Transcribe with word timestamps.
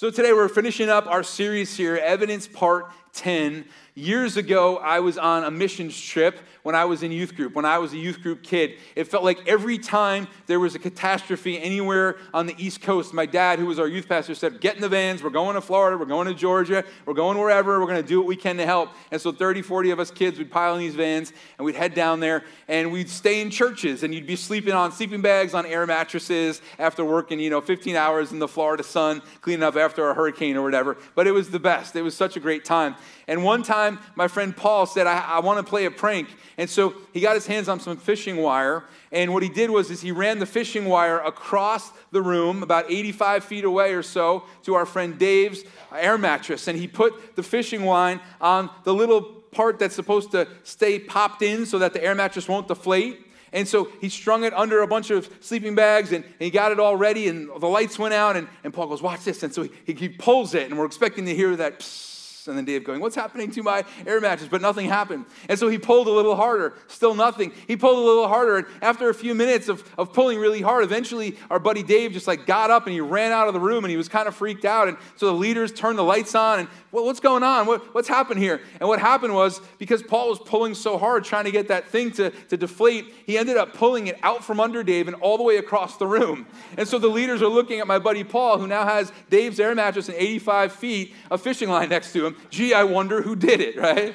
So 0.00 0.10
today 0.10 0.32
we're 0.32 0.48
finishing 0.48 0.88
up 0.88 1.06
our 1.06 1.22
series 1.22 1.76
here, 1.76 1.98
Evidence 1.98 2.48
Part 2.48 2.90
10. 3.12 3.64
Years 3.94 4.36
ago, 4.36 4.78
I 4.78 5.00
was 5.00 5.18
on 5.18 5.44
a 5.44 5.50
missions 5.50 6.00
trip 6.00 6.38
when 6.62 6.74
I 6.74 6.84
was 6.84 7.02
in 7.02 7.10
youth 7.10 7.34
group, 7.34 7.54
when 7.54 7.64
I 7.64 7.78
was 7.78 7.92
a 7.92 7.96
youth 7.96 8.22
group 8.22 8.42
kid. 8.42 8.78
It 8.94 9.04
felt 9.04 9.24
like 9.24 9.46
every 9.48 9.78
time 9.78 10.28
there 10.46 10.60
was 10.60 10.74
a 10.74 10.78
catastrophe 10.78 11.60
anywhere 11.60 12.16
on 12.32 12.46
the 12.46 12.54
East 12.56 12.82
Coast, 12.82 13.12
my 13.12 13.26
dad, 13.26 13.58
who 13.58 13.66
was 13.66 13.78
our 13.78 13.88
youth 13.88 14.08
pastor, 14.08 14.34
said, 14.34 14.60
Get 14.60 14.76
in 14.76 14.80
the 14.80 14.88
vans. 14.88 15.22
We're 15.22 15.30
going 15.30 15.54
to 15.54 15.60
Florida. 15.60 15.98
We're 15.98 16.04
going 16.04 16.28
to 16.28 16.34
Georgia. 16.34 16.84
We're 17.04 17.14
going 17.14 17.36
wherever. 17.36 17.80
We're 17.80 17.86
going 17.86 18.00
to 18.00 18.08
do 18.08 18.18
what 18.18 18.26
we 18.26 18.36
can 18.36 18.56
to 18.58 18.64
help. 18.64 18.90
And 19.10 19.20
so 19.20 19.32
30, 19.32 19.62
40 19.62 19.90
of 19.90 20.00
us 20.00 20.10
kids 20.10 20.38
would 20.38 20.50
pile 20.50 20.74
in 20.74 20.80
these 20.80 20.94
vans 20.94 21.32
and 21.58 21.66
we'd 21.66 21.74
head 21.74 21.94
down 21.94 22.20
there 22.20 22.44
and 22.68 22.92
we'd 22.92 23.10
stay 23.10 23.40
in 23.40 23.50
churches 23.50 24.02
and 24.02 24.14
you'd 24.14 24.26
be 24.26 24.36
sleeping 24.36 24.72
on 24.72 24.92
sleeping 24.92 25.20
bags 25.20 25.52
on 25.52 25.66
air 25.66 25.86
mattresses 25.86 26.62
after 26.78 27.04
working, 27.04 27.40
you 27.40 27.50
know, 27.50 27.60
15 27.60 27.96
hours 27.96 28.32
in 28.32 28.38
the 28.38 28.48
Florida 28.48 28.82
sun, 28.82 29.20
cleaning 29.40 29.64
up 29.64 29.76
after 29.76 30.08
a 30.08 30.14
hurricane 30.14 30.56
or 30.56 30.62
whatever. 30.62 30.96
But 31.14 31.26
it 31.26 31.32
was 31.32 31.50
the 31.50 31.60
best. 31.60 31.96
It 31.96 32.02
was 32.02 32.16
such 32.16 32.36
a 32.36 32.40
great 32.40 32.64
time. 32.64 32.94
And 33.28 33.44
one 33.44 33.62
time, 33.62 33.98
my 34.14 34.28
friend 34.28 34.56
Paul 34.56 34.86
said, 34.86 35.06
I, 35.06 35.18
I 35.20 35.40
want 35.40 35.64
to 35.64 35.68
play 35.68 35.84
a 35.84 35.90
prank. 35.90 36.28
And 36.58 36.68
so 36.68 36.94
he 37.12 37.20
got 37.20 37.34
his 37.34 37.46
hands 37.46 37.68
on 37.68 37.80
some 37.80 37.96
fishing 37.96 38.36
wire. 38.36 38.84
And 39.12 39.32
what 39.32 39.42
he 39.42 39.48
did 39.48 39.70
was 39.70 39.90
is 39.90 40.00
he 40.00 40.12
ran 40.12 40.38
the 40.38 40.46
fishing 40.46 40.86
wire 40.86 41.18
across 41.18 41.90
the 42.12 42.22
room, 42.22 42.62
about 42.62 42.90
85 42.90 43.44
feet 43.44 43.64
away 43.64 43.94
or 43.94 44.02
so, 44.02 44.44
to 44.64 44.74
our 44.74 44.86
friend 44.86 45.18
Dave's 45.18 45.64
air 45.96 46.18
mattress. 46.18 46.68
And 46.68 46.78
he 46.78 46.86
put 46.86 47.36
the 47.36 47.42
fishing 47.42 47.84
line 47.84 48.20
on 48.40 48.70
the 48.84 48.94
little 48.94 49.22
part 49.22 49.78
that's 49.78 49.94
supposed 49.94 50.32
to 50.32 50.48
stay 50.62 50.98
popped 50.98 51.42
in 51.42 51.66
so 51.66 51.78
that 51.78 51.92
the 51.92 52.02
air 52.02 52.14
mattress 52.14 52.48
won't 52.48 52.68
deflate. 52.68 53.26
And 53.52 53.66
so 53.66 53.88
he 54.00 54.08
strung 54.08 54.44
it 54.44 54.54
under 54.54 54.82
a 54.82 54.86
bunch 54.86 55.10
of 55.10 55.28
sleeping 55.40 55.74
bags 55.74 56.12
and, 56.12 56.24
he 56.38 56.50
got 56.50 56.72
it 56.72 56.80
all 56.80 56.96
ready, 56.96 57.28
and 57.28 57.48
the 57.58 57.66
lights 57.66 57.98
went 57.98 58.14
out. 58.14 58.36
And, 58.36 58.48
and 58.64 58.72
Paul 58.72 58.86
goes, 58.86 59.02
Watch 59.02 59.24
this. 59.24 59.42
And 59.42 59.52
so 59.52 59.68
he, 59.86 59.92
he 59.92 60.08
pulls 60.08 60.54
it, 60.54 60.70
and 60.70 60.78
we're 60.78 60.86
expecting 60.86 61.26
to 61.26 61.34
hear 61.34 61.56
that 61.56 61.80
psst 61.80 62.09
and 62.50 62.58
then 62.58 62.64
Dave 62.64 62.84
going, 62.84 63.00
What's 63.00 63.16
happening 63.16 63.50
to 63.52 63.62
my 63.62 63.84
air 64.06 64.20
mattress? 64.20 64.48
But 64.48 64.60
nothing 64.60 64.88
happened. 64.88 65.26
And 65.48 65.58
so 65.58 65.68
he 65.68 65.78
pulled 65.78 66.06
a 66.06 66.10
little 66.10 66.36
harder, 66.36 66.74
still 66.88 67.14
nothing. 67.14 67.52
He 67.66 67.76
pulled 67.76 67.98
a 67.98 68.06
little 68.06 68.28
harder, 68.28 68.56
and 68.58 68.66
after 68.82 69.08
a 69.08 69.14
few 69.14 69.34
minutes 69.34 69.68
of, 69.68 69.84
of 69.96 70.12
pulling 70.12 70.38
really 70.38 70.60
hard, 70.60 70.84
eventually 70.84 71.36
our 71.50 71.58
buddy 71.58 71.82
Dave 71.82 72.12
just 72.12 72.26
like 72.26 72.46
got 72.46 72.70
up 72.70 72.86
and 72.86 72.92
he 72.92 73.00
ran 73.00 73.32
out 73.32 73.48
of 73.48 73.54
the 73.54 73.60
room 73.60 73.84
and 73.84 73.90
he 73.90 73.96
was 73.96 74.08
kind 74.08 74.28
of 74.28 74.34
freaked 74.34 74.64
out. 74.64 74.88
And 74.88 74.96
so 75.16 75.26
the 75.26 75.32
leaders 75.32 75.72
turned 75.72 75.98
the 75.98 76.04
lights 76.04 76.34
on 76.34 76.60
and 76.60 76.68
well, 76.92 77.04
what's 77.04 77.20
going 77.20 77.44
on? 77.44 77.66
What, 77.66 77.94
what's 77.94 78.08
happened 78.08 78.40
here? 78.40 78.60
And 78.80 78.88
what 78.88 78.98
happened 78.98 79.32
was 79.32 79.60
because 79.78 80.02
Paul 80.02 80.30
was 80.30 80.40
pulling 80.40 80.74
so 80.74 80.98
hard 80.98 81.22
trying 81.24 81.44
to 81.44 81.52
get 81.52 81.68
that 81.68 81.88
thing 81.88 82.10
to, 82.12 82.30
to 82.30 82.56
deflate, 82.56 83.14
he 83.26 83.38
ended 83.38 83.56
up 83.56 83.74
pulling 83.74 84.08
it 84.08 84.18
out 84.24 84.42
from 84.42 84.58
under 84.58 84.82
Dave 84.82 85.06
and 85.06 85.16
all 85.16 85.36
the 85.36 85.44
way 85.44 85.58
across 85.58 85.98
the 85.98 86.06
room. 86.06 86.46
And 86.76 86.88
so 86.88 86.98
the 86.98 87.08
leaders 87.08 87.42
are 87.42 87.48
looking 87.48 87.78
at 87.78 87.86
my 87.86 88.00
buddy 88.00 88.24
Paul, 88.24 88.58
who 88.58 88.66
now 88.66 88.84
has 88.84 89.12
Dave's 89.28 89.60
air 89.60 89.74
mattress 89.74 90.08
and 90.08 90.18
85 90.18 90.72
feet, 90.72 91.14
of 91.30 91.40
fishing 91.40 91.68
line 91.68 91.90
next 91.90 92.12
to 92.12 92.26
him. 92.26 92.36
Gee, 92.48 92.72
I 92.72 92.84
wonder 92.84 93.22
who 93.22 93.36
did 93.36 93.60
it, 93.60 93.76
right? 93.76 94.14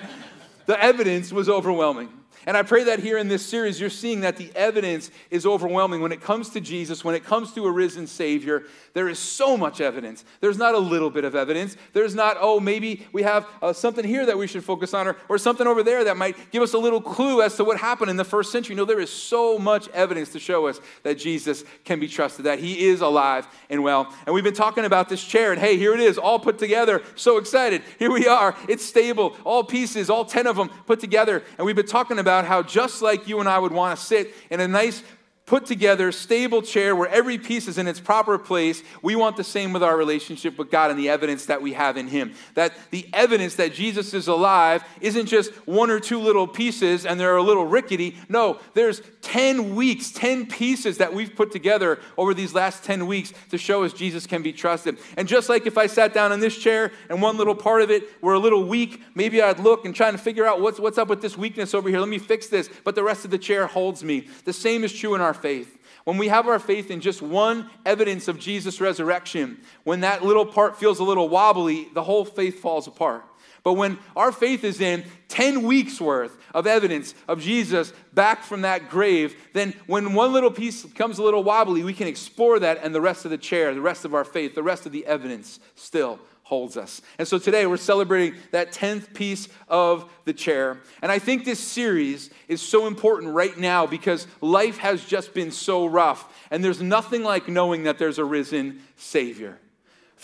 the 0.66 0.82
evidence 0.84 1.32
was 1.32 1.48
overwhelming. 1.48 2.10
And 2.46 2.56
I 2.56 2.62
pray 2.62 2.84
that 2.84 3.00
here 3.00 3.18
in 3.18 3.28
this 3.28 3.46
series, 3.46 3.80
you're 3.80 3.90
seeing 3.90 4.22
that 4.22 4.38
the 4.38 4.52
evidence 4.56 5.10
is 5.32 5.46
overwhelming. 5.46 6.02
When 6.02 6.12
it 6.12 6.22
comes 6.22 6.50
to 6.50 6.62
Jesus, 6.62 7.04
when 7.04 7.16
it 7.16 7.24
comes 7.24 7.54
to 7.54 7.66
a 7.66 7.72
risen 7.72 8.06
Savior, 8.06 8.64
there 8.94 9.10
is 9.10 9.18
so 9.18 9.58
much 9.58 9.82
evidence. 9.82 10.24
There's 10.42 10.58
not 10.58 10.76
a 10.76 10.80
little 10.80 11.10
bit 11.10 11.26
of 11.26 11.36
evidence. 11.36 11.76
There's 11.94 12.14
not, 12.14 12.38
oh, 12.40 12.60
maybe 12.60 13.08
we 13.12 13.24
have 13.24 13.48
uh, 13.62 13.74
something 13.74 14.06
here 14.06 14.26
that 14.26 14.38
we 14.38 14.48
should 14.48 14.64
focus 14.64 14.94
on, 14.94 15.08
or, 15.08 15.18
or 15.28 15.38
something 15.38 15.66
over 15.66 15.84
there 15.84 16.04
that 16.04 16.18
might 16.18 16.52
give 16.52 16.62
us 16.62 16.74
a 16.74 16.78
little 16.78 17.02
clue 17.02 17.42
as 17.42 17.56
to 17.56 17.64
what 17.64 17.78
happened 17.78 18.12
in 18.12 18.18
the 18.18 18.24
first 18.24 18.52
century. 18.52 18.76
No, 18.76 18.86
there 18.86 19.00
is 19.00 19.10
so 19.10 19.58
much 19.58 19.88
evidence 19.90 20.32
to 20.34 20.40
show 20.40 20.68
us 20.68 20.80
that 21.04 21.18
Jesus 21.18 21.64
can 21.84 22.00
be 22.00 22.08
trusted, 22.08 22.46
that 22.46 22.60
He 22.60 22.86
is 22.86 23.02
alive 23.02 23.48
and 23.70 23.84
well. 23.84 24.14
And 24.26 24.36
we've 24.36 24.44
been 24.44 24.54
talking 24.54 24.86
about 24.86 25.10
this 25.10 25.24
chair, 25.24 25.52
and 25.52 25.60
hey, 25.60 25.78
here 25.78 25.94
it 25.94 26.00
is, 26.00 26.18
all 26.18 26.40
put 26.40 26.60
together. 26.60 27.02
So 27.16 27.38
excited. 27.38 27.82
Here 27.98 28.12
we 28.12 28.28
are. 28.28 28.56
It's 28.70 28.86
stable, 28.86 29.36
all 29.44 29.64
pieces, 29.64 30.10
all 30.10 30.26
10 30.26 30.48
of 30.48 30.58
them 30.58 30.70
put 30.86 31.00
together. 31.00 31.44
And 31.58 31.66
we've 31.66 31.76
been 31.76 31.86
talking 31.86 32.20
about 32.20 32.35
about 32.36 32.48
how 32.48 32.62
just 32.62 33.02
like 33.02 33.28
you 33.28 33.40
and 33.40 33.48
I 33.48 33.58
would 33.58 33.72
want 33.72 33.98
to 33.98 34.06
sit 34.06 34.34
in 34.50 34.60
a 34.60 34.68
nice 34.68 35.02
put 35.46 35.66
together, 35.66 36.12
stable 36.12 36.62
chair 36.62 36.96
where 36.96 37.10
every 37.10 37.38
piece 37.38 37.68
is 37.68 37.78
in 37.78 37.88
its 37.88 38.00
proper 38.00 38.38
place. 38.40 38.82
We 39.04 39.16
want 39.16 39.38
the 39.38 39.44
same 39.44 39.74
with 39.74 39.84
our 39.84 39.96
relationship 39.96 40.58
with 40.58 40.72
God 40.72 40.90
and 40.90 41.00
the 41.00 41.10
evidence 41.10 41.46
that 41.46 41.62
we 41.62 41.74
have 41.74 41.98
in 41.98 42.08
Him. 42.08 42.34
That 42.56 42.74
the 42.90 43.08
evidence 43.14 43.56
that 43.56 43.74
Jesus 43.74 44.14
is 44.14 44.28
alive 44.28 44.84
isn't 45.02 45.28
just 45.28 45.52
one 45.68 45.92
or 45.92 46.00
two 46.00 46.20
little 46.20 46.48
pieces 46.48 47.06
and 47.06 47.20
they're 47.20 47.36
a 47.36 47.44
little 47.44 47.68
rickety. 47.68 48.18
No, 48.28 48.60
there's 48.74 49.02
10 49.22 49.76
weeks, 49.76 50.12
10 50.12 50.48
pieces 50.48 50.98
that 50.98 51.14
we've 51.14 51.36
put 51.36 51.52
together 51.52 52.00
over 52.18 52.34
these 52.34 52.56
last 52.56 52.84
10 52.84 53.06
weeks 53.06 53.32
to 53.52 53.58
show 53.58 53.84
us 53.84 53.94
Jesus 53.94 54.26
can 54.26 54.42
be 54.42 54.52
trusted. 54.52 54.98
And 55.16 55.28
just 55.28 55.48
like 55.48 55.68
if 55.68 55.78
I 55.78 55.86
sat 55.86 56.14
down 56.14 56.32
in 56.32 56.40
this 56.40 56.58
chair 56.58 56.92
and 57.10 57.22
one 57.22 57.38
little 57.38 57.56
part 57.56 57.84
of 57.84 57.92
it 57.92 58.04
were 58.22 58.34
a 58.34 58.40
little 58.40 58.64
weak, 58.64 59.04
maybe 59.14 59.44
I'd 59.44 59.60
look 59.60 59.86
and 59.86 59.94
try 59.94 60.10
to 60.10 60.18
figure 60.18 60.46
out 60.46 60.60
what's, 60.60 60.80
what's 60.80 60.98
up 60.98 61.08
with 61.08 61.22
this 61.22 61.38
weakness 61.38 61.76
over 61.76 61.88
here. 61.88 62.00
Let 62.00 62.10
me 62.10 62.18
fix 62.18 62.48
this. 62.48 62.68
But 62.84 62.96
the 62.96 63.04
rest 63.04 63.26
of 63.26 63.32
the 63.32 63.38
chair 63.38 63.68
holds 63.68 64.04
me. 64.04 64.28
The 64.46 64.54
same 64.54 64.84
is 64.84 64.92
true 64.92 65.14
in 65.14 65.22
our 65.22 65.35
faith. 65.36 65.78
When 66.06 66.18
we 66.18 66.28
have 66.28 66.48
our 66.48 66.60
faith 66.60 66.92
in 66.92 67.02
just 67.02 67.22
one 67.22 67.70
evidence 67.86 68.28
of 68.28 68.40
Jesus' 68.40 68.80
resurrection, 68.80 69.60
when 69.84 70.02
that 70.02 70.24
little 70.24 70.46
part 70.46 70.78
feels 70.78 71.00
a 71.00 71.04
little 71.04 71.30
wobbly, 71.30 71.90
the 71.94 72.04
whole 72.04 72.26
faith 72.26 72.60
falls 72.60 72.88
apart. 72.88 73.26
But 73.66 73.74
when 73.74 73.98
our 74.16 74.32
faith 74.32 74.64
is 74.64 74.80
in 74.80 75.04
10 75.30 75.64
weeks 75.64 76.00
worth 76.00 76.38
of 76.54 76.68
evidence 76.68 77.16
of 77.28 77.42
Jesus 77.42 77.94
back 78.14 78.44
from 78.44 78.62
that 78.62 78.92
grave, 78.92 79.36
then 79.54 79.74
when 79.88 80.14
one 80.14 80.32
little 80.32 80.52
piece 80.52 80.84
becomes 80.84 81.18
a 81.18 81.24
little 81.24 81.44
wobbly, 81.44 81.84
we 81.84 81.96
can 81.96 82.08
explore 82.08 82.60
that 82.60 82.80
and 82.84 82.94
the 82.94 83.02
rest 83.02 83.26
of 83.26 83.32
the 83.32 83.40
chair, 83.40 83.74
the 83.74 83.82
rest 83.82 84.06
of 84.06 84.14
our 84.14 84.24
faith, 84.24 84.54
the 84.54 84.62
rest 84.62 84.86
of 84.86 84.92
the 84.92 85.04
evidence 85.08 85.60
still 85.74 86.20
holds 86.44 86.78
us. 86.78 87.02
And 87.18 87.28
so 87.28 87.40
today 87.40 87.66
we're 87.66 87.78
celebrating 87.78 88.40
that 88.52 88.72
10th 88.72 89.16
piece 89.16 89.50
of 89.68 90.12
the 90.26 90.34
chair. 90.34 90.80
And 91.02 91.12
I 91.12 91.18
think 91.18 91.44
this 91.44 91.60
series 91.60 92.30
is 92.48 92.62
so 92.62 92.86
important 92.86 93.34
right 93.34 93.58
now 93.58 93.88
because 93.88 94.28
life 94.42 94.78
has 94.78 95.04
just 95.04 95.34
been 95.34 95.50
so 95.50 95.88
rough. 95.88 96.32
And 96.52 96.64
there's 96.64 96.84
nothing 96.84 97.24
like 97.24 97.48
knowing 97.48 97.82
that 97.86 97.98
there's 97.98 98.20
a 98.20 98.26
risen 98.26 98.84
Savior. 98.96 99.58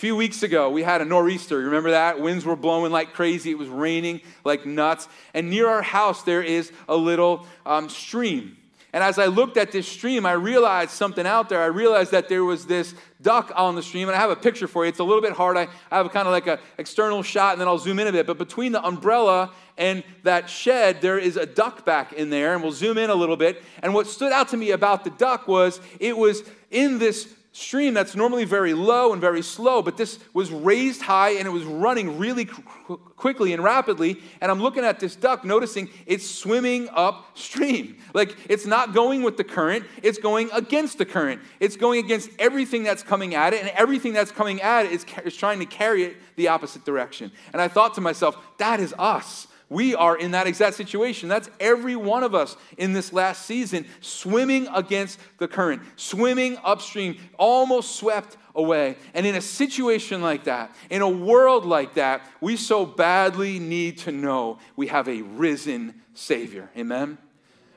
Few 0.02 0.16
weeks 0.16 0.42
ago, 0.42 0.68
we 0.68 0.82
had 0.82 1.00
a 1.00 1.04
nor'easter. 1.04 1.60
You 1.60 1.66
remember 1.66 1.92
that? 1.92 2.18
Winds 2.18 2.44
were 2.44 2.56
blowing 2.56 2.90
like 2.90 3.12
crazy. 3.12 3.52
It 3.52 3.56
was 3.56 3.68
raining 3.68 4.20
like 4.44 4.66
nuts. 4.66 5.06
And 5.32 5.48
near 5.48 5.68
our 5.68 5.80
house, 5.80 6.24
there 6.24 6.42
is 6.42 6.72
a 6.88 6.96
little 6.96 7.46
um, 7.64 7.88
stream. 7.88 8.56
And 8.92 9.04
as 9.04 9.16
I 9.20 9.26
looked 9.26 9.56
at 9.56 9.70
this 9.70 9.86
stream, 9.86 10.26
I 10.26 10.32
realized 10.32 10.90
something 10.90 11.24
out 11.24 11.48
there. 11.48 11.62
I 11.62 11.66
realized 11.66 12.10
that 12.10 12.28
there 12.28 12.42
was 12.42 12.66
this 12.66 12.96
duck 13.20 13.52
on 13.54 13.76
the 13.76 13.82
stream, 13.82 14.08
and 14.08 14.16
I 14.16 14.18
have 14.18 14.30
a 14.30 14.34
picture 14.34 14.66
for 14.66 14.84
you. 14.84 14.88
It's 14.88 14.98
a 14.98 15.04
little 15.04 15.22
bit 15.22 15.34
hard. 15.34 15.56
I, 15.56 15.68
I 15.88 15.98
have 15.98 16.10
kind 16.10 16.26
of 16.26 16.32
like 16.32 16.48
an 16.48 16.58
external 16.78 17.22
shot, 17.22 17.52
and 17.52 17.60
then 17.60 17.68
I'll 17.68 17.78
zoom 17.78 18.00
in 18.00 18.08
a 18.08 18.12
bit. 18.12 18.26
But 18.26 18.38
between 18.38 18.72
the 18.72 18.84
umbrella 18.84 19.52
and 19.78 20.02
that 20.24 20.50
shed, 20.50 21.00
there 21.00 21.16
is 21.16 21.36
a 21.36 21.46
duck 21.46 21.84
back 21.84 22.12
in 22.12 22.28
there, 22.28 22.54
and 22.54 22.62
we'll 22.64 22.72
zoom 22.72 22.98
in 22.98 23.08
a 23.08 23.14
little 23.14 23.36
bit. 23.36 23.62
And 23.84 23.94
what 23.94 24.08
stood 24.08 24.32
out 24.32 24.48
to 24.48 24.56
me 24.56 24.72
about 24.72 25.04
the 25.04 25.10
duck 25.10 25.46
was 25.46 25.80
it 26.00 26.16
was 26.18 26.42
in 26.72 26.98
this 26.98 27.32
stream 27.52 27.92
that's 27.92 28.16
normally 28.16 28.44
very 28.44 28.72
low 28.72 29.12
and 29.12 29.20
very 29.20 29.42
slow, 29.42 29.82
but 29.82 29.98
this 29.98 30.18
was 30.32 30.50
raised 30.50 31.02
high 31.02 31.32
and 31.32 31.46
it 31.46 31.50
was 31.50 31.64
running 31.64 32.18
really 32.18 32.46
quickly 32.46 33.52
and 33.52 33.62
rapidly. 33.62 34.20
And 34.40 34.50
I'm 34.50 34.60
looking 34.60 34.84
at 34.84 34.98
this 34.98 35.14
duck, 35.14 35.44
noticing 35.44 35.90
it's 36.06 36.28
swimming 36.28 36.88
upstream. 36.92 37.98
Like 38.14 38.36
it's 38.48 38.64
not 38.64 38.94
going 38.94 39.22
with 39.22 39.36
the 39.36 39.44
current, 39.44 39.84
it's 40.02 40.18
going 40.18 40.50
against 40.52 40.96
the 40.96 41.04
current. 41.04 41.42
It's 41.60 41.76
going 41.76 42.02
against 42.02 42.30
everything 42.38 42.84
that's 42.84 43.02
coming 43.02 43.34
at 43.34 43.52
it, 43.52 43.60
and 43.60 43.70
everything 43.70 44.14
that's 44.14 44.32
coming 44.32 44.62
at 44.62 44.86
it 44.86 44.92
is, 44.92 45.06
is 45.24 45.36
trying 45.36 45.58
to 45.58 45.66
carry 45.66 46.04
it 46.04 46.16
the 46.36 46.48
opposite 46.48 46.84
direction. 46.86 47.30
And 47.52 47.60
I 47.60 47.68
thought 47.68 47.94
to 47.94 48.00
myself, 48.00 48.36
that 48.58 48.80
is 48.80 48.94
us. 48.98 49.46
We 49.72 49.94
are 49.94 50.18
in 50.18 50.32
that 50.32 50.46
exact 50.46 50.76
situation. 50.76 51.30
That's 51.30 51.48
every 51.58 51.96
one 51.96 52.24
of 52.24 52.34
us 52.34 52.58
in 52.76 52.92
this 52.92 53.10
last 53.10 53.46
season 53.46 53.86
swimming 54.02 54.68
against 54.68 55.18
the 55.38 55.48
current, 55.48 55.80
swimming 55.96 56.58
upstream, 56.62 57.16
almost 57.38 57.96
swept 57.96 58.36
away. 58.54 58.96
And 59.14 59.24
in 59.24 59.34
a 59.34 59.40
situation 59.40 60.20
like 60.20 60.44
that, 60.44 60.76
in 60.90 61.00
a 61.00 61.08
world 61.08 61.64
like 61.64 61.94
that, 61.94 62.20
we 62.42 62.58
so 62.58 62.84
badly 62.84 63.58
need 63.58 63.96
to 63.98 64.12
know 64.12 64.58
we 64.76 64.88
have 64.88 65.08
a 65.08 65.22
risen 65.22 65.94
Savior. 66.12 66.68
Amen? 66.76 67.16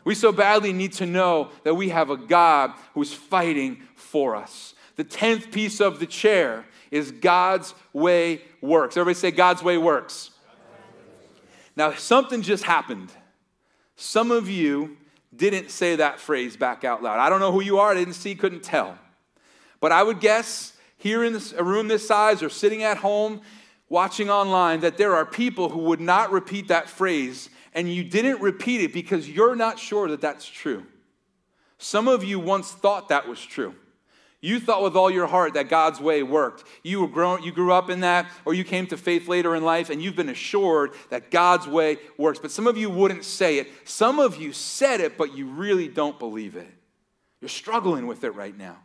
We 0.03 0.15
so 0.15 0.33
badly 0.33 0.73
need 0.73 0.91
to 0.93 1.05
know 1.05 1.49
that 1.63 1.75
we 1.75 1.89
have 1.89 2.09
a 2.09 2.17
God 2.17 2.73
who's 2.93 3.13
fighting 3.13 3.81
for 3.95 4.35
us. 4.35 4.73
The 4.97 5.05
10th 5.05 5.49
piece 5.49 5.79
of 5.79 6.01
the 6.01 6.07
chair 6.07 6.65
is 6.91 7.11
God's 7.11 7.73
way 7.93 8.41
works. 8.59 8.97
Everybody 8.97 9.17
say, 9.17 9.31
God's 9.31 9.63
way 9.63 9.77
works. 9.77 10.31
Now, 11.75 11.93
something 11.93 12.41
just 12.41 12.63
happened. 12.63 13.11
Some 13.95 14.31
of 14.31 14.49
you 14.49 14.97
didn't 15.35 15.69
say 15.69 15.97
that 15.97 16.19
phrase 16.19 16.55
back 16.55 16.83
out 16.83 17.03
loud. 17.03 17.19
I 17.19 17.29
don't 17.29 17.39
know 17.39 17.51
who 17.51 17.61
you 17.61 17.79
are, 17.79 17.91
I 17.91 17.95
didn't 17.95 18.13
see, 18.13 18.35
couldn't 18.35 18.63
tell. 18.63 18.97
But 19.79 19.91
I 19.91 20.03
would 20.03 20.19
guess 20.19 20.73
here 20.97 21.23
in 21.23 21.33
this, 21.33 21.53
a 21.53 21.63
room 21.63 21.87
this 21.87 22.07
size 22.07 22.41
or 22.41 22.49
sitting 22.49 22.83
at 22.83 22.97
home 22.97 23.41
watching 23.89 24.29
online 24.29 24.79
that 24.81 24.97
there 24.97 25.15
are 25.15 25.25
people 25.25 25.69
who 25.69 25.79
would 25.79 26.01
not 26.01 26.31
repeat 26.31 26.69
that 26.69 26.89
phrase, 26.89 27.49
and 27.73 27.93
you 27.93 28.03
didn't 28.03 28.41
repeat 28.41 28.81
it 28.81 28.93
because 28.93 29.29
you're 29.29 29.55
not 29.55 29.77
sure 29.77 30.09
that 30.09 30.21
that's 30.21 30.47
true. 30.47 30.85
Some 31.77 32.07
of 32.07 32.23
you 32.23 32.39
once 32.39 32.71
thought 32.71 33.09
that 33.09 33.27
was 33.27 33.43
true. 33.43 33.75
You 34.45 34.59
thought 34.59 34.83
with 34.83 34.95
all 34.95 35.09
your 35.09 35.25
heart 35.25 35.55
that 35.55 35.69
God's 35.69 35.99
way 35.99 36.21
worked. 36.21 36.65
You 36.83 37.01
were 37.01 37.07
grown, 37.07 37.41
you 37.41 37.51
grew 37.51 37.73
up 37.73 37.89
in 37.89 38.01
that, 38.01 38.27
or 38.45 38.53
you 38.53 38.63
came 38.63 38.85
to 38.87 38.95
faith 38.95 39.27
later 39.27 39.55
in 39.55 39.63
life, 39.63 39.89
and 39.89 39.99
you've 39.99 40.15
been 40.15 40.29
assured 40.29 40.91
that 41.09 41.31
God's 41.31 41.67
way 41.67 41.97
works. 42.15 42.37
But 42.37 42.51
some 42.51 42.67
of 42.67 42.77
you 42.77 42.91
wouldn't 42.91 43.25
say 43.25 43.57
it. 43.57 43.71
Some 43.85 44.19
of 44.19 44.37
you 44.37 44.53
said 44.53 45.01
it, 45.01 45.17
but 45.17 45.35
you 45.35 45.47
really 45.47 45.87
don't 45.87 46.19
believe 46.19 46.55
it. 46.55 46.71
You're 47.41 47.49
struggling 47.49 48.05
with 48.05 48.23
it 48.23 48.35
right 48.35 48.55
now. 48.55 48.77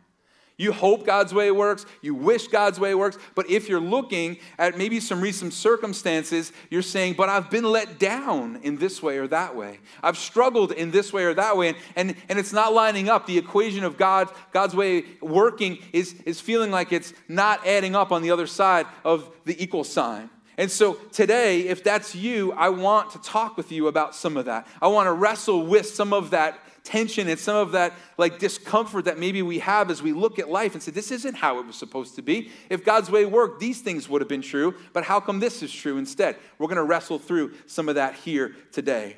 You 0.61 0.71
hope 0.71 1.07
God's 1.07 1.33
way 1.33 1.49
works, 1.49 1.87
you 2.03 2.13
wish 2.13 2.47
God's 2.47 2.79
way 2.79 2.93
works, 2.93 3.17
but 3.33 3.49
if 3.49 3.67
you're 3.67 3.81
looking 3.81 4.37
at 4.59 4.77
maybe 4.77 4.99
some 4.99 5.19
recent 5.19 5.53
circumstances, 5.53 6.53
you're 6.69 6.83
saying, 6.83 7.15
But 7.15 7.29
I've 7.29 7.49
been 7.49 7.63
let 7.63 7.97
down 7.97 8.59
in 8.61 8.77
this 8.77 9.01
way 9.01 9.17
or 9.17 9.25
that 9.29 9.55
way. 9.55 9.79
I've 10.03 10.19
struggled 10.19 10.71
in 10.71 10.91
this 10.91 11.11
way 11.11 11.23
or 11.23 11.33
that 11.33 11.57
way, 11.57 11.69
and, 11.69 11.77
and, 11.95 12.15
and 12.29 12.37
it's 12.37 12.53
not 12.53 12.73
lining 12.73 13.09
up. 13.09 13.25
The 13.25 13.39
equation 13.39 13.83
of 13.83 13.97
God, 13.97 14.29
God's 14.51 14.75
way 14.75 15.05
working 15.19 15.79
is, 15.93 16.13
is 16.27 16.39
feeling 16.39 16.69
like 16.69 16.91
it's 16.91 17.11
not 17.27 17.65
adding 17.65 17.95
up 17.95 18.11
on 18.11 18.21
the 18.21 18.29
other 18.29 18.45
side 18.45 18.85
of 19.03 19.31
the 19.45 19.61
equal 19.61 19.83
sign. 19.83 20.29
And 20.59 20.69
so 20.69 20.93
today, 21.11 21.61
if 21.61 21.83
that's 21.83 22.13
you, 22.13 22.51
I 22.51 22.69
want 22.69 23.09
to 23.13 23.21
talk 23.23 23.57
with 23.57 23.71
you 23.71 23.87
about 23.87 24.13
some 24.13 24.37
of 24.37 24.45
that. 24.45 24.67
I 24.79 24.89
want 24.89 25.07
to 25.07 25.11
wrestle 25.11 25.65
with 25.65 25.87
some 25.87 26.13
of 26.13 26.29
that 26.29 26.59
tension 26.83 27.27
and 27.27 27.39
some 27.39 27.55
of 27.55 27.73
that 27.73 27.93
like 28.17 28.39
discomfort 28.39 29.05
that 29.05 29.19
maybe 29.19 29.41
we 29.41 29.59
have 29.59 29.91
as 29.91 30.01
we 30.01 30.13
look 30.13 30.39
at 30.39 30.49
life 30.49 30.73
and 30.73 30.81
say 30.81 30.91
this 30.91 31.11
isn't 31.11 31.35
how 31.35 31.59
it 31.59 31.65
was 31.65 31.75
supposed 31.75 32.15
to 32.15 32.21
be. 32.21 32.51
If 32.69 32.83
god's 32.83 33.11
way 33.11 33.25
worked 33.25 33.59
these 33.59 33.81
things 33.81 34.09
would 34.09 34.21
have 34.21 34.29
been 34.29 34.41
true 34.41 34.75
but 34.93 35.03
how 35.03 35.19
come 35.19 35.39
this 35.39 35.61
is 35.61 35.71
true 35.71 35.97
instead? 35.97 36.37
We're 36.57 36.67
going 36.67 36.77
to 36.77 36.83
wrestle 36.83 37.19
through 37.19 37.53
some 37.67 37.89
of 37.89 37.95
that 37.95 38.15
here 38.15 38.55
today 38.71 39.17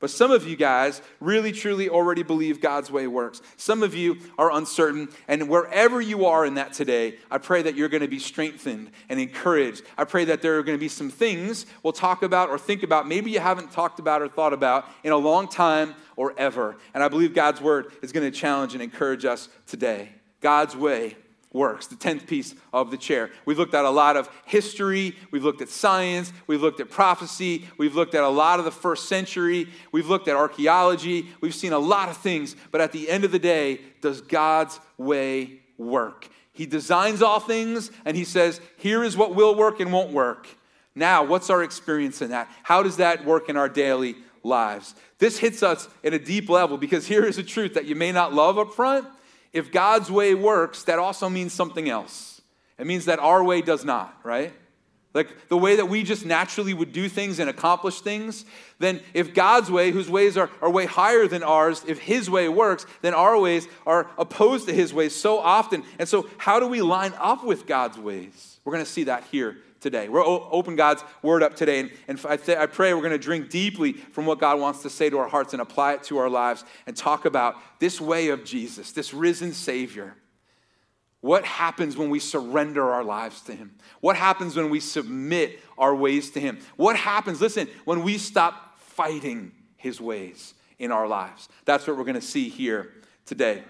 but 0.00 0.10
some 0.10 0.30
of 0.30 0.46
you 0.46 0.54
guys 0.54 1.02
really 1.18 1.50
truly 1.50 1.88
already 1.88 2.22
believe 2.22 2.60
God's 2.60 2.90
way 2.90 3.08
works. 3.08 3.42
Some 3.56 3.82
of 3.82 3.94
you 3.94 4.18
are 4.38 4.52
uncertain. 4.52 5.08
And 5.26 5.48
wherever 5.48 6.00
you 6.00 6.26
are 6.26 6.46
in 6.46 6.54
that 6.54 6.72
today, 6.72 7.18
I 7.30 7.38
pray 7.38 7.62
that 7.62 7.74
you're 7.74 7.88
going 7.88 8.02
to 8.02 8.08
be 8.08 8.20
strengthened 8.20 8.90
and 9.08 9.18
encouraged. 9.18 9.82
I 9.96 10.04
pray 10.04 10.24
that 10.26 10.40
there 10.40 10.56
are 10.58 10.62
going 10.62 10.78
to 10.78 10.80
be 10.80 10.88
some 10.88 11.10
things 11.10 11.66
we'll 11.82 11.92
talk 11.92 12.22
about 12.22 12.48
or 12.48 12.58
think 12.58 12.84
about, 12.84 13.08
maybe 13.08 13.32
you 13.32 13.40
haven't 13.40 13.72
talked 13.72 13.98
about 13.98 14.22
or 14.22 14.28
thought 14.28 14.52
about 14.52 14.86
in 15.02 15.10
a 15.10 15.16
long 15.16 15.48
time 15.48 15.96
or 16.14 16.32
ever. 16.38 16.76
And 16.94 17.02
I 17.02 17.08
believe 17.08 17.34
God's 17.34 17.60
word 17.60 17.92
is 18.00 18.12
going 18.12 18.30
to 18.30 18.36
challenge 18.36 18.74
and 18.74 18.82
encourage 18.82 19.24
us 19.24 19.48
today. 19.66 20.10
God's 20.40 20.76
way 20.76 21.16
works, 21.52 21.86
the 21.86 21.96
10th 21.96 22.26
piece 22.26 22.54
of 22.72 22.90
the 22.90 22.96
chair. 22.96 23.30
We've 23.46 23.58
looked 23.58 23.74
at 23.74 23.84
a 23.84 23.90
lot 23.90 24.16
of 24.16 24.28
history, 24.44 25.16
we've 25.30 25.44
looked 25.44 25.62
at 25.62 25.68
science, 25.68 26.32
we've 26.46 26.60
looked 26.60 26.80
at 26.80 26.90
prophecy, 26.90 27.66
we've 27.78 27.94
looked 27.94 28.14
at 28.14 28.22
a 28.22 28.28
lot 28.28 28.58
of 28.58 28.64
the 28.64 28.70
first 28.70 29.08
century, 29.08 29.68
we've 29.90 30.08
looked 30.08 30.28
at 30.28 30.36
archaeology, 30.36 31.26
we've 31.40 31.54
seen 31.54 31.72
a 31.72 31.78
lot 31.78 32.08
of 32.08 32.16
things, 32.18 32.54
but 32.70 32.80
at 32.80 32.92
the 32.92 33.08
end 33.08 33.24
of 33.24 33.32
the 33.32 33.38
day, 33.38 33.80
does 34.00 34.20
God's 34.20 34.78
way 34.98 35.60
work? 35.78 36.28
He 36.52 36.66
designs 36.66 37.22
all 37.22 37.40
things 37.40 37.90
and 38.04 38.16
he 38.16 38.24
says, 38.24 38.60
here 38.76 39.02
is 39.02 39.16
what 39.16 39.34
will 39.34 39.54
work 39.54 39.80
and 39.80 39.92
won't 39.92 40.12
work. 40.12 40.48
Now, 40.94 41.22
what's 41.22 41.48
our 41.48 41.62
experience 41.62 42.20
in 42.20 42.30
that? 42.30 42.50
How 42.64 42.82
does 42.82 42.96
that 42.96 43.24
work 43.24 43.48
in 43.48 43.56
our 43.56 43.68
daily 43.68 44.16
lives? 44.42 44.96
This 45.18 45.38
hits 45.38 45.62
us 45.62 45.88
at 46.02 46.12
a 46.12 46.18
deep 46.18 46.50
level 46.50 46.76
because 46.76 47.06
here 47.06 47.24
is 47.24 47.38
a 47.38 47.42
truth 47.44 47.74
that 47.74 47.84
you 47.84 47.94
may 47.94 48.10
not 48.10 48.34
love 48.34 48.58
up 48.58 48.74
front, 48.74 49.06
if 49.52 49.72
God's 49.72 50.10
way 50.10 50.34
works, 50.34 50.82
that 50.84 50.98
also 50.98 51.28
means 51.28 51.52
something 51.52 51.88
else. 51.88 52.40
It 52.78 52.86
means 52.86 53.06
that 53.06 53.18
our 53.18 53.42
way 53.42 53.62
does 53.62 53.84
not, 53.84 54.16
right? 54.22 54.52
Like 55.14 55.48
the 55.48 55.56
way 55.56 55.76
that 55.76 55.86
we 55.86 56.02
just 56.02 56.24
naturally 56.24 56.74
would 56.74 56.92
do 56.92 57.08
things 57.08 57.38
and 57.38 57.48
accomplish 57.48 58.00
things, 58.02 58.44
then 58.78 59.00
if 59.14 59.34
God's 59.34 59.70
way, 59.70 59.90
whose 59.90 60.08
ways 60.08 60.36
are, 60.36 60.50
are 60.60 60.70
way 60.70 60.86
higher 60.86 61.26
than 61.26 61.42
ours, 61.42 61.82
if 61.88 61.98
His 61.98 62.28
way 62.28 62.48
works, 62.48 62.86
then 63.00 63.14
our 63.14 63.38
ways 63.38 63.66
are 63.86 64.10
opposed 64.18 64.68
to 64.68 64.74
His 64.74 64.92
ways 64.92 65.16
so 65.16 65.38
often. 65.38 65.82
And 65.98 66.08
so, 66.08 66.28
how 66.36 66.60
do 66.60 66.66
we 66.68 66.82
line 66.82 67.14
up 67.18 67.42
with 67.42 67.66
God's 67.66 67.98
ways? 67.98 68.60
We're 68.64 68.74
going 68.74 68.84
to 68.84 68.90
see 68.90 69.04
that 69.04 69.24
here 69.30 69.56
today. 69.80 70.08
We're 70.08 70.24
open 70.24 70.76
God's 70.76 71.04
word 71.22 71.42
up 71.42 71.54
today, 71.56 71.80
and, 71.80 71.90
and 72.08 72.20
I, 72.28 72.36
th- 72.36 72.58
I 72.58 72.66
pray 72.66 72.92
we're 72.94 73.00
going 73.00 73.12
to 73.12 73.18
drink 73.18 73.50
deeply 73.50 73.92
from 73.92 74.26
what 74.26 74.40
God 74.40 74.58
wants 74.58 74.82
to 74.82 74.90
say 74.90 75.10
to 75.10 75.18
our 75.18 75.28
hearts 75.28 75.52
and 75.52 75.62
apply 75.62 75.94
it 75.94 76.02
to 76.04 76.18
our 76.18 76.28
lives 76.28 76.64
and 76.86 76.96
talk 76.96 77.24
about 77.24 77.56
this 77.78 78.00
way 78.00 78.28
of 78.28 78.44
Jesus, 78.44 78.92
this 78.92 79.14
risen 79.14 79.52
Savior. 79.52 80.16
What 81.20 81.44
happens 81.44 81.96
when 81.96 82.10
we 82.10 82.20
surrender 82.20 82.90
our 82.90 83.02
lives 83.02 83.40
to 83.42 83.52
Him? 83.52 83.74
What 84.00 84.16
happens 84.16 84.56
when 84.56 84.70
we 84.70 84.80
submit 84.80 85.60
our 85.76 85.94
ways 85.94 86.30
to 86.32 86.40
Him? 86.40 86.58
What 86.76 86.96
happens, 86.96 87.40
listen, 87.40 87.68
when 87.84 88.02
we 88.02 88.18
stop 88.18 88.78
fighting 88.78 89.52
His 89.76 90.00
ways 90.00 90.54
in 90.78 90.92
our 90.92 91.08
lives? 91.08 91.48
That's 91.64 91.86
what 91.86 91.96
we're 91.96 92.04
going 92.04 92.14
to 92.14 92.20
see 92.20 92.48
here 92.48 92.92
today. 93.26 93.64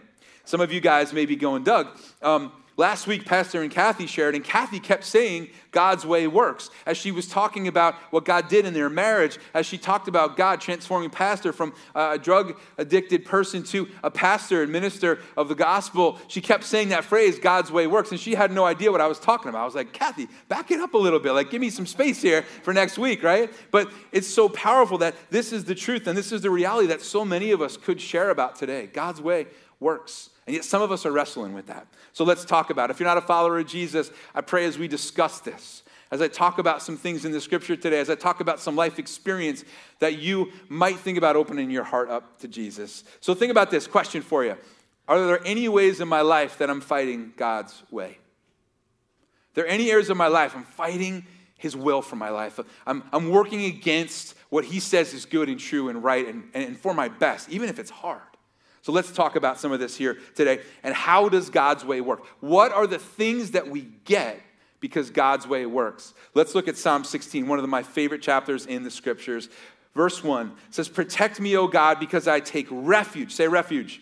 Some 0.44 0.60
of 0.60 0.72
you 0.72 0.80
guys 0.80 1.12
may 1.12 1.26
be 1.26 1.36
going, 1.36 1.64
Doug, 1.64 1.88
um, 2.22 2.52
Last 2.78 3.08
week, 3.08 3.24
Pastor 3.24 3.60
and 3.60 3.72
Kathy 3.72 4.06
shared, 4.06 4.36
and 4.36 4.44
Kathy 4.44 4.78
kept 4.78 5.02
saying 5.02 5.48
God's 5.72 6.06
way 6.06 6.28
works 6.28 6.70
as 6.86 6.96
she 6.96 7.10
was 7.10 7.26
talking 7.26 7.66
about 7.66 7.96
what 8.12 8.24
God 8.24 8.46
did 8.46 8.66
in 8.66 8.72
their 8.72 8.88
marriage, 8.88 9.36
as 9.52 9.66
she 9.66 9.76
talked 9.76 10.06
about 10.06 10.36
God 10.36 10.60
transforming 10.60 11.10
Pastor 11.10 11.52
from 11.52 11.74
a 11.96 12.16
drug 12.16 12.56
addicted 12.78 13.24
person 13.24 13.64
to 13.64 13.88
a 14.04 14.12
pastor 14.12 14.62
and 14.62 14.70
minister 14.70 15.18
of 15.36 15.48
the 15.48 15.56
gospel. 15.56 16.20
She 16.28 16.40
kept 16.40 16.62
saying 16.62 16.90
that 16.90 17.04
phrase, 17.04 17.40
God's 17.40 17.72
way 17.72 17.88
works, 17.88 18.12
and 18.12 18.20
she 18.20 18.36
had 18.36 18.52
no 18.52 18.64
idea 18.64 18.92
what 18.92 19.00
I 19.00 19.08
was 19.08 19.18
talking 19.18 19.48
about. 19.48 19.62
I 19.62 19.64
was 19.64 19.74
like, 19.74 19.92
Kathy, 19.92 20.28
back 20.48 20.70
it 20.70 20.78
up 20.78 20.94
a 20.94 20.98
little 20.98 21.18
bit. 21.18 21.32
Like, 21.32 21.50
give 21.50 21.60
me 21.60 21.70
some 21.70 21.84
space 21.84 22.22
here 22.22 22.42
for 22.62 22.72
next 22.72 22.96
week, 22.96 23.24
right? 23.24 23.52
But 23.72 23.90
it's 24.12 24.28
so 24.28 24.48
powerful 24.48 24.98
that 24.98 25.16
this 25.30 25.52
is 25.52 25.64
the 25.64 25.74
truth 25.74 26.06
and 26.06 26.16
this 26.16 26.30
is 26.30 26.42
the 26.42 26.50
reality 26.50 26.86
that 26.86 27.02
so 27.02 27.24
many 27.24 27.50
of 27.50 27.60
us 27.60 27.76
could 27.76 28.00
share 28.00 28.30
about 28.30 28.54
today. 28.54 28.86
God's 28.86 29.20
way 29.20 29.48
works. 29.80 30.30
And 30.48 30.54
yet 30.54 30.64
some 30.64 30.80
of 30.80 30.90
us 30.90 31.04
are 31.04 31.12
wrestling 31.12 31.52
with 31.52 31.66
that. 31.66 31.86
So 32.14 32.24
let's 32.24 32.42
talk 32.42 32.70
about 32.70 32.88
it. 32.88 32.94
If 32.94 33.00
you're 33.00 33.06
not 33.06 33.18
a 33.18 33.20
follower 33.20 33.58
of 33.58 33.66
Jesus, 33.66 34.10
I 34.34 34.40
pray 34.40 34.64
as 34.64 34.78
we 34.78 34.88
discuss 34.88 35.40
this, 35.40 35.82
as 36.10 36.22
I 36.22 36.28
talk 36.28 36.56
about 36.56 36.80
some 36.80 36.96
things 36.96 37.26
in 37.26 37.32
the 37.32 37.40
scripture 37.42 37.76
today, 37.76 38.00
as 38.00 38.08
I 38.08 38.14
talk 38.14 38.40
about 38.40 38.58
some 38.58 38.74
life 38.74 38.98
experience, 38.98 39.62
that 39.98 40.16
you 40.16 40.50
might 40.70 40.96
think 40.96 41.18
about 41.18 41.36
opening 41.36 41.70
your 41.70 41.84
heart 41.84 42.08
up 42.08 42.38
to 42.38 42.48
Jesus. 42.48 43.04
So 43.20 43.34
think 43.34 43.50
about 43.50 43.70
this 43.70 43.86
question 43.86 44.22
for 44.22 44.42
you 44.42 44.56
Are 45.06 45.26
there 45.26 45.46
any 45.46 45.68
ways 45.68 46.00
in 46.00 46.08
my 46.08 46.22
life 46.22 46.56
that 46.56 46.70
I'm 46.70 46.80
fighting 46.80 47.34
God's 47.36 47.82
way? 47.90 48.12
Are 48.12 49.52
there 49.52 49.66
any 49.66 49.90
areas 49.90 50.08
of 50.08 50.16
my 50.16 50.28
life 50.28 50.56
I'm 50.56 50.64
fighting 50.64 51.26
his 51.58 51.76
will 51.76 52.00
for 52.00 52.16
my 52.16 52.30
life? 52.30 52.58
I'm, 52.86 53.02
I'm 53.12 53.28
working 53.28 53.66
against 53.66 54.34
what 54.48 54.64
he 54.64 54.80
says 54.80 55.12
is 55.12 55.26
good 55.26 55.50
and 55.50 55.60
true 55.60 55.90
and 55.90 56.02
right 56.02 56.26
and, 56.26 56.44
and 56.54 56.78
for 56.78 56.94
my 56.94 57.08
best, 57.08 57.50
even 57.50 57.68
if 57.68 57.78
it's 57.78 57.90
hard. 57.90 58.22
So 58.88 58.92
let's 58.92 59.12
talk 59.12 59.36
about 59.36 59.60
some 59.60 59.70
of 59.70 59.80
this 59.80 59.98
here 59.98 60.16
today. 60.34 60.60
And 60.82 60.94
how 60.94 61.28
does 61.28 61.50
God's 61.50 61.84
way 61.84 62.00
work? 62.00 62.24
What 62.40 62.72
are 62.72 62.86
the 62.86 62.98
things 62.98 63.50
that 63.50 63.68
we 63.68 63.82
get 64.06 64.40
because 64.80 65.10
God's 65.10 65.46
way 65.46 65.66
works? 65.66 66.14
Let's 66.32 66.54
look 66.54 66.68
at 66.68 66.78
Psalm 66.78 67.04
16, 67.04 67.46
one 67.46 67.58
of 67.58 67.68
my 67.68 67.82
favorite 67.82 68.22
chapters 68.22 68.64
in 68.64 68.84
the 68.84 68.90
scriptures. 68.90 69.50
Verse 69.94 70.24
1 70.24 70.54
says, 70.70 70.88
Protect 70.88 71.38
me, 71.38 71.54
O 71.54 71.68
God, 71.68 72.00
because 72.00 72.26
I 72.26 72.40
take 72.40 72.66
refuge. 72.70 73.34
Say 73.34 73.46
refuge. 73.46 74.00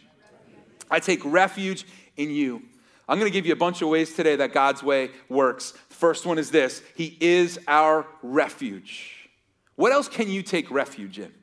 I 0.89 1.01
take 1.01 1.21
refuge 1.25 1.85
in 2.17 2.31
you. 2.31 2.63
I'm 3.09 3.19
going 3.19 3.29
to 3.29 3.37
give 3.37 3.45
you 3.45 3.55
a 3.55 3.57
bunch 3.57 3.83
of 3.83 3.89
ways 3.89 4.15
today 4.15 4.37
that 4.37 4.53
God's 4.53 4.85
way 4.85 5.11
works. 5.29 5.73
First 5.89 6.27
one 6.27 6.39
is 6.39 6.53
this 6.53 6.81
He 6.95 7.19
is 7.21 7.59
our 7.67 8.07
refuge. 8.23 9.31
What 9.75 9.91
else 9.91 10.07
can 10.07 10.31
you 10.31 10.45
take 10.45 10.71
refuge 10.71 11.19
in? 11.19 11.35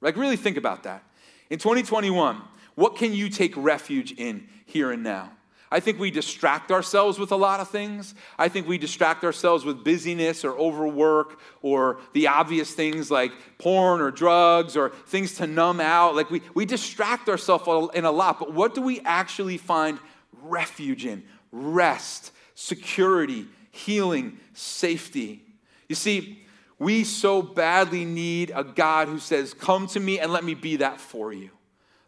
Like, 0.00 0.16
really 0.16 0.36
think 0.36 0.56
about 0.56 0.84
that. 0.84 1.02
In 1.50 1.58
2021, 1.58 2.40
what 2.74 2.96
can 2.96 3.12
you 3.12 3.28
take 3.28 3.54
refuge 3.56 4.12
in 4.12 4.48
here 4.66 4.90
and 4.90 5.02
now? 5.02 5.30
I 5.70 5.80
think 5.80 5.98
we 5.98 6.12
distract 6.12 6.70
ourselves 6.70 7.18
with 7.18 7.32
a 7.32 7.36
lot 7.36 7.58
of 7.58 7.68
things. 7.68 8.14
I 8.38 8.48
think 8.48 8.68
we 8.68 8.78
distract 8.78 9.24
ourselves 9.24 9.64
with 9.64 9.82
busyness 9.82 10.44
or 10.44 10.52
overwork 10.52 11.40
or 11.60 11.98
the 12.12 12.28
obvious 12.28 12.72
things 12.72 13.10
like 13.10 13.32
porn 13.58 14.00
or 14.00 14.12
drugs 14.12 14.76
or 14.76 14.90
things 14.90 15.34
to 15.34 15.46
numb 15.46 15.80
out. 15.80 16.14
Like 16.14 16.30
we, 16.30 16.40
we 16.54 16.66
distract 16.66 17.28
ourselves 17.28 17.90
in 17.94 18.04
a 18.04 18.12
lot, 18.12 18.38
but 18.38 18.52
what 18.52 18.74
do 18.74 18.80
we 18.80 19.00
actually 19.00 19.58
find 19.58 19.98
refuge 20.42 21.04
in? 21.04 21.24
Rest, 21.50 22.30
security, 22.54 23.46
healing, 23.72 24.38
safety. 24.54 25.42
You 25.88 25.96
see, 25.96 26.45
we 26.78 27.04
so 27.04 27.40
badly 27.42 28.04
need 28.04 28.52
a 28.54 28.62
God 28.62 29.08
who 29.08 29.18
says, 29.18 29.54
Come 29.54 29.86
to 29.88 30.00
me 30.00 30.18
and 30.18 30.32
let 30.32 30.44
me 30.44 30.54
be 30.54 30.76
that 30.76 31.00
for 31.00 31.32
you. 31.32 31.50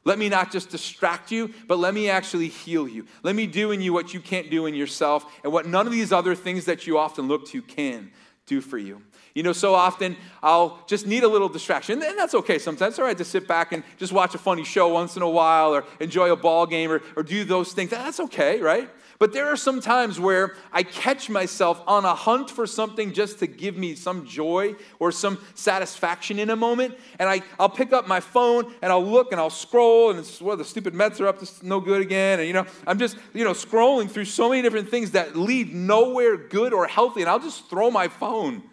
Let 0.04 0.18
me 0.18 0.28
not 0.28 0.52
just 0.52 0.70
distract 0.70 1.30
you, 1.30 1.52
but 1.66 1.78
let 1.78 1.92
me 1.92 2.08
actually 2.08 2.48
heal 2.48 2.88
you. 2.88 3.06
Let 3.22 3.37
me 3.37 3.46
do 3.46 3.72
in 3.72 3.80
you 3.80 3.92
what 3.92 4.14
you 4.14 4.20
can't 4.20 4.50
do 4.50 4.66
in 4.66 4.75
yourself 4.75 5.26
and 5.42 5.52
what 5.52 5.66
none 5.66 5.87
of 5.87 5.92
these 5.92 6.12
other 6.12 6.34
things 6.34 6.64
that 6.66 6.87
you 6.87 6.98
often 6.98 7.28
look 7.28 7.46
to 7.48 7.60
can 7.60 8.10
do 8.46 8.60
for 8.60 8.78
you. 8.78 9.02
You 9.38 9.45
know, 9.45 9.52
so 9.52 9.73
often 9.73 10.16
I'll 10.42 10.83
just 10.88 11.07
need 11.07 11.23
a 11.23 11.28
little 11.28 11.49
distraction, 11.49 12.02
and 12.02 12.18
that's 12.18 12.35
okay 12.35 12.59
sometimes. 12.59 12.95
It's 12.95 12.99
all 12.99 13.04
right 13.04 13.16
to 13.16 13.25
sit 13.25 13.47
back 13.47 13.71
and 13.71 13.85
just 13.97 14.12
watch 14.12 14.35
a 14.35 14.38
funny 14.38 14.64
show 14.64 14.88
once 14.88 15.14
in 15.14 15.23
a 15.23 15.30
while 15.30 15.73
or 15.76 15.85
enjoy 16.00 16.33
a 16.33 16.37
ball 16.37 16.66
game 16.66 16.90
or, 16.90 17.02
or 17.14 17.23
do 17.23 17.45
those 17.45 17.73
things. 17.73 17.90
That's 17.90 18.18
okay, 18.18 18.61
right? 18.61 18.90
But 19.21 19.33
there 19.33 19.47
are 19.47 19.57
some 19.57 19.80
times 19.80 20.18
where 20.18 20.57
I 20.73 20.83
catch 20.83 21.30
myself 21.30 21.80
on 21.87 22.04
a 22.04 22.16
hunt 22.16 22.50
for 22.50 22.66
something 22.66 23.12
just 23.12 23.38
to 23.38 23.47
give 23.47 23.76
me 23.76 23.95
some 23.95 24.26
joy 24.26 24.75
or 24.99 25.12
some 25.12 25.38
satisfaction 25.54 26.40
in 26.40 26.50
a 26.50 26.57
moment. 26.57 26.97
And 27.21 27.28
I, 27.28 27.42
I'll 27.61 27.68
pick 27.68 27.92
up 27.92 28.09
my 28.09 28.18
phone 28.18 28.75
and 28.83 28.90
I'll 28.90 29.07
look 29.07 29.30
and 29.30 29.40
I'll 29.40 29.50
scroll 29.50 30.11
and 30.11 30.18
it's, 30.18 30.42
well, 30.42 30.57
the 30.57 30.64
stupid 30.64 30.95
Mets 30.95 31.21
are 31.21 31.28
up 31.28 31.38
to 31.38 31.49
no 31.62 31.78
good 31.78 32.02
again. 32.02 32.40
And, 32.40 32.49
you 32.49 32.54
know, 32.54 32.66
I'm 32.88 32.99
just, 32.99 33.16
you 33.35 33.45
know, 33.45 33.52
scrolling 33.52 34.11
through 34.11 34.25
so 34.25 34.49
many 34.49 34.62
different 34.62 34.88
things 34.88 35.12
that 35.12 35.37
lead 35.37 35.73
nowhere 35.73 36.37
good 36.37 36.73
or 36.73 36.88
healthy. 36.88 37.21
And 37.21 37.30
I'll 37.30 37.38
just 37.38 37.71
throw 37.71 37.88
my 37.88 38.09
phone. 38.09 38.64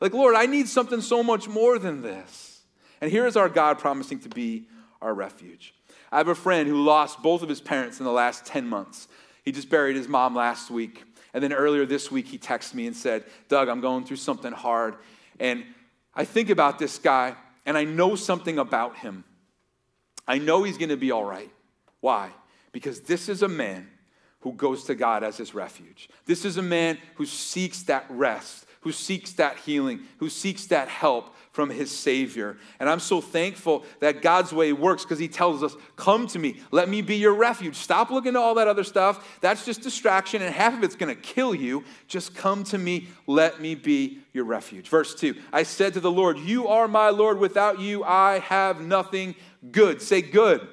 Like, 0.00 0.12
Lord, 0.12 0.34
I 0.34 0.46
need 0.46 0.68
something 0.68 1.00
so 1.00 1.22
much 1.22 1.48
more 1.48 1.78
than 1.78 2.02
this. 2.02 2.60
And 3.00 3.10
here 3.10 3.26
is 3.26 3.36
our 3.36 3.48
God 3.48 3.78
promising 3.78 4.20
to 4.20 4.28
be 4.28 4.68
our 5.00 5.14
refuge. 5.14 5.74
I 6.10 6.18
have 6.18 6.28
a 6.28 6.34
friend 6.34 6.68
who 6.68 6.82
lost 6.82 7.22
both 7.22 7.42
of 7.42 7.48
his 7.48 7.60
parents 7.60 7.98
in 7.98 8.04
the 8.04 8.12
last 8.12 8.46
10 8.46 8.66
months. 8.66 9.08
He 9.44 9.52
just 9.52 9.68
buried 9.68 9.96
his 9.96 10.08
mom 10.08 10.34
last 10.34 10.70
week. 10.70 11.04
And 11.34 11.42
then 11.42 11.52
earlier 11.52 11.84
this 11.84 12.10
week, 12.10 12.26
he 12.26 12.38
texted 12.38 12.74
me 12.74 12.86
and 12.86 12.96
said, 12.96 13.24
Doug, 13.48 13.68
I'm 13.68 13.80
going 13.80 14.04
through 14.04 14.16
something 14.16 14.52
hard. 14.52 14.96
And 15.38 15.64
I 16.14 16.24
think 16.24 16.50
about 16.50 16.78
this 16.78 16.98
guy, 16.98 17.36
and 17.66 17.76
I 17.76 17.84
know 17.84 18.16
something 18.16 18.58
about 18.58 18.96
him. 18.96 19.24
I 20.26 20.38
know 20.38 20.62
he's 20.62 20.78
going 20.78 20.88
to 20.88 20.96
be 20.96 21.10
all 21.10 21.24
right. 21.24 21.50
Why? 22.00 22.30
Because 22.72 23.00
this 23.00 23.28
is 23.28 23.42
a 23.42 23.48
man 23.48 23.88
who 24.40 24.52
goes 24.52 24.84
to 24.84 24.94
God 24.94 25.22
as 25.22 25.36
his 25.36 25.54
refuge. 25.54 26.08
This 26.26 26.44
is 26.44 26.56
a 26.56 26.62
man 26.62 26.98
who 27.16 27.26
seeks 27.26 27.82
that 27.84 28.06
rest, 28.08 28.66
who 28.80 28.92
seeks 28.92 29.32
that 29.34 29.56
healing, 29.58 30.00
who 30.18 30.30
seeks 30.30 30.66
that 30.66 30.88
help 30.88 31.34
from 31.58 31.70
his 31.70 31.90
Savior. 31.90 32.56
And 32.78 32.88
I'm 32.88 33.00
so 33.00 33.20
thankful 33.20 33.84
that 33.98 34.22
God's 34.22 34.52
way 34.52 34.72
works 34.72 35.02
because 35.02 35.18
he 35.18 35.26
tells 35.26 35.62
us, 35.62 35.74
Come 35.96 36.28
to 36.28 36.38
me, 36.38 36.60
let 36.70 36.88
me 36.88 37.02
be 37.02 37.16
your 37.16 37.34
refuge. 37.34 37.74
Stop 37.74 38.10
looking 38.10 38.30
at 38.30 38.36
all 38.36 38.54
that 38.54 38.68
other 38.68 38.84
stuff. 38.84 39.40
That's 39.40 39.64
just 39.64 39.82
distraction, 39.82 40.40
and 40.40 40.54
half 40.54 40.74
of 40.74 40.84
it's 40.84 40.94
going 40.94 41.12
to 41.12 41.20
kill 41.20 41.54
you. 41.54 41.82
Just 42.06 42.34
come 42.34 42.62
to 42.64 42.78
me, 42.78 43.08
let 43.26 43.60
me 43.60 43.74
be 43.74 44.20
your 44.32 44.44
refuge. 44.44 44.88
Verse 44.88 45.14
2 45.16 45.34
I 45.52 45.64
said 45.64 45.94
to 45.94 46.00
the 46.00 46.12
Lord, 46.12 46.38
You 46.38 46.68
are 46.68 46.86
my 46.86 47.10
Lord. 47.10 47.38
Without 47.38 47.80
you, 47.80 48.04
I 48.04 48.38
have 48.38 48.80
nothing 48.80 49.34
good. 49.72 50.00
Say 50.00 50.22
good. 50.22 50.60
good. 50.60 50.68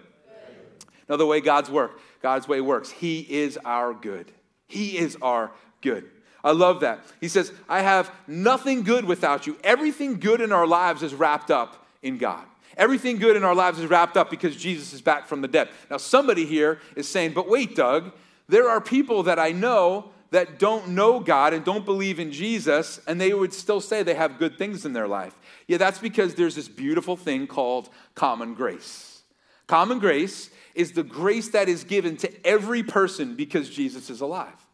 Now, 1.10 1.16
the 1.18 1.26
way 1.26 1.42
God's 1.42 1.72
work, 1.72 2.00
God's 2.22 2.48
way 2.48 2.62
works. 2.62 2.92
He 2.92 3.22
is 3.22 3.58
our 3.66 3.94
good. 3.94 4.32
He 4.68 4.98
is 4.98 5.18
our 5.22 5.52
good. 5.82 6.10
I 6.46 6.52
love 6.52 6.82
that. 6.82 7.00
He 7.20 7.28
says, 7.28 7.52
I 7.68 7.82
have 7.82 8.12
nothing 8.28 8.84
good 8.84 9.04
without 9.04 9.48
you. 9.48 9.58
Everything 9.64 10.20
good 10.20 10.42
in 10.42 10.52
our 10.52 10.68
lives 10.68 11.02
is 11.02 11.16
wrapped 11.16 11.50
up 11.50 11.88
in 12.04 12.20
God. 12.20 12.46
Everything 12.78 13.18
good 13.18 13.36
in 13.36 13.44
our 13.44 13.56
lives 13.56 13.80
is 13.80 13.90
wrapped 13.90 14.16
up 14.16 14.30
because 14.30 14.56
Jesus 14.56 14.94
is 14.94 15.02
back 15.02 15.26
from 15.26 15.42
the 15.42 15.48
dead. 15.48 15.70
Now, 15.90 15.98
somebody 15.98 16.46
here 16.46 16.80
is 16.96 17.10
saying, 17.10 17.34
but 17.34 17.50
wait, 17.50 17.76
Doug, 17.76 18.12
there 18.48 18.70
are 18.70 18.80
people 18.80 19.24
that 19.24 19.40
I 19.40 19.54
know 19.54 20.12
that 20.30 20.60
don't 20.60 20.90
know 20.90 21.20
God 21.20 21.54
and 21.54 21.66
don't 21.66 21.86
believe 21.86 22.20
in 22.20 22.32
Jesus, 22.32 23.00
and 23.08 23.20
they 23.20 23.34
would 23.34 23.54
still 23.54 23.82
say 23.82 24.04
they 24.04 24.14
have 24.14 24.38
good 24.38 24.56
things 24.56 24.86
in 24.86 24.94
their 24.94 25.08
life. 25.08 25.34
Yeah, 25.68 25.78
that's 25.78 26.00
because 26.00 26.36
there's 26.36 26.56
this 26.56 26.68
beautiful 26.68 27.18
thing 27.18 27.48
called 27.48 27.90
common 28.14 28.54
grace. 28.54 29.22
Common 29.66 29.98
grace 29.98 30.52
is 30.76 30.92
the 30.92 31.04
grace 31.04 31.50
that 31.50 31.68
is 31.70 31.84
given 31.84 32.18
to 32.18 32.46
every 32.46 32.84
person 32.84 33.36
because 33.36 33.68
Jesus 33.68 34.12
is 34.12 34.22
alive 34.22 34.65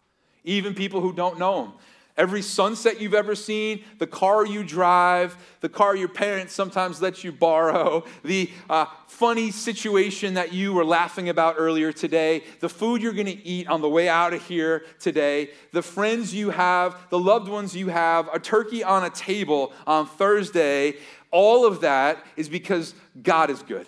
even 0.44 0.74
people 0.74 1.02
who 1.02 1.14
don't 1.14 1.40
know 1.40 1.66
Him. 1.66 1.74
Every 2.18 2.42
sunset 2.42 3.00
you've 3.00 3.14
ever 3.14 3.36
seen, 3.36 3.84
the 3.98 4.08
car 4.08 4.46
you 4.46 4.64
drive, 4.64 5.38
the 5.62 5.70
car 5.70 5.96
your 5.96 6.10
parents 6.10 6.54
sometimes 6.54 7.02
let 7.02 7.24
you 7.24 7.32
borrow, 7.32 8.04
the 8.24 8.50
uh, 8.70 8.86
funny 9.08 9.50
situation 9.50 10.34
that 10.34 10.52
you 10.52 10.74
were 10.74 10.84
laughing 10.84 11.30
about 11.30 11.56
earlier 11.58 11.94
today, 11.94 12.44
the 12.60 12.68
food 12.68 13.02
you're 13.02 13.14
going 13.14 13.28
to 13.28 13.48
eat 13.48 13.68
on 13.68 13.82
the 13.82 13.90
way 13.90 14.10
out 14.10 14.34
of 14.34 14.46
here 14.46 14.84
today, 15.00 15.52
the 15.72 15.82
friends 15.82 16.34
you 16.34 16.50
have, 16.50 16.98
the 17.10 17.20
loved 17.20 17.48
ones 17.48 17.76
you 17.76 17.88
have, 17.88 18.28
a 18.34 18.40
turkey 18.40 18.84
on 18.84 19.06
a 19.06 19.10
table 19.10 19.72
on 19.88 20.06
Thursday, 20.06 20.96
all 21.32 21.66
of 21.66 21.82
that 21.82 22.24
is 22.36 22.50
because 22.50 22.94
God 23.22 23.50
is 23.50 23.64
good, 23.64 23.88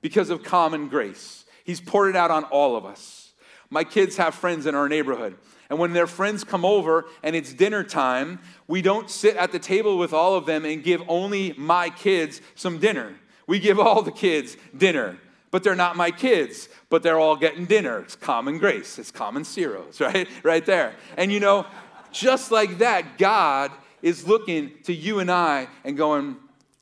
because 0.00 0.28
of 0.28 0.42
common 0.42 0.88
grace. 0.88 1.44
He's 1.62 1.80
poured 1.80 2.10
it 2.10 2.16
out 2.16 2.32
on 2.32 2.44
all 2.44 2.74
of 2.74 2.84
us. 2.84 3.32
My 3.70 3.84
kids 3.84 4.16
have 4.16 4.34
friends 4.34 4.66
in 4.66 4.74
our 4.74 4.88
neighborhood. 4.88 5.36
And 5.70 5.78
when 5.78 5.92
their 5.92 6.06
friends 6.06 6.44
come 6.44 6.64
over 6.64 7.06
and 7.22 7.36
it's 7.36 7.52
dinner 7.52 7.84
time, 7.84 8.40
we 8.66 8.80
don't 8.80 9.10
sit 9.10 9.36
at 9.36 9.52
the 9.52 9.58
table 9.58 9.98
with 9.98 10.12
all 10.12 10.34
of 10.34 10.46
them 10.46 10.64
and 10.64 10.82
give 10.82 11.02
only 11.08 11.54
my 11.56 11.90
kids 11.90 12.40
some 12.54 12.78
dinner. 12.78 13.14
We 13.46 13.58
give 13.58 13.78
all 13.78 14.02
the 14.02 14.12
kids 14.12 14.56
dinner. 14.76 15.18
But 15.50 15.64
they're 15.64 15.74
not 15.74 15.96
my 15.96 16.10
kids, 16.10 16.68
but 16.90 17.02
they're 17.02 17.18
all 17.18 17.36
getting 17.36 17.64
dinner. 17.64 18.00
It's 18.00 18.16
common 18.16 18.58
grace. 18.58 18.98
It's 18.98 19.10
common 19.10 19.44
zeros, 19.44 20.00
right? 20.00 20.28
Right 20.42 20.64
there. 20.64 20.94
And 21.16 21.32
you 21.32 21.40
know, 21.40 21.66
just 22.12 22.50
like 22.50 22.78
that, 22.78 23.18
God 23.18 23.70
is 24.02 24.26
looking 24.26 24.72
to 24.84 24.94
you 24.94 25.20
and 25.20 25.30
I 25.30 25.68
and 25.84 25.96
going, 25.96 26.36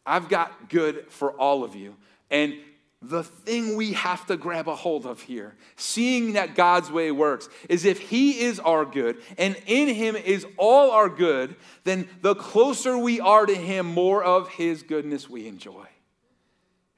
I've 0.05 0.29
got 0.29 0.69
good 0.69 1.07
for 1.11 1.33
all 1.33 1.65
of 1.65 1.75
you. 1.75 1.97
And 2.31 2.55
the 3.03 3.23
thing 3.23 3.77
we 3.77 3.93
have 3.93 4.27
to 4.27 4.37
grab 4.37 4.69
a 4.69 4.75
hold 4.75 5.07
of 5.07 5.21
here, 5.21 5.55
seeing 5.77 6.33
that 6.33 6.55
God's 6.55 6.91
way 6.91 7.11
works, 7.11 7.49
is 7.69 7.85
if 7.85 7.99
He 7.99 8.41
is 8.41 8.59
our 8.59 8.85
good 8.85 9.19
and 9.39 9.57
in 9.67 9.89
Him 9.89 10.17
is 10.17 10.47
all 10.57 10.91
our 10.91 11.09
good, 11.09 11.57
then 11.85 12.09
the 12.23 12.35
closer 12.35 12.97
we 12.97 13.21
are 13.21 13.47
to 13.47 13.55
Him, 13.55 13.87
more 13.87 14.25
of 14.25 14.49
His 14.49 14.83
goodness 14.83 15.29
we 15.29 15.47
enjoy. 15.47 15.87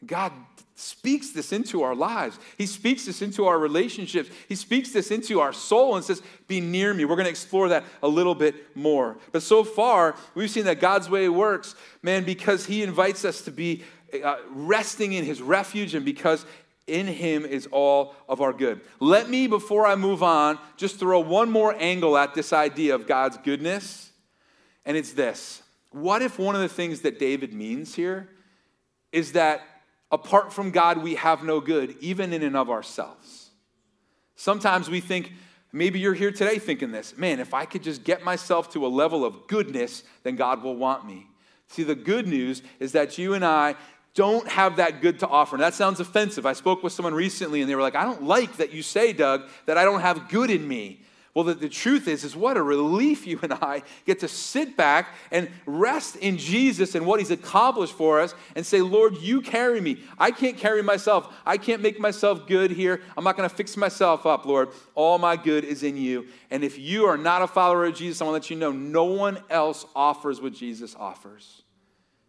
God 0.07 0.33
speaks 0.77 1.31
this 1.31 1.53
into 1.53 1.83
our 1.83 1.95
lives. 1.97 2.39
He 2.57 2.65
speaks 2.65 3.07
this 3.07 3.21
into 3.21 3.47
our 3.47 3.59
relationships. 3.59 4.31
He 4.49 4.55
speaks 4.55 4.93
this 4.93 5.11
into 5.11 5.41
our 5.41 5.53
soul 5.53 5.97
and 5.97 6.05
says, 6.05 6.23
Be 6.47 6.61
near 6.61 6.95
me. 6.95 7.05
We're 7.05 7.17
going 7.17 7.25
to 7.25 7.31
explore 7.31 7.69
that 7.71 7.85
a 8.01 8.07
little 8.07 8.37
bit 8.37 8.77
more. 8.77 9.19
But 9.33 9.43
so 9.43 9.65
far, 9.65 10.15
we've 10.37 10.49
seen 10.49 10.67
that 10.67 10.79
God's 10.79 11.11
way 11.11 11.29
works, 11.29 11.75
man, 12.01 12.23
because 12.23 12.67
He 12.67 12.85
invites 12.85 13.25
us 13.25 13.43
to 13.43 13.51
be 13.51 13.83
uh, 14.25 14.37
resting 14.51 15.13
in 15.13 15.25
his 15.25 15.43
refuge 15.43 15.95
and 15.95 16.05
because 16.05 16.45
in 16.87 17.07
him 17.07 17.45
is 17.45 17.69
all 17.71 18.15
of 18.29 18.41
our 18.41 18.53
good. 18.53 18.81
Let 18.99 19.29
me, 19.29 19.47
before 19.47 19.87
I 19.87 19.95
move 19.95 20.23
on, 20.23 20.59
just 20.77 20.99
throw 20.99 21.21
one 21.21 21.51
more 21.51 21.75
angle 21.79 22.17
at 22.17 22.35
this 22.35 22.53
idea 22.53 22.95
of 22.95 23.07
God's 23.07 23.37
goodness, 23.39 24.11
and 24.85 24.97
it's 24.97 25.13
this. 25.13 25.63
What 25.91 26.23
if 26.23 26.39
one 26.39 26.55
of 26.55 26.61
the 26.61 26.69
things 26.69 27.03
that 27.03 27.19
David 27.19 27.53
means 27.53 27.95
here 27.95 28.29
is 29.13 29.33
that 29.33 29.63
apart 30.11 30.53
from 30.53 30.71
God, 30.71 31.03
we 31.03 31.15
have 31.17 31.43
no 31.43 31.61
good, 31.61 31.97
even 32.01 32.33
in 32.33 32.43
and 32.43 32.57
of 32.57 32.71
ourselves? 32.71 33.51
Sometimes 34.35 34.89
we 34.89 35.01
think, 35.01 35.33
maybe 35.73 35.99
you're 35.99 36.15
here 36.15 36.31
today 36.31 36.59
thinking 36.59 36.93
this 36.93 37.17
man, 37.19 37.41
if 37.41 37.53
I 37.53 37.65
could 37.67 37.83
just 37.83 38.05
get 38.05 38.25
myself 38.25 38.73
to 38.73 38.87
a 38.87 38.89
level 38.89 39.25
of 39.25 39.47
goodness, 39.47 40.05
then 40.23 40.37
God 40.37 40.63
will 40.63 40.77
want 40.77 41.07
me. 41.07 41.27
See, 41.69 41.83
the 41.83 41.95
good 41.95 42.27
news 42.27 42.63
is 42.81 42.93
that 42.93 43.19
you 43.19 43.35
and 43.35 43.45
I 43.45 43.75
don't 44.19 44.49
have 44.49 44.79
that 44.79 45.01
good 45.01 45.21
to 45.21 45.29
offer. 45.29 45.55
And 45.55 45.63
that 45.63 45.75
sounds 45.75 46.01
offensive. 46.01 46.45
I 46.45 46.53
spoke 46.53 46.83
with 46.83 46.93
someone 46.93 47.15
recently 47.15 47.61
and 47.61 47.71
they 47.71 47.77
were 47.77 47.83
like, 47.83 47.95
I 47.95 48.03
don't 48.03 48.25
like 48.25 48.57
that 48.57 48.73
you 48.73 48.83
say, 48.83 49.13
Doug, 49.13 49.49
that 49.67 49.79
I 49.79 49.85
don't 49.85 50.01
have 50.01 50.29
good 50.29 50.51
in 50.51 50.67
me. 50.67 51.03
Well, 51.35 51.45
the, 51.45 51.55
the 51.55 51.69
truth 51.69 52.09
is, 52.09 52.25
is 52.25 52.35
what 52.35 52.57
a 52.57 52.63
relief 52.65 53.29
you 53.29 53.39
and 53.43 53.53
I 53.53 53.85
get 54.07 54.19
to 54.21 54.29
sit 54.29 54.77
back 54.77 55.15
and 55.31 55.49
rest 55.67 56.17
in 56.17 56.37
Jesus 56.37 56.97
and 56.97 57.07
what 57.07 57.21
he's 57.21 57.31
accomplished 57.31 57.93
for 57.93 58.21
us 58.21 58.35
and 58.57 58.67
say, 58.67 58.81
Lord, 58.81 59.19
you 59.19 59.41
carry 59.41 59.81
me. 59.81 59.99
I 60.19 60.33
can't 60.33 60.57
carry 60.57 60.83
myself. 60.83 61.33
I 61.47 61.57
can't 61.57 61.81
make 61.81 62.01
myself 62.01 62.49
good 62.49 62.73
here. 62.73 63.01
I'm 63.17 63.23
not 63.23 63.37
going 63.37 63.49
to 63.49 63.55
fix 63.55 63.77
myself 63.77 64.27
up, 64.27 64.47
Lord. 64.47 64.71
All 64.97 65.19
my 65.19 65.37
good 65.37 65.63
is 65.63 65.85
in 65.85 65.97
you. 65.97 66.27
And 66.51 66.65
if 66.65 66.77
you 66.77 67.07
are 67.07 67.17
not 67.17 67.43
a 67.43 67.47
follower 67.47 67.85
of 67.85 67.95
Jesus, 67.95 68.21
I 68.21 68.25
want 68.25 68.33
to 68.33 68.39
let 68.47 68.51
you 68.51 68.57
know 68.57 68.73
no 68.73 69.05
one 69.05 69.39
else 69.49 69.87
offers 69.95 70.41
what 70.41 70.55
Jesus 70.55 70.97
offers. 70.99 71.63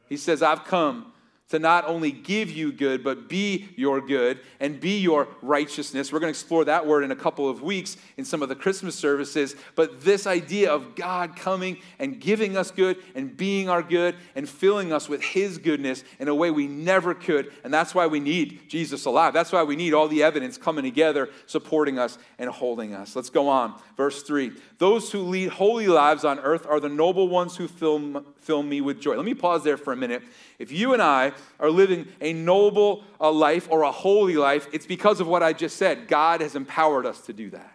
He 0.08 0.18
says, 0.18 0.44
I've 0.44 0.66
come 0.66 1.14
to 1.50 1.58
not 1.58 1.86
only 1.86 2.12
give 2.12 2.52
you 2.52 2.72
good, 2.72 3.04
but 3.04 3.28
be 3.28 3.70
your 3.76 4.00
good 4.00 4.40
and 4.60 4.80
be 4.80 5.00
your 5.00 5.28
righteousness. 5.42 6.14
We're 6.14 6.20
going 6.20 6.32
to 6.32 6.38
explore 6.38 6.66
that 6.66 6.86
word 6.86 7.04
in 7.04 7.12
a 7.12 7.16
couple 7.16 7.50
of 7.50 7.64
weeks 7.64 7.98
in 8.18 8.26
some 8.26 8.44
of 8.44 8.50
the 8.50 8.56
Christmas 8.56 8.96
services. 8.96 9.56
But 9.76 10.02
this 10.02 10.28
idea 10.28 10.72
of 10.72 10.96
God 10.96 11.36
coming 11.36 11.80
and 11.98 12.20
giving 12.20 12.56
us 12.56 12.70
good 12.70 12.98
and 13.16 13.36
being 13.36 13.68
our 13.68 13.82
good 13.82 14.16
and 14.36 14.48
filling 14.48 14.94
us 14.94 15.10
with 15.10 15.24
His 15.24 15.58
goodness 15.58 16.04
in 16.20 16.28
a 16.28 16.36
way 16.36 16.52
we 16.52 16.68
never 16.68 17.16
could. 17.16 17.52
And 17.64 17.74
that's 17.74 17.96
why 17.96 18.06
we 18.06 18.20
need 18.20 18.70
Jesus 18.70 19.06
alive. 19.06 19.34
That's 19.34 19.52
why 19.52 19.64
we 19.64 19.76
need 19.76 19.96
all 19.96 20.08
the 20.08 20.22
evidence 20.22 20.58
coming 20.58 20.84
together, 20.84 21.30
supporting 21.48 21.98
us 21.98 22.20
and 22.38 22.50
holding 22.50 22.94
us. 22.94 23.16
Let's 23.16 23.32
go 23.32 23.50
on. 23.50 23.80
Verse 23.98 24.22
3 24.22 24.52
Those 24.78 25.12
who 25.12 25.22
lead 25.22 25.50
holy 25.50 25.88
lives 25.88 26.24
on 26.24 26.38
earth 26.40 26.68
are 26.68 26.80
the 26.80 26.90
noble 26.90 27.28
ones 27.28 27.58
who 27.58 27.68
fill, 27.68 28.24
fill 28.38 28.62
me 28.62 28.82
with 28.82 29.02
joy. 29.02 29.16
Let 29.16 29.26
me 29.26 29.34
pause 29.34 29.64
there 29.64 29.78
for 29.78 29.94
a 29.94 29.98
minute. 29.98 30.22
If 30.60 30.74
you 30.74 30.94
and 30.94 31.02
I 31.02 31.32
are 31.60 31.70
living 31.70 32.08
a 32.22 32.34
noble 32.34 33.04
uh, 33.20 33.32
life 33.32 33.68
or 33.70 33.84
a 33.84 33.92
holy 33.92 34.36
life, 34.36 34.68
it's 34.72 34.86
because 34.86 35.20
of 35.20 35.28
what 35.28 35.44
I 35.44 35.54
just 35.54 35.78
said. 35.78 36.08
God 36.08 36.42
has 36.42 36.56
empowered 36.56 37.06
us 37.06 37.22
to 37.22 37.34
do 37.34 37.50
that. 37.52 37.72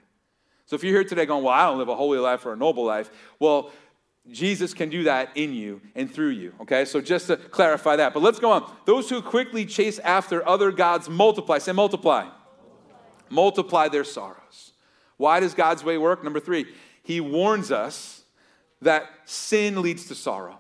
So 0.67 0.77
if 0.77 0.83
you're 0.83 0.95
here 0.95 1.05
today 1.05 1.27
going, 1.27 1.45
Well, 1.45 1.53
I 1.53 1.67
don't 1.67 1.79
live 1.79 1.89
a 1.89 1.97
holy 1.97 2.19
life 2.19 2.47
or 2.47 2.53
a 2.53 2.57
noble 2.57 2.85
life, 2.85 3.11
well, 3.39 3.71
Jesus 4.31 4.73
can 4.73 4.89
do 4.89 5.05
that 5.05 5.31
in 5.35 5.53
you 5.53 5.83
and 5.95 6.11
through 6.11 6.31
you. 6.31 6.55
Okay, 6.63 6.87
so 6.87 7.01
just 7.01 7.27
to 7.27 7.37
clarify 7.37 7.97
that. 7.97 8.15
But 8.15 8.23
let's 8.23 8.39
go 8.39 8.51
on. 8.51 8.73
Those 8.87 9.11
who 9.11 9.21
quickly 9.21 9.67
chase 9.67 9.99
after 9.99 10.47
other 10.49 10.73
gods 10.73 11.11
multiply. 11.11 11.59
Say 11.59 11.73
multiply. 11.73 12.25
Multiply, 12.25 12.39
multiply 13.29 13.89
their 13.89 14.05
sorrows. 14.05 14.73
Why 15.19 15.41
does 15.41 15.53
God's 15.53 15.85
way 15.85 15.99
work? 15.99 16.25
Number 16.25 16.41
three, 16.41 16.67
He 17.03 17.21
warns 17.21 17.71
us 17.71 18.23
that 18.81 19.11
sin 19.27 19.83
leads 19.83 20.07
to 20.07 20.15
sorrow. 20.15 20.59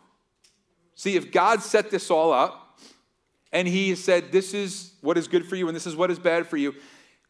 See, 0.94 1.16
if 1.16 1.32
God 1.32 1.62
set 1.62 1.90
this 1.90 2.10
all 2.10 2.32
up 2.32 2.63
and 3.54 3.66
He 3.66 3.94
said, 3.94 4.30
This 4.30 4.52
is 4.52 4.92
what 5.00 5.16
is 5.16 5.26
good 5.26 5.46
for 5.46 5.56
you 5.56 5.66
and 5.68 5.74
this 5.74 5.86
is 5.86 5.96
what 5.96 6.10
is 6.10 6.18
bad 6.18 6.46
for 6.46 6.58
you, 6.58 6.74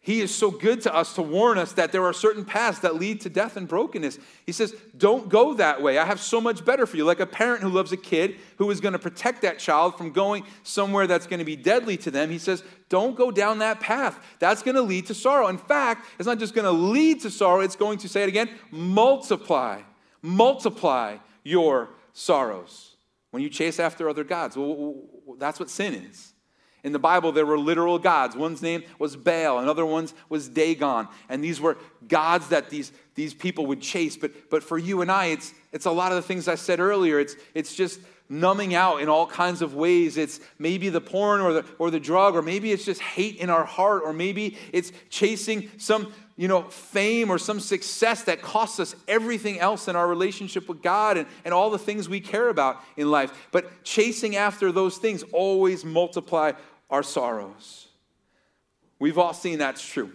he 0.05 0.21
is 0.21 0.35
so 0.35 0.51
good 0.51 0.83
to 0.83 0.95
us 0.95 1.15
to 1.15 1.23
warn 1.23 1.57
us 1.57 1.73
that 1.73 1.91
there 1.91 2.05
are 2.05 2.13
certain 2.13 2.45
paths 2.45 2.81
that 2.81 2.97
lead 2.97 3.23
to 3.23 3.31
death 3.31 3.57
and 3.57 3.67
brokenness. 3.67 4.19
He 4.45 4.53
says, 4.53 4.77
Don't 4.99 5.31
go 5.31 5.55
that 5.55 5.81
way. 5.81 5.97
I 5.97 6.05
have 6.05 6.21
so 6.21 6.43
much 6.43 6.63
better 6.63 6.85
for 6.85 6.99
you. 6.99 7.07
Like 7.07 7.21
a 7.21 7.27
parent 7.27 7.63
who 7.63 7.71
loves 7.71 7.91
a 7.91 7.97
kid 7.97 8.37
who 8.59 8.71
is 8.71 8.83
going 8.83 8.93
to 8.93 8.99
protect 8.99 9.41
that 9.41 9.59
child 9.59 9.97
from 9.97 10.13
going 10.13 10.45
somewhere 10.63 11.07
that's 11.07 11.27
going 11.27 11.39
to 11.39 11.45
be 11.47 11.57
deadly 11.57 11.97
to 11.97 12.11
them. 12.11 12.29
He 12.29 12.37
says, 12.37 12.63
Don't 12.91 13.17
go 13.17 13.31
down 13.31 13.61
that 13.61 13.81
path. 13.81 14.23
That's 14.41 14.63
going 14.63 14.75
to 14.75 14.83
lead 14.83 15.07
to 15.07 15.15
sorrow. 15.15 15.49
In 15.49 15.57
fact, 15.57 16.07
it's 16.19 16.27
not 16.27 16.39
just 16.39 16.55
going 16.55 16.67
to 16.67 16.71
lead 16.71 17.23
to 17.23 17.31
sorrow, 17.31 17.61
it's 17.61 17.75
going 17.75 17.97
to, 18.01 18.09
say 18.11 18.25
it 18.25 18.29
again, 18.29 18.51
multiply, 18.71 19.81
multiply 20.21 21.17
your 21.45 21.89
sorrows. 22.13 22.97
When 23.31 23.43
you 23.43 23.49
chase 23.49 23.81
after 23.81 24.11
other 24.11 24.23
gods, 24.23 24.55
well, 24.55 24.97
that's 25.39 25.59
what 25.59 25.71
sin 25.71 25.95
is. 25.95 26.33
In 26.85 26.93
the 26.93 26.99
Bible, 26.99 27.33
there 27.33 27.47
were 27.47 27.59
literal 27.59 27.99
gods. 27.99 28.37
One's 28.37 28.61
name 28.61 28.83
was 28.99 29.17
Baal, 29.17 29.59
another 29.59 29.87
one's 29.87 30.13
was 30.29 30.49
Dagon. 30.49 31.09
And 31.31 31.43
these 31.43 31.59
were 31.59 31.79
gods 32.07 32.49
that 32.49 32.69
these, 32.69 32.93
these 33.15 33.33
people 33.33 33.67
would 33.67 33.81
chase. 33.81 34.19
But, 34.19 34.51
but 34.51 34.63
for 34.63 34.77
you 34.77 35.01
and 35.01 35.11
I, 35.11 35.27
it's, 35.27 35.55
it's 35.73 35.87
a 35.87 35.91
lot 35.91 36.13
of 36.13 36.17
the 36.17 36.23
things 36.23 36.47
I 36.47 36.57
said 36.57 36.81
earlier. 36.81 37.19
It's, 37.19 37.37
it's 37.55 37.75
just 37.75 38.01
numbing 38.29 38.75
out 38.75 39.01
in 39.01 39.09
all 39.09 39.27
kinds 39.27 39.63
of 39.63 39.75
ways. 39.75 40.17
It's 40.17 40.41
maybe 40.59 40.89
the 40.89 41.01
porn 41.01 41.41
or 41.41 41.53
the, 41.53 41.65
or 41.79 41.91
the 41.91 42.01
drug, 42.01 42.35
or 42.35 42.43
maybe 42.43 42.73
it's 42.73 42.85
just 42.85 43.01
hate 43.01 43.37
in 43.37 43.51
our 43.51 43.65
heart, 43.65 44.03
or 44.05 44.13
maybe 44.13 44.57
it's 44.73 44.93
chasing 45.11 45.71
some 45.77 46.13
you 46.37 46.49
know, 46.49 46.63
fame 46.63 47.31
or 47.31 47.39
some 47.39 47.61
success 47.61 48.25
that 48.25 48.43
costs 48.43 48.81
us 48.81 48.97
everything 49.07 49.61
else 49.61 49.87
in 49.87 49.95
our 49.95 50.09
relationship 50.09 50.69
with 50.69 50.83
God 50.83 51.17
and, 51.17 51.29
and 51.45 51.55
all 51.55 51.71
the 51.71 51.79
things 51.79 52.09
we 52.09 52.21
care 52.21 52.49
about 52.49 52.83
in 52.97 53.11
life. 53.11 53.49
But 53.53 53.85
chasing 53.85 54.35
after 54.35 54.73
those 54.73 54.99
things 54.99 55.23
always 55.33 55.85
multiply 55.85 56.53
our 56.91 57.05
sorrows. 57.05 57.89
We've 58.99 59.19
all 59.19 59.33
seen 59.33 59.59
that's 59.59 59.87
true. 59.87 60.11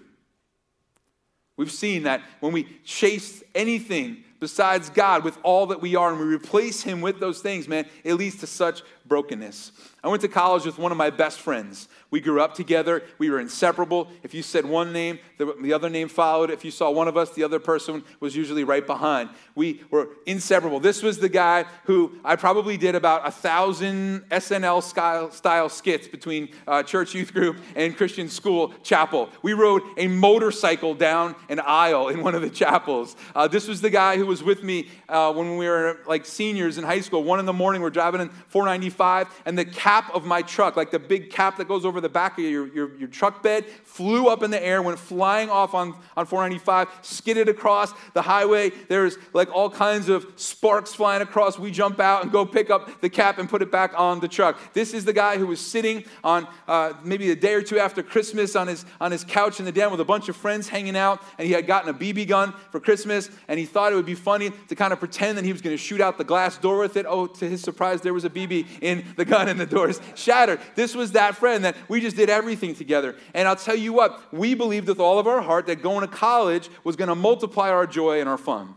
We've 1.56 1.72
seen 1.72 2.04
that 2.04 2.22
when 2.40 2.52
we 2.54 2.64
chase 2.84 3.44
anything 3.56 4.24
besides 4.40 4.90
God 4.90 5.24
with 5.24 5.38
all 5.44 5.68
that 5.68 5.82
we 5.82 5.96
are 5.96 6.12
and 6.12 6.20
we 6.20 6.26
replace 6.34 6.82
Him 6.82 7.02
with 7.02 7.20
those 7.20 7.40
things, 7.40 7.68
man, 7.68 7.86
it 8.04 8.14
leads 8.16 8.38
to 8.38 8.48
such 8.48 8.82
brokenness. 9.10 9.74
I 10.02 10.08
went 10.08 10.22
to 10.22 10.30
college 10.30 10.66
with 10.66 10.78
one 10.78 10.94
of 10.94 10.98
my 10.98 11.10
best 11.10 11.42
friends. 11.42 11.90
We 12.10 12.22
grew 12.22 12.42
up 12.42 12.54
together. 12.54 13.04
We 13.18 13.30
were 13.30 13.40
inseparable. 13.40 14.08
If 14.24 14.34
you 14.34 14.42
said 14.42 14.66
one 14.66 14.94
name, 14.94 15.20
the, 15.38 15.56
the, 15.62 15.74
other 15.74 15.90
name 15.90 16.08
followed. 16.08 16.50
If 16.50 16.64
you 16.64 16.72
saw 16.72 16.90
one 16.90 17.08
of 17.08 17.18
us, 17.18 17.32
the 17.32 17.44
other 17.44 17.60
person 17.60 18.04
was 18.20 18.36
usually 18.36 18.64
right 18.64 18.86
behind. 18.86 19.30
We 19.56 19.82
were 19.92 20.10
inseparable. 20.26 20.80
This 20.80 21.04
was 21.04 21.20
the 21.20 21.30
guy 21.30 21.66
who 21.84 22.18
I 22.24 22.38
probably 22.38 22.78
did 22.78 22.96
about 22.96 23.28
a 23.28 23.32
thousand 23.32 24.22
SNL 24.32 24.82
style, 24.82 25.32
style 25.32 25.70
skits 25.70 26.08
between 26.08 26.50
uh, 26.66 26.82
church 26.84 27.14
youth 27.14 27.34
group 27.34 27.58
and 27.76 27.96
Christian 27.96 28.30
school 28.30 28.74
chapel. 28.84 29.30
We 29.42 29.54
rode 29.54 29.84
a 29.98 30.08
motorcycle 30.08 30.96
down 30.96 31.36
an 31.50 31.60
aisle 31.60 32.08
in 32.08 32.24
one 32.24 32.36
of 32.36 32.42
the 32.42 32.50
chapels. 32.50 33.16
Uh, 33.36 33.48
this 33.48 33.68
was 33.68 33.82
the 33.82 33.90
guy 33.90 34.18
who 34.18 34.26
was 34.26 34.42
with 34.42 34.64
me 34.64 34.88
uh, 35.10 35.34
when 35.34 35.58
we 35.58 35.68
were 35.68 36.00
like 36.08 36.26
seniors 36.26 36.78
in 36.78 36.86
high 36.86 37.02
school. 37.02 37.24
One 37.24 37.40
in 37.40 37.46
the 37.46 37.54
morning, 37.54 37.82
we're 37.82 37.90
driving 37.90 38.22
in 38.22 38.30
495, 38.48 38.99
and 39.46 39.58
the 39.58 39.66
cap 39.66 40.14
of 40.14 40.26
my 40.26 40.42
truck, 40.42 40.76
like 40.76 40.92
the 40.92 41.00
big 41.00 41.30
cap 41.30 41.58
that 41.58 41.68
goes 41.68 41.86
over 41.86 42.02
the 42.02 42.10
back 42.10 42.38
of 42.38 42.44
your, 42.44 42.68
your, 42.68 42.96
your 42.98 43.08
truck 43.08 43.42
bed, 43.42 43.66
flew 43.66 44.28
up 44.28 44.44
in 44.44 44.52
the 44.52 44.64
air, 44.64 44.82
went 44.82 45.00
flying 45.00 45.50
off 45.50 45.74
on, 45.74 45.96
on 46.16 46.26
495, 46.26 46.88
skidded 47.02 47.50
across 47.50 47.94
the 48.14 48.22
highway. 48.22 48.72
There's 48.88 49.18
like 49.34 49.50
all 49.54 49.70
kinds 49.70 50.10
of 50.10 50.26
sparks 50.36 50.94
flying 50.94 51.22
across. 51.22 51.58
We 51.58 51.72
jump 51.72 52.00
out 52.00 52.24
and 52.24 52.32
go 52.32 52.46
pick 52.46 52.70
up 52.70 53.02
the 53.02 53.10
cap 53.10 53.38
and 53.38 53.48
put 53.48 53.62
it 53.62 53.72
back 53.72 53.94
on 53.98 54.20
the 54.20 54.28
truck. 54.28 54.60
This 54.74 54.94
is 54.94 55.06
the 55.06 55.14
guy 55.14 55.38
who 55.38 55.48
was 55.48 55.60
sitting 55.60 56.04
on 56.24 56.48
uh, 56.68 56.94
maybe 57.04 57.32
a 57.32 57.36
day 57.36 57.54
or 57.54 57.62
two 57.62 57.80
after 57.80 58.04
Christmas 58.04 58.56
on 58.56 58.68
his, 58.68 58.86
on 59.00 59.12
his 59.12 59.24
couch 59.24 59.60
in 59.60 59.66
the 59.66 59.72
den 59.72 59.92
with 59.92 60.00
a 60.00 60.06
bunch 60.06 60.30
of 60.30 60.36
friends 60.36 60.68
hanging 60.68 60.98
out, 60.98 61.22
and 61.38 61.48
he 61.48 61.54
had 61.54 61.68
gotten 61.68 61.90
a 61.90 61.94
BB 61.94 62.28
gun 62.28 62.54
for 62.72 62.80
Christmas, 62.80 63.30
and 63.48 63.60
he 63.60 63.66
thought 63.66 63.92
it 63.92 63.96
would 63.96 64.06
be 64.06 64.16
funny 64.16 64.52
to 64.68 64.76
kind 64.76 64.92
of 64.92 65.00
pretend 65.00 65.38
that 65.38 65.46
he 65.46 65.54
was 65.54 65.62
going 65.62 65.74
to 65.76 65.82
shoot 65.82 66.02
out 66.02 66.18
the 66.18 66.24
glass 66.24 66.58
door 66.58 66.80
with 66.80 66.98
it. 66.98 67.06
Oh, 67.08 67.28
to 67.28 67.50
his 67.50 67.62
surprise, 67.62 68.02
there 68.02 68.14
was 68.14 68.26
a 68.26 68.30
BB 68.30 68.66
in 68.82 68.89
the 69.16 69.26
gun, 69.26 69.48
and 69.48 69.60
the 69.60 69.66
doors 69.66 70.00
shattered. 70.16 70.60
This 70.76 70.96
was 70.96 71.14
that 71.14 71.36
friend 71.36 71.64
that 71.66 71.76
we 71.88 72.02
just 72.02 72.16
did 72.16 72.30
everything 72.30 72.76
together. 72.76 73.16
And 73.34 73.48
I'll 73.48 73.56
tell 73.56 73.76
you 73.76 73.94
what, 73.94 74.34
we 74.34 74.54
believed 74.54 74.88
with 74.88 75.00
all 75.00 75.20
of 75.20 75.28
our 75.28 75.42
heart 75.42 75.68
that 75.68 75.82
going 75.82 76.02
to 76.02 76.14
college 76.14 76.70
was 76.84 76.96
going 76.96 77.10
to 77.10 77.16
multiply 77.16 77.70
our 77.70 77.88
joy 77.88 78.20
and 78.20 78.28
our 78.30 78.38
fun. 78.38 78.76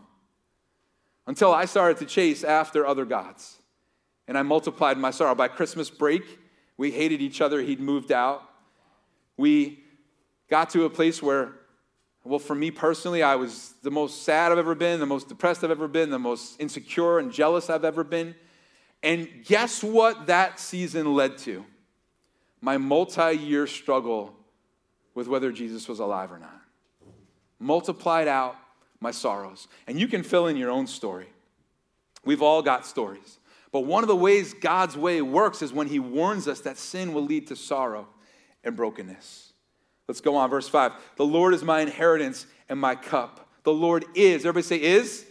Until 1.25 1.53
I 1.53 1.65
started 1.65 1.97
to 1.99 2.05
chase 2.05 2.43
after 2.43 2.85
other 2.85 3.05
gods. 3.05 3.59
And 4.27 4.37
I 4.37 4.41
multiplied 4.41 4.97
my 4.97 5.11
sorrow. 5.11 5.35
By 5.35 5.47
Christmas 5.47 5.89
break, 5.89 6.23
we 6.77 6.91
hated 6.91 7.21
each 7.21 7.41
other. 7.41 7.61
He'd 7.61 7.79
moved 7.79 8.11
out. 8.11 8.43
We 9.37 9.79
got 10.49 10.69
to 10.71 10.85
a 10.85 10.89
place 10.89 11.21
where 11.21 11.53
well, 12.25 12.39
for 12.39 12.55
me 12.55 12.71
personally, 12.71 13.21
I 13.21 13.35
was 13.35 13.73
the 13.83 13.91
most 13.91 14.23
sad 14.23 14.51
I've 14.51 14.57
ever 14.57 14.75
been, 14.75 15.01
the 15.01 15.05
most 15.05 15.27
depressed 15.27 15.63
I've 15.63 15.71
ever 15.71 15.89
been, 15.89 16.09
the 16.09 16.19
most 16.19 16.59
insecure 16.59 17.19
and 17.19 17.33
jealous 17.33 17.69
I've 17.69 17.83
ever 17.83 18.03
been. 18.03 18.33
And 19.03 19.27
guess 19.43 19.83
what 19.83 20.27
that 20.27 20.59
season 20.59 21.13
led 21.13 21.37
to? 21.39 21.65
My 22.61 22.77
multi 22.77 23.33
year 23.33 23.67
struggle 23.67 24.33
with 25.13 25.27
whether 25.27 25.51
Jesus 25.51 25.87
was 25.87 25.99
alive 25.99 26.31
or 26.31 26.39
not. 26.39 26.61
Multiplied 27.59 28.27
out 28.27 28.55
my 29.01 29.11
sorrows. 29.11 29.67
And 29.85 29.99
you 29.99 30.07
can 30.07 30.23
fill 30.23 30.47
in 30.47 30.55
your 30.55 30.71
own 30.71 30.87
story. 30.87 31.27
We've 32.25 32.41
all 32.41 32.61
got 32.61 32.85
stories. 32.85 33.37
But 33.73 33.81
one 33.81 34.03
of 34.03 34.07
the 34.07 34.15
ways 34.15 34.53
God's 34.53 34.95
way 34.95 35.21
works 35.21 35.61
is 35.61 35.73
when 35.73 35.87
He 35.87 35.99
warns 35.99 36.47
us 36.47 36.61
that 36.61 36.77
sin 36.77 37.13
will 37.13 37.25
lead 37.25 37.47
to 37.47 37.55
sorrow 37.55 38.07
and 38.63 38.75
brokenness. 38.75 39.51
Let's 40.07 40.21
go 40.21 40.35
on, 40.37 40.49
verse 40.49 40.69
5. 40.69 40.93
The 41.17 41.25
Lord 41.25 41.53
is 41.53 41.63
my 41.63 41.81
inheritance 41.81 42.45
and 42.69 42.79
my 42.79 42.95
cup. 42.95 43.49
The 43.63 43.73
Lord 43.73 44.05
is, 44.15 44.45
everybody 44.45 44.63
say, 44.63 44.81
is? 44.81 45.25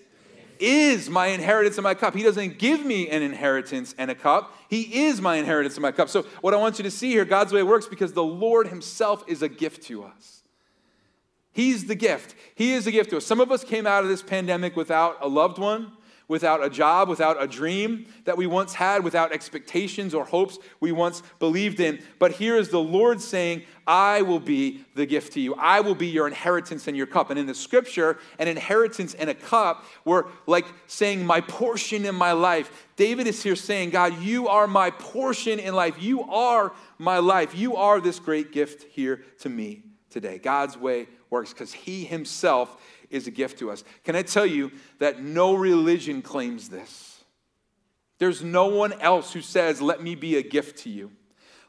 Is 0.65 1.11
my 1.11 1.27
inheritance 1.27 1.77
and 1.77 1.83
my 1.83 1.95
cup. 1.95 2.15
He 2.15 2.23
doesn't 2.23 2.59
give 2.59 2.87
me 2.87 3.09
an 3.09 3.21
inheritance 3.21 3.97
and 3.99 4.13
a 4.13 4.15
cup. 4.15 4.55
He 4.69 5.07
is 5.07 5.21
my 5.21 5.37
inheritance 5.37 5.75
and 5.75 5.83
my 5.83 5.91
cup. 5.91 6.09
So, 6.09 6.23
what 6.41 6.55
I 6.55 6.57
want 6.57 6.79
you 6.79 6.85
to 6.85 6.91
see 6.91 7.11
here, 7.11 7.25
God's 7.25 7.53
way 7.53 7.65
works 7.65 7.87
because 7.87 8.13
the 8.13 8.23
Lord 8.23 8.69
Himself 8.69 9.25
is 9.27 9.43
a 9.43 9.49
gift 9.49 9.83
to 9.89 10.05
us. 10.05 10.45
He's 11.51 11.87
the 11.87 11.97
gift. 11.97 12.37
He 12.55 12.75
is 12.75 12.87
a 12.87 12.93
gift 12.93 13.11
to 13.11 13.17
us. 13.17 13.27
Some 13.27 13.41
of 13.41 13.51
us 13.51 13.65
came 13.65 13.89
out 13.89 14.05
of 14.05 14.09
this 14.09 14.23
pandemic 14.23 14.77
without 14.77 15.19
a 15.21 15.29
loved 15.29 15.59
one 15.59 15.93
without 16.33 16.65
a 16.65 16.71
job, 16.71 17.11
without 17.11 17.41
a 17.41 17.47
dream 17.47 18.07
that 18.25 18.39
we 18.39 18.47
once 18.47 18.73
had, 18.73 19.05
without 19.05 19.33
expectations 19.33 20.15
or 20.15 20.25
hopes 20.25 20.59
we 20.81 20.91
once 20.91 21.23
believed 21.39 21.79
in. 21.79 22.03
But 22.19 22.33
here 22.33 22.57
is 22.57 22.71
the 22.71 22.81
Lord 22.81 23.21
saying, 23.21 23.65
I 23.87 24.23
will 24.23 24.41
be 24.41 24.83
the 24.95 25.05
gift 25.05 25.35
to 25.35 25.41
you. 25.41 25.55
I 25.57 25.81
will 25.81 25.95
be 25.95 26.07
your 26.07 26.27
inheritance 26.27 26.89
and 26.89 26.97
your 26.97 27.07
cup. 27.07 27.29
And 27.29 27.39
in 27.39 27.45
the 27.45 27.55
scripture, 27.55 28.19
an 28.39 28.49
inheritance 28.49 29.13
and 29.13 29.29
a 29.29 29.35
cup 29.35 29.85
were 30.07 30.27
like 30.47 30.65
saying, 30.87 31.27
My 31.27 31.43
portion 31.43 32.07
in 32.07 32.15
my 32.15 32.33
life. 32.33 32.89
David 32.97 33.27
is 33.27 33.43
here 33.43 33.55
saying, 33.55 33.91
God, 33.91 34.19
you 34.23 34.49
are 34.49 34.67
my 34.67 34.89
portion 34.89 35.59
in 35.59 35.75
life. 35.75 36.03
You 36.03 36.23
are 36.23 36.73
my 36.97 37.19
life. 37.19 37.55
You 37.55 37.77
are 37.77 38.01
this 38.01 38.19
great 38.19 38.53
gift 38.53 38.85
here 38.91 39.23
to 39.41 39.51
me 39.51 39.83
today. 40.09 40.39
God's 40.39 40.79
way 40.79 41.09
works 41.29 41.53
because 41.53 41.75
he 41.75 42.05
himself 42.05 42.81
is 43.13 43.27
a 43.27 43.31
gift 43.31 43.59
to 43.61 43.71
us. 43.71 43.85
Can 44.05 44.17
I 44.17 44.23
tell 44.23 44.47
you 44.47 44.73
that 44.99 45.23
no 45.23 45.55
religion 45.55 46.23
claims 46.23 46.69
this? 46.69 47.25
There's 48.19 48.43
no 48.43 48.67
one 48.67 48.93
else 49.01 49.33
who 49.33 49.41
says, 49.41 49.81
Let 49.81 50.03
me 50.03 50.15
be 50.15 50.37
a 50.37 50.43
gift 50.43 50.79
to 50.85 50.91
you. 50.91 51.11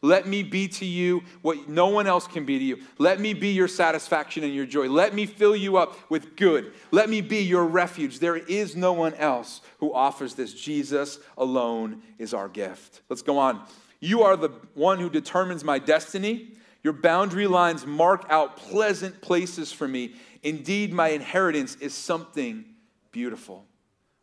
Let 0.04 0.28
me 0.28 0.44
be 0.44 0.68
to 0.68 0.86
you 0.86 1.24
what 1.42 1.70
no 1.70 1.88
one 1.88 2.08
else 2.08 2.28
can 2.28 2.46
be 2.46 2.60
to 2.60 2.64
you. 2.64 2.80
Let 2.98 3.22
me 3.22 3.34
be 3.34 3.54
your 3.54 3.70
satisfaction 3.70 4.44
and 4.44 4.54
your 4.54 4.66
joy. 4.66 4.90
Let 4.90 5.16
me 5.16 5.26
fill 5.26 5.56
you 5.56 5.78
up 5.78 5.98
with 6.12 6.36
good. 6.36 6.74
Let 6.92 7.10
me 7.10 7.22
be 7.22 7.40
your 7.40 7.64
refuge. 7.64 8.20
There 8.20 8.36
is 8.36 8.76
no 8.76 8.92
one 8.92 9.14
else 9.14 9.62
who 9.80 9.94
offers 9.94 10.36
this. 10.36 10.54
Jesus 10.54 11.20
alone 11.38 12.02
is 12.20 12.34
our 12.34 12.50
gift. 12.50 13.02
Let's 13.08 13.22
go 13.22 13.38
on. 13.38 13.66
You 14.02 14.24
are 14.24 14.36
the 14.36 14.50
one 14.74 15.00
who 15.00 15.10
determines 15.10 15.64
my 15.64 15.80
destiny. 15.80 16.52
Your 16.84 16.92
boundary 16.92 17.48
lines 17.48 17.88
mark 17.88 18.26
out 18.30 18.58
pleasant 18.58 19.22
places 19.22 19.72
for 19.72 19.88
me. 19.88 20.16
Indeed, 20.44 20.94
my 20.94 21.10
inheritance 21.10 21.76
is 21.80 21.94
something 21.94 22.66
beautiful. 23.12 23.66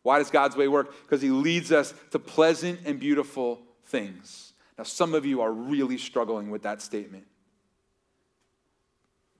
Why 0.03 0.19
does 0.19 0.31
God's 0.31 0.55
way 0.55 0.67
work? 0.67 0.93
Because 1.03 1.21
He 1.21 1.29
leads 1.29 1.71
us 1.71 1.93
to 2.11 2.19
pleasant 2.19 2.79
and 2.85 2.99
beautiful 2.99 3.61
things. 3.85 4.53
Now, 4.77 4.83
some 4.83 5.13
of 5.13 5.25
you 5.25 5.41
are 5.41 5.51
really 5.51 5.97
struggling 5.97 6.49
with 6.49 6.63
that 6.63 6.81
statement. 6.81 7.25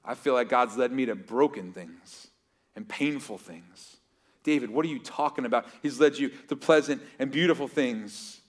I 0.04 0.16
feel 0.16 0.34
like 0.34 0.50
God's 0.50 0.78
led 0.78 0.92
me 0.92 1.06
to 1.06 1.16
broken 1.16 1.72
things 1.72 2.28
and 2.76 2.88
painful 2.88 3.38
things, 3.38 3.98
David, 4.44 4.72
what 4.72 4.86
are 4.86 4.90
you 4.90 5.00
talking 5.00 5.46
about? 5.46 5.68
He's 5.82 6.00
led 6.00 6.18
you 6.18 6.30
to 6.48 6.56
pleasant 6.56 7.02
and 7.20 7.32
beautiful 7.32 7.68
things. 7.68 8.42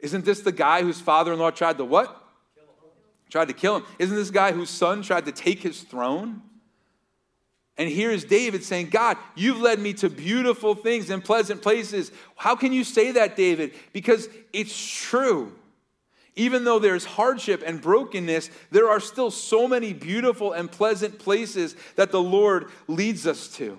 Isn't 0.00 0.24
this 0.24 0.40
the 0.40 0.52
guy 0.52 0.82
whose 0.82 1.00
father 1.00 1.32
in 1.32 1.38
law 1.38 1.50
tried 1.50 1.78
to 1.78 1.84
what? 1.84 2.24
Tried 3.30 3.48
to 3.48 3.54
kill 3.54 3.76
him. 3.76 3.84
Isn't 3.98 4.16
this 4.16 4.30
guy 4.30 4.52
whose 4.52 4.70
son 4.70 5.02
tried 5.02 5.26
to 5.26 5.32
take 5.32 5.60
his 5.60 5.82
throne? 5.82 6.42
And 7.78 7.88
here's 7.88 8.24
David 8.24 8.64
saying, 8.64 8.88
God, 8.88 9.16
you've 9.36 9.60
led 9.60 9.78
me 9.78 9.92
to 9.94 10.10
beautiful 10.10 10.74
things 10.74 11.10
and 11.10 11.24
pleasant 11.24 11.62
places. 11.62 12.10
How 12.36 12.56
can 12.56 12.72
you 12.72 12.82
say 12.82 13.12
that, 13.12 13.36
David? 13.36 13.72
Because 13.92 14.28
it's 14.52 14.76
true. 14.76 15.52
Even 16.34 16.64
though 16.64 16.80
there's 16.80 17.04
hardship 17.04 17.62
and 17.64 17.80
brokenness, 17.80 18.50
there 18.72 18.88
are 18.88 19.00
still 19.00 19.30
so 19.30 19.68
many 19.68 19.92
beautiful 19.92 20.52
and 20.52 20.70
pleasant 20.70 21.20
places 21.20 21.76
that 21.94 22.10
the 22.10 22.22
Lord 22.22 22.66
leads 22.88 23.26
us 23.26 23.48
to. 23.56 23.78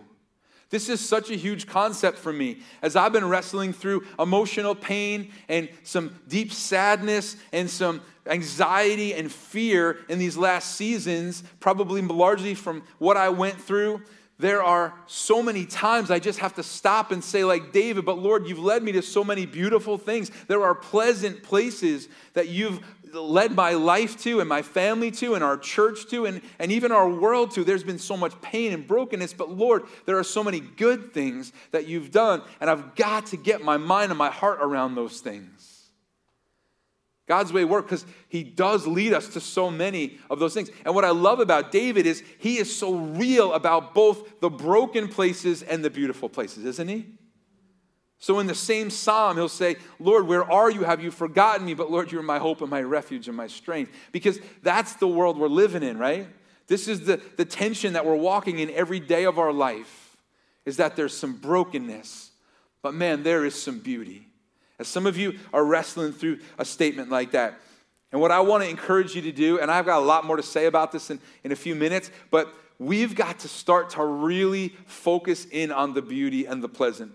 This 0.69 0.87
is 0.87 1.01
such 1.01 1.31
a 1.31 1.35
huge 1.35 1.67
concept 1.67 2.17
for 2.19 2.31
me 2.31 2.59
as 2.81 2.95
I've 2.95 3.11
been 3.11 3.27
wrestling 3.27 3.73
through 3.73 4.05
emotional 4.19 4.75
pain 4.75 5.31
and 5.47 5.67
some 5.83 6.15
deep 6.27 6.53
sadness 6.53 7.37
and 7.51 7.69
some 7.69 8.01
anxiety 8.29 9.13
and 9.13 9.31
fear 9.31 9.97
in 10.07 10.19
these 10.19 10.37
last 10.37 10.75
seasons, 10.75 11.43
probably 11.59 12.01
largely 12.01 12.55
from 12.55 12.83
what 12.97 13.17
I 13.17 13.29
went 13.29 13.59
through. 13.59 14.01
There 14.39 14.63
are 14.63 14.93
so 15.05 15.43
many 15.43 15.65
times 15.65 16.09
I 16.09 16.19
just 16.19 16.39
have 16.39 16.55
to 16.55 16.63
stop 16.63 17.11
and 17.11 17.21
say, 17.21 17.43
like 17.43 17.73
David, 17.73 18.05
but 18.05 18.19
Lord, 18.19 18.47
you've 18.47 18.59
led 18.59 18.81
me 18.83 18.93
to 18.93 19.01
so 19.01 19.21
many 19.21 19.45
beautiful 19.45 19.97
things. 19.97 20.31
There 20.47 20.63
are 20.63 20.73
pleasant 20.73 21.43
places 21.43 22.07
that 22.35 22.47
you've 22.47 22.79
led 23.13 23.51
my 23.51 23.73
life 23.73 24.21
to 24.21 24.39
and 24.39 24.47
my 24.47 24.61
family 24.61 25.11
to 25.11 25.35
and 25.35 25.43
our 25.43 25.57
church 25.57 26.07
to 26.11 26.25
and, 26.25 26.41
and 26.57 26.71
even 26.71 26.91
our 26.91 27.09
world 27.09 27.51
to. 27.51 27.65
There's 27.65 27.83
been 27.83 27.99
so 27.99 28.15
much 28.15 28.39
pain 28.41 28.71
and 28.71 28.87
brokenness, 28.87 29.33
but 29.33 29.49
Lord, 29.49 29.83
there 30.05 30.17
are 30.17 30.23
so 30.23 30.43
many 30.43 30.61
good 30.61 31.13
things 31.13 31.51
that 31.71 31.87
you've 31.87 32.11
done, 32.11 32.41
and 32.61 32.69
I've 32.69 32.95
got 32.95 33.27
to 33.27 33.37
get 33.37 33.61
my 33.61 33.75
mind 33.75 34.11
and 34.11 34.17
my 34.17 34.29
heart 34.29 34.59
around 34.61 34.95
those 34.95 35.19
things. 35.19 35.78
God's 37.29 37.53
way 37.53 37.63
works 37.63 37.85
because 37.85 38.05
he 38.27 38.43
does 38.43 38.87
lead 38.87 39.13
us 39.13 39.27
to 39.29 39.39
so 39.39 39.69
many 39.69 40.17
of 40.31 40.39
those 40.39 40.55
things. 40.55 40.71
And 40.83 40.95
what 40.95 41.05
I 41.05 41.11
love 41.11 41.39
about 41.39 41.71
David 41.71 42.07
is 42.07 42.23
he 42.39 42.57
is 42.57 42.75
so 42.75 42.95
real 42.95 43.53
about 43.53 43.93
both 43.93 44.41
the 44.41 44.49
broken 44.49 45.07
places 45.07 45.61
and 45.61 45.85
the 45.85 45.91
beautiful 45.91 46.27
places, 46.27 46.65
isn't 46.65 46.87
he? 46.87 47.05
So 48.17 48.39
in 48.39 48.47
the 48.47 48.55
same 48.55 48.89
psalm, 48.89 49.37
he'll 49.37 49.47
say, 49.47 49.75
Lord, 49.99 50.25
where 50.27 50.43
are 50.43 50.71
you? 50.71 50.83
Have 50.83 51.03
you 51.03 51.11
forgotten 51.11 51.67
me? 51.67 51.75
But 51.75 51.91
Lord, 51.91 52.11
you're 52.11 52.23
my 52.23 52.39
hope 52.39 52.61
and 52.61 52.69
my 52.69 52.81
refuge 52.81 53.27
and 53.27 53.37
my 53.37 53.47
strength. 53.47 53.91
Because 54.11 54.39
that's 54.63 54.93
the 54.93 55.07
world 55.07 55.37
we're 55.37 55.47
living 55.47 55.83
in, 55.83 55.99
right? 55.99 56.27
This 56.65 56.87
is 56.87 57.01
the, 57.01 57.21
the 57.37 57.45
tension 57.45 57.93
that 57.93 58.07
we're 58.07 58.15
walking 58.15 58.57
in 58.57 58.71
every 58.71 58.99
day 58.99 59.25
of 59.25 59.37
our 59.37 59.53
life, 59.53 60.17
is 60.65 60.77
that 60.77 60.95
there's 60.95 61.15
some 61.15 61.33
brokenness, 61.33 62.31
but 62.81 62.95
man, 62.95 63.21
there 63.21 63.45
is 63.45 63.53
some 63.53 63.79
beauty. 63.79 64.28
As 64.79 64.87
some 64.87 65.05
of 65.05 65.17
you 65.17 65.37
are 65.53 65.63
wrestling 65.63 66.13
through 66.13 66.39
a 66.57 66.65
statement 66.65 67.09
like 67.09 67.31
that. 67.31 67.59
And 68.11 68.19
what 68.19 68.31
I 68.31 68.39
want 68.39 68.63
to 68.63 68.69
encourage 68.69 69.13
you 69.15 69.21
to 69.23 69.31
do, 69.31 69.59
and 69.59 69.69
I've 69.69 69.85
got 69.85 69.99
a 69.99 70.05
lot 70.05 70.25
more 70.25 70.37
to 70.37 70.43
say 70.43 70.65
about 70.65 70.91
this 70.91 71.11
in, 71.11 71.19
in 71.43 71.51
a 71.51 71.55
few 71.55 71.75
minutes, 71.75 72.09
but 72.31 72.51
we've 72.79 73.13
got 73.13 73.39
to 73.39 73.47
start 73.47 73.91
to 73.91 74.03
really 74.03 74.69
focus 74.85 75.45
in 75.51 75.71
on 75.71 75.93
the 75.93 76.01
beauty 76.01 76.45
and 76.45 76.63
the 76.63 76.69
pleasant. 76.69 77.11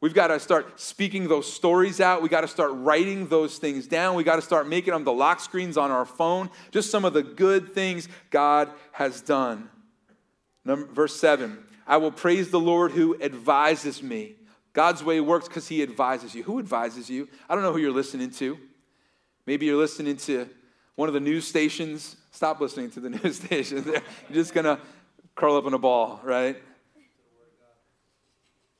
We've 0.00 0.14
got 0.14 0.28
to 0.28 0.38
start 0.38 0.80
speaking 0.80 1.26
those 1.26 1.50
stories 1.50 2.00
out. 2.00 2.22
We've 2.22 2.30
got 2.30 2.42
to 2.42 2.48
start 2.48 2.70
writing 2.74 3.26
those 3.28 3.58
things 3.58 3.86
down. 3.86 4.14
We've 4.14 4.26
got 4.26 4.36
to 4.36 4.42
start 4.42 4.68
making 4.68 4.92
them 4.92 5.04
the 5.04 5.12
lock 5.12 5.40
screens 5.40 5.76
on 5.76 5.90
our 5.90 6.04
phone. 6.04 6.50
Just 6.70 6.90
some 6.90 7.04
of 7.04 7.14
the 7.14 7.22
good 7.22 7.74
things 7.74 8.08
God 8.30 8.70
has 8.92 9.20
done. 9.20 9.70
Number, 10.64 10.86
verse 10.86 11.16
7 11.16 11.58
I 11.86 11.96
will 11.96 12.12
praise 12.12 12.50
the 12.50 12.60
Lord 12.60 12.92
who 12.92 13.20
advises 13.20 14.02
me. 14.02 14.37
God's 14.78 15.02
way 15.02 15.20
works 15.20 15.48
because 15.48 15.66
He 15.66 15.82
advises 15.82 16.36
you. 16.36 16.44
Who 16.44 16.60
advises 16.60 17.10
you? 17.10 17.26
I 17.48 17.56
don't 17.56 17.64
know 17.64 17.72
who 17.72 17.80
you're 17.80 17.90
listening 17.90 18.30
to. 18.42 18.56
Maybe 19.44 19.66
you're 19.66 19.76
listening 19.76 20.16
to 20.18 20.48
one 20.94 21.08
of 21.08 21.14
the 21.14 21.20
news 21.20 21.48
stations. 21.48 22.14
Stop 22.30 22.60
listening 22.60 22.88
to 22.92 23.00
the 23.00 23.10
news 23.24 23.40
stations. 23.40 23.86
You're 23.86 24.00
just 24.30 24.54
going 24.54 24.66
to 24.66 24.78
curl 25.34 25.56
up 25.56 25.66
in 25.66 25.74
a 25.74 25.80
ball, 25.80 26.20
right? 26.22 26.62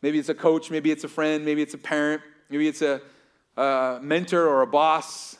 Maybe 0.00 0.20
it's 0.20 0.28
a 0.28 0.36
coach, 0.36 0.70
maybe 0.70 0.92
it's 0.92 1.02
a 1.02 1.08
friend, 1.08 1.44
maybe 1.44 1.62
it's 1.62 1.74
a 1.74 1.78
parent, 1.78 2.22
maybe 2.48 2.68
it's 2.68 2.80
a, 2.80 3.00
a 3.56 3.98
mentor 4.00 4.46
or 4.46 4.62
a 4.62 4.68
boss. 4.68 5.36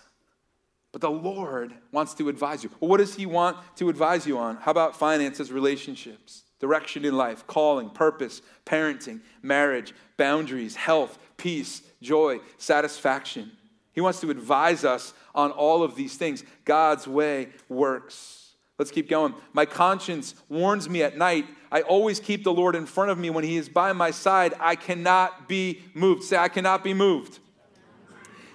But 0.91 1.03
the 1.03 1.11
Lord 1.11 1.73
wants 1.93 2.15
to 2.15 2.29
advise 2.29 2.65
you. 2.65 2.71
Well, 2.81 2.91
what 2.91 2.97
does 2.97 3.15
He 3.15 3.27
want 3.27 3.59
to 3.77 3.91
advise 3.91 4.27
you 4.27 4.39
on? 4.39 4.57
How 4.57 4.73
about 4.73 4.97
finances, 4.97 5.53
relationships? 5.53 6.43
Direction 6.59 7.05
in 7.05 7.17
life, 7.17 7.47
calling, 7.47 7.91
purpose, 7.91 8.43
parenting, 8.67 9.21
marriage, 9.43 9.95
boundaries, 10.17 10.77
health, 10.77 11.19
peace, 11.37 11.83
joy, 12.03 12.41
satisfaction. 12.57 13.53
He 13.93 14.01
wants 14.01 14.21
to 14.21 14.31
advise 14.31 14.85
us 14.85 15.13
on 15.35 15.51
all 15.51 15.83
of 15.83 15.97
these 15.97 16.17
things. 16.17 16.45
God's 16.65 17.07
way 17.07 17.49
works. 17.69 18.53
Let's 18.79 18.91
keep 18.91 19.09
going. 19.09 19.35
My 19.53 19.67
conscience 19.67 20.35
warns 20.49 20.89
me 20.89 21.03
at 21.03 21.17
night. 21.17 21.47
I 21.71 21.83
always 21.83 22.21
keep 22.21 22.45
the 22.45 22.53
Lord 22.53 22.77
in 22.77 22.87
front 22.87 23.11
of 23.11 23.19
me. 23.19 23.31
When 23.31 23.45
He 23.45 23.57
is 23.57 23.69
by 23.69 23.93
my 23.93 24.13
side, 24.13 24.55
I 24.61 24.77
cannot 24.77 25.49
be 25.49 25.83
moved. 25.95 26.23
Say, 26.25 26.37
I 26.37 26.49
cannot 26.49 26.85
be 26.85 26.95
moved. 26.95 27.41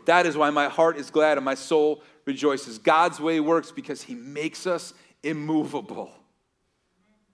That 0.06 0.26
is 0.26 0.38
why 0.38 0.50
my 0.50 0.68
heart 0.68 0.98
is 0.98 1.10
glad 1.10 1.38
and 1.38 1.46
my 1.46 1.56
soul 1.56 2.04
rejoices. 2.26 2.78
God's 2.78 3.20
way 3.20 3.40
works 3.40 3.72
because 3.72 4.02
He 4.02 4.16
makes 4.16 4.66
us 4.66 4.94
immovable 5.24 6.12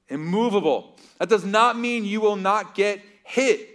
immovable. 0.09 0.97
That 1.19 1.29
does 1.29 1.45
not 1.45 1.77
mean 1.77 2.05
you 2.05 2.21
will 2.21 2.35
not 2.35 2.75
get 2.75 3.01
hit, 3.23 3.67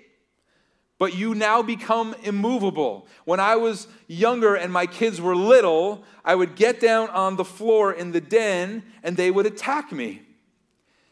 but 0.98 1.14
you 1.14 1.34
now 1.34 1.62
become 1.62 2.14
immovable. 2.22 3.06
When 3.24 3.40
I 3.40 3.56
was 3.56 3.86
younger 4.06 4.54
and 4.54 4.72
my 4.72 4.86
kids 4.86 5.20
were 5.20 5.36
little, 5.36 6.04
I 6.24 6.34
would 6.34 6.56
get 6.56 6.80
down 6.80 7.10
on 7.10 7.36
the 7.36 7.44
floor 7.44 7.92
in 7.92 8.12
the 8.12 8.20
den 8.20 8.82
and 9.02 9.16
they 9.16 9.30
would 9.30 9.46
attack 9.46 9.92
me. 9.92 10.22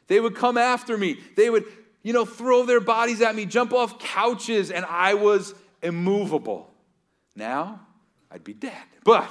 They 0.08 0.20
would 0.20 0.34
come 0.34 0.58
after 0.58 0.98
me. 0.98 1.18
They 1.36 1.50
would, 1.50 1.64
you 2.02 2.12
know, 2.12 2.24
throw 2.24 2.64
their 2.64 2.80
bodies 2.80 3.20
at 3.20 3.34
me, 3.34 3.46
jump 3.46 3.72
off 3.72 3.98
couches, 3.98 4.70
and 4.70 4.84
I 4.84 5.14
was 5.14 5.54
immovable. 5.82 6.70
Now, 7.34 7.80
I'd 8.30 8.44
be 8.44 8.54
dead. 8.54 8.82
But 9.04 9.30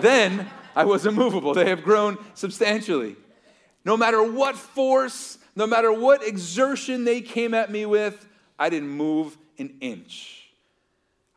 then 0.00 0.48
I 0.74 0.84
was 0.84 1.06
immovable. 1.06 1.54
They 1.54 1.68
have 1.68 1.82
grown 1.82 2.18
substantially. 2.34 3.16
No 3.84 3.96
matter 3.96 4.22
what 4.22 4.56
force, 4.56 5.38
no 5.54 5.66
matter 5.66 5.92
what 5.92 6.26
exertion 6.26 7.04
they 7.04 7.20
came 7.20 7.52
at 7.52 7.70
me 7.70 7.84
with, 7.86 8.26
I 8.58 8.70
didn't 8.70 8.88
move 8.88 9.36
an 9.58 9.74
inch. 9.80 10.40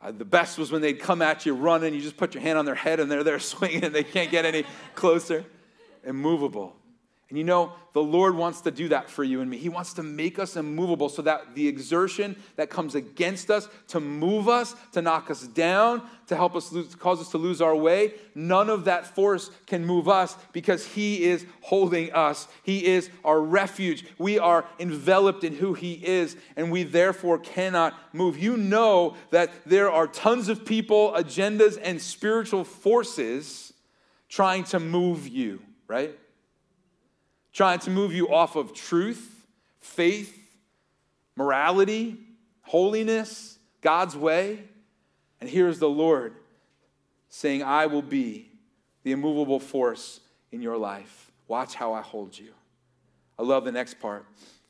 The 0.06 0.26
best 0.26 0.58
was 0.58 0.72
when 0.72 0.82
they'd 0.82 1.00
come 1.00 1.22
at 1.22 1.46
you 1.46 1.54
running, 1.54 1.94
you 1.94 2.02
just 2.02 2.16
put 2.16 2.34
your 2.34 2.42
hand 2.42 2.58
on 2.58 2.66
their 2.66 2.76
head 2.76 3.00
and 3.00 3.12
they're 3.12 3.24
there 3.24 3.40
swinging 3.42 3.84
and 3.84 3.94
they 3.94 4.04
can't 4.04 4.32
get 4.32 4.46
any 4.46 4.64
closer. 4.96 5.44
Immovable. 6.04 6.77
And 7.30 7.38
you 7.38 7.44
know, 7.44 7.74
the 7.92 8.02
Lord 8.02 8.36
wants 8.36 8.62
to 8.62 8.72
do 8.72 8.88
that 8.88 9.10
for 9.10 9.22
you 9.22 9.42
and 9.42 9.50
me. 9.50 9.58
He 9.58 9.68
wants 9.68 9.92
to 9.94 10.04
make 10.04 10.40
us 10.40 10.56
immovable 10.56 11.10
so 11.10 11.22
that 11.24 11.56
the 11.56 11.68
exertion 11.68 12.38
that 12.56 12.70
comes 12.70 12.96
against 12.96 13.52
us 13.52 13.68
to 13.90 14.00
move 14.00 14.48
us, 14.48 14.76
to 14.94 15.02
knock 15.02 15.30
us 15.30 15.46
down, 15.46 16.08
to 16.28 16.38
help 16.38 16.56
us 16.56 16.72
lose, 16.72 16.96
cause 16.96 17.20
us 17.20 17.30
to 17.32 17.38
lose 17.38 17.62
our 17.62 17.76
way, 17.76 18.14
none 18.34 18.70
of 18.70 18.86
that 18.86 19.14
force 19.14 19.52
can 19.66 19.86
move 19.86 20.08
us 20.08 20.38
because 20.54 20.86
He 20.86 21.26
is 21.26 21.46
holding 21.62 22.14
us. 22.14 22.48
He 22.64 22.86
is 22.86 23.10
our 23.26 23.42
refuge. 23.42 24.06
We 24.18 24.40
are 24.40 24.66
enveloped 24.80 25.44
in 25.44 25.56
who 25.56 25.74
He 25.74 25.94
is, 25.94 26.38
and 26.56 26.72
we 26.72 26.84
therefore 26.84 27.40
cannot 27.40 27.94
move. 28.14 28.38
You 28.38 28.56
know 28.56 29.18
that 29.32 29.52
there 29.66 29.92
are 29.92 30.08
tons 30.08 30.48
of 30.48 30.64
people, 30.64 31.12
agendas, 31.12 31.78
and 31.82 32.02
spiritual 32.02 32.64
forces 32.64 33.74
trying 34.30 34.64
to 34.66 34.80
move 34.80 35.28
you, 35.28 35.62
right? 35.88 36.18
Trying 37.58 37.80
to 37.80 37.90
move 37.90 38.14
you 38.14 38.30
off 38.30 38.56
of 38.56 38.72
truth, 38.72 39.48
faith, 39.80 40.38
morality, 41.36 42.16
holiness, 42.62 43.58
God's 43.82 44.16
way. 44.16 44.64
And 45.42 45.50
here's 45.50 45.80
the 45.80 45.90
Lord 45.90 46.36
saying, 47.30 47.64
I 47.64 47.88
will 47.88 48.04
be 48.04 48.52
the 49.02 49.12
immovable 49.12 49.60
force 49.60 50.20
in 50.52 50.62
your 50.62 50.78
life. 50.78 51.32
Watch 51.48 51.74
how 51.74 51.94
I 51.94 52.02
hold 52.02 52.38
you. 52.38 52.54
I 53.40 53.42
love 53.42 53.66
the 53.66 53.72
next 53.72 54.00
part. 54.00 54.28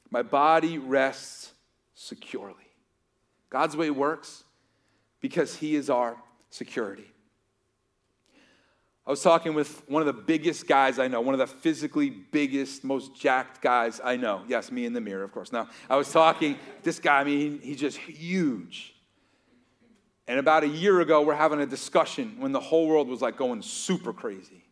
My 0.09 0.21
body 0.21 0.77
rests 0.77 1.51
securely. 1.93 2.55
God's 3.49 3.75
way 3.75 3.89
works 3.89 4.45
because 5.19 5.57
He 5.57 5.75
is 5.75 5.89
our 5.89 6.15
security. 6.51 7.11
I 9.07 9.09
was 9.09 9.21
talking 9.21 9.53
with 9.53 9.83
one 9.87 10.01
of 10.01 10.05
the 10.05 10.21
biggest 10.21 10.67
guys 10.67 10.99
I 10.99 11.07
know, 11.07 11.21
one 11.21 11.33
of 11.33 11.39
the 11.39 11.47
physically 11.47 12.09
biggest, 12.09 12.83
most 12.83 13.15
jacked 13.15 13.61
guys 13.61 14.01
I 14.03 14.17
know. 14.17 14.43
Yes, 14.49 14.69
me 14.69 14.85
in 14.85 14.91
the 14.91 14.99
mirror, 14.99 15.23
of 15.23 15.31
course. 15.31 15.53
Now, 15.53 15.69
I 15.89 15.95
was 15.95 16.11
talking, 16.11 16.59
this 16.83 16.99
guy, 16.99 17.21
I 17.21 17.23
mean, 17.23 17.61
he's 17.63 17.79
just 17.79 17.97
huge. 17.97 18.93
And 20.27 20.39
about 20.39 20.63
a 20.63 20.67
year 20.67 20.99
ago, 20.99 21.21
we're 21.21 21.35
having 21.35 21.61
a 21.61 21.65
discussion 21.65 22.35
when 22.37 22.51
the 22.51 22.59
whole 22.59 22.85
world 22.85 23.07
was 23.07 23.21
like 23.21 23.37
going 23.37 23.61
super 23.61 24.11
crazy. 24.11 24.65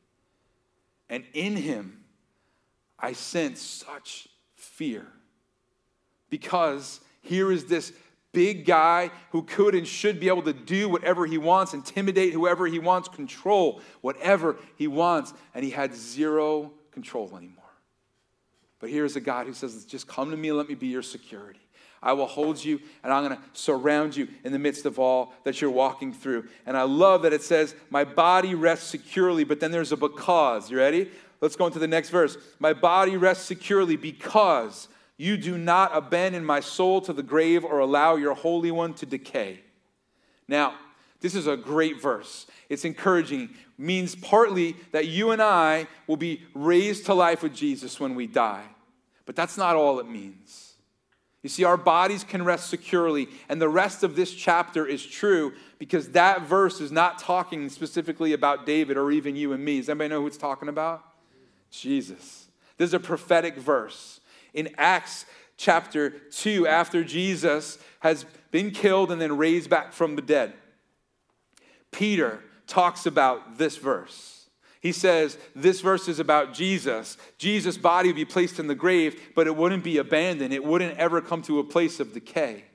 And 1.09 1.23
in 1.33 1.55
him, 1.55 2.03
I 2.99 3.13
sensed 3.13 3.85
such 3.85 4.27
fear 4.55 5.07
because 6.29 6.99
Here 7.25 7.51
is 7.51 7.65
this 7.65 7.91
big 8.35 8.65
guy 8.65 9.09
who 9.31 9.41
could 9.41 9.73
and 9.73 9.87
should 9.87 10.19
be 10.19 10.27
able 10.27 10.43
to 10.43 10.53
do 10.53 10.87
whatever 10.89 11.25
he 11.25 11.39
wants, 11.39 11.73
intimidate 11.73 12.33
whoever 12.33 12.67
he 12.67 12.77
wants, 12.77 13.07
control 13.07 13.81
whatever 14.01 14.57
he 14.75 14.87
wants, 14.87 15.33
and 15.55 15.63
he 15.63 15.71
had 15.71 15.95
zero 15.95 16.71
control 16.91 17.35
anymore. 17.35 17.63
But 18.79 18.89
here's 18.89 19.15
a 19.15 19.21
God 19.21 19.47
who 19.47 19.53
says, 19.53 19.85
Just 19.85 20.07
come 20.07 20.29
to 20.29 20.37
me 20.37 20.49
and 20.49 20.57
let 20.57 20.69
me 20.69 20.75
be 20.75 20.87
your 20.87 21.01
security. 21.01 21.61
I 22.03 22.13
will 22.13 22.27
hold 22.27 22.63
you 22.63 22.79
and 23.03 23.11
I'm 23.11 23.25
going 23.25 23.35
to 23.35 23.43
surround 23.53 24.15
you 24.15 24.27
in 24.43 24.51
the 24.51 24.59
midst 24.59 24.85
of 24.85 24.99
all 24.99 25.33
that 25.43 25.59
you're 25.59 25.71
walking 25.71 26.13
through. 26.13 26.47
And 26.67 26.77
I 26.77 26.83
love 26.83 27.23
that 27.23 27.33
it 27.33 27.41
says, 27.41 27.73
My 27.89 28.03
body 28.03 28.53
rests 28.53 28.87
securely, 28.87 29.43
but 29.43 29.59
then 29.59 29.71
there's 29.71 29.91
a 29.91 29.97
because. 29.97 30.69
You 30.69 30.77
ready? 30.77 31.09
Let's 31.41 31.55
go 31.55 31.65
into 31.65 31.79
the 31.79 31.87
next 31.87 32.09
verse. 32.09 32.37
My 32.59 32.73
body 32.73 33.17
rests 33.17 33.45
securely 33.45 33.95
because 33.95 34.87
you 35.17 35.37
do 35.37 35.57
not 35.57 35.95
abandon 35.95 36.43
my 36.43 36.59
soul 36.59 37.01
to 37.01 37.13
the 37.13 37.23
grave 37.23 37.63
or 37.63 37.79
allow 37.79 38.15
your 38.15 38.33
Holy 38.33 38.71
One 38.71 38.93
to 38.95 39.05
decay. 39.05 39.61
Now, 40.47 40.75
this 41.21 41.35
is 41.35 41.47
a 41.47 41.57
great 41.57 42.01
verse. 42.01 42.45
It's 42.69 42.85
encouraging. 42.85 43.49
Means 43.77 44.15
partly 44.15 44.75
that 44.91 45.07
you 45.07 45.31
and 45.31 45.41
I 45.41 45.87
will 46.07 46.17
be 46.17 46.43
raised 46.53 47.05
to 47.07 47.13
life 47.13 47.43
with 47.43 47.53
Jesus 47.53 47.99
when 47.99 48.15
we 48.15 48.27
die. 48.27 48.63
But 49.25 49.35
that's 49.35 49.57
not 49.57 49.75
all 49.75 49.99
it 49.99 50.07
means. 50.07 50.73
You 51.41 51.49
see, 51.49 51.63
our 51.63 51.77
bodies 51.77 52.23
can 52.23 52.43
rest 52.43 52.69
securely, 52.69 53.27
and 53.49 53.61
the 53.61 53.69
rest 53.69 54.03
of 54.03 54.15
this 54.15 54.33
chapter 54.33 54.85
is 54.85 55.05
true 55.05 55.53
because 55.77 56.09
that 56.09 56.41
verse 56.41 56.81
is 56.81 56.91
not 56.91 57.19
talking 57.19 57.69
specifically 57.69 58.33
about 58.33 58.65
David 58.65 58.97
or 58.97 59.11
even 59.11 59.35
you 59.35 59.53
and 59.53 59.63
me. 59.63 59.77
Does 59.77 59.89
anybody 59.89 60.09
know 60.09 60.21
who 60.21 60.27
it's 60.27 60.37
talking 60.37 60.69
about? 60.69 61.03
Jesus. 61.69 62.47
This 62.77 62.89
is 62.89 62.93
a 62.93 62.99
prophetic 62.99 63.57
verse 63.57 64.21
in 64.55 64.73
Acts 64.77 65.25
chapter 65.57 66.09
2 66.31 66.65
after 66.65 67.03
Jesus 67.03 67.77
has 67.99 68.25
been 68.51 68.71
killed 68.71 69.11
and 69.11 69.21
then 69.21 69.37
raised 69.37 69.69
back 69.69 69.93
from 69.93 70.15
the 70.15 70.21
dead. 70.21 70.53
Peter 71.91 72.41
talks 72.67 73.05
about 73.05 73.57
this 73.57 73.77
verse. 73.77 74.47
He 74.81 74.91
says, 74.91 75.37
This 75.55 75.81
verse 75.81 76.07
is 76.07 76.19
about 76.19 76.53
Jesus. 76.53 77.17
Jesus' 77.37 77.77
body 77.77 78.09
would 78.09 78.15
be 78.15 78.25
placed 78.25 78.59
in 78.59 78.67
the 78.67 78.75
grave, 78.75 79.19
but 79.35 79.47
it 79.47 79.55
wouldn't 79.55 79.83
be 79.83 79.97
abandoned. 79.97 80.53
It 80.53 80.63
wouldn't 80.63 80.97
ever 80.97 81.21
come 81.21 81.41
to 81.43 81.59
a 81.59 81.63
place 81.63 81.99
of 81.99 82.13
decay. 82.13 82.65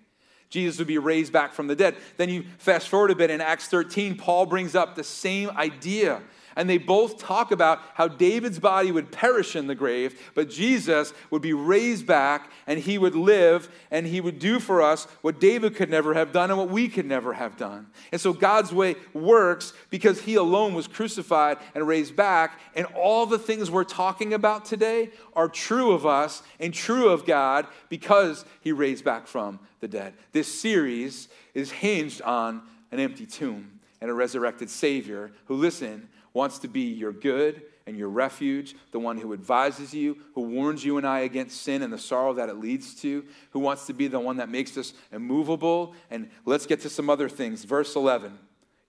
Jesus 0.48 0.78
would 0.78 0.88
be 0.88 0.98
raised 0.98 1.32
back 1.32 1.52
from 1.52 1.68
the 1.68 1.76
dead. 1.76 1.96
Then 2.16 2.28
you 2.28 2.44
fast 2.58 2.88
forward 2.88 3.12
a 3.12 3.14
bit 3.14 3.30
in 3.30 3.40
Acts 3.40 3.68
13, 3.68 4.16
Paul 4.16 4.46
brings 4.46 4.74
up 4.74 4.96
the 4.96 5.04
same 5.04 5.50
idea 5.50 6.20
and 6.56 6.68
they 6.68 6.78
both 6.78 7.18
talk 7.18 7.52
about 7.52 7.80
how 7.94 8.08
David's 8.08 8.58
body 8.58 8.90
would 8.92 9.12
perish 9.12 9.56
in 9.56 9.66
the 9.66 9.74
grave, 9.74 10.30
but 10.34 10.50
Jesus 10.50 11.12
would 11.30 11.42
be 11.42 11.52
raised 11.52 12.06
back 12.06 12.50
and 12.66 12.78
he 12.78 12.98
would 12.98 13.14
live 13.14 13.68
and 13.90 14.06
he 14.06 14.20
would 14.20 14.38
do 14.38 14.60
for 14.60 14.82
us 14.82 15.04
what 15.22 15.40
David 15.40 15.76
could 15.76 15.90
never 15.90 16.14
have 16.14 16.32
done 16.32 16.50
and 16.50 16.58
what 16.58 16.70
we 16.70 16.88
could 16.88 17.06
never 17.06 17.32
have 17.32 17.56
done. 17.56 17.86
And 18.12 18.20
so 18.20 18.32
God's 18.32 18.72
way 18.72 18.96
works 19.12 19.72
because 19.90 20.20
he 20.22 20.34
alone 20.34 20.74
was 20.74 20.86
crucified 20.86 21.58
and 21.74 21.86
raised 21.86 22.16
back. 22.16 22.60
And 22.74 22.86
all 22.94 23.26
the 23.26 23.38
things 23.38 23.70
we're 23.70 23.84
talking 23.84 24.34
about 24.34 24.64
today 24.64 25.10
are 25.34 25.48
true 25.48 25.92
of 25.92 26.06
us 26.06 26.42
and 26.58 26.74
true 26.74 27.08
of 27.08 27.24
God 27.24 27.66
because 27.88 28.44
he 28.60 28.72
raised 28.72 29.04
back 29.04 29.26
from 29.26 29.60
the 29.80 29.88
dead. 29.88 30.14
This 30.32 30.60
series 30.60 31.28
is 31.54 31.70
hinged 31.70 32.22
on 32.22 32.62
an 32.92 33.00
empty 33.00 33.26
tomb 33.26 33.80
and 34.00 34.10
a 34.10 34.14
resurrected 34.14 34.70
Savior 34.70 35.30
who, 35.46 35.54
listen, 35.54 36.08
wants 36.32 36.58
to 36.60 36.68
be 36.68 36.82
your 36.82 37.12
good 37.12 37.62
and 37.86 37.96
your 37.96 38.08
refuge, 38.08 38.76
the 38.92 38.98
one 38.98 39.18
who 39.18 39.32
advises 39.32 39.92
you, 39.92 40.16
who 40.34 40.42
warns 40.42 40.84
you 40.84 40.96
and 40.96 41.06
I 41.06 41.20
against 41.20 41.62
sin 41.62 41.82
and 41.82 41.92
the 41.92 41.98
sorrow 41.98 42.34
that 42.34 42.48
it 42.48 42.58
leads 42.58 42.94
to, 42.96 43.24
who 43.50 43.58
wants 43.58 43.86
to 43.86 43.92
be 43.92 44.06
the 44.06 44.20
one 44.20 44.36
that 44.36 44.48
makes 44.48 44.76
us 44.76 44.94
immovable. 45.12 45.94
And 46.10 46.30
let's 46.44 46.66
get 46.66 46.80
to 46.82 46.90
some 46.90 47.10
other 47.10 47.28
things. 47.28 47.64
Verse 47.64 47.96
11 47.96 48.38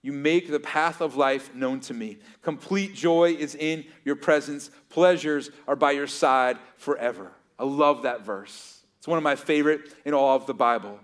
You 0.02 0.12
make 0.12 0.50
the 0.50 0.60
path 0.60 1.00
of 1.00 1.16
life 1.16 1.54
known 1.54 1.80
to 1.80 1.94
me. 1.94 2.18
Complete 2.42 2.94
joy 2.94 3.32
is 3.38 3.54
in 3.54 3.84
your 4.04 4.16
presence, 4.16 4.70
pleasures 4.88 5.50
are 5.66 5.76
by 5.76 5.92
your 5.92 6.06
side 6.06 6.58
forever. 6.76 7.32
I 7.58 7.64
love 7.64 8.02
that 8.02 8.24
verse. 8.24 8.80
It's 8.98 9.08
one 9.08 9.18
of 9.18 9.24
my 9.24 9.34
favorite 9.36 9.80
in 10.04 10.14
all 10.14 10.36
of 10.36 10.46
the 10.46 10.54
Bible. 10.54 11.00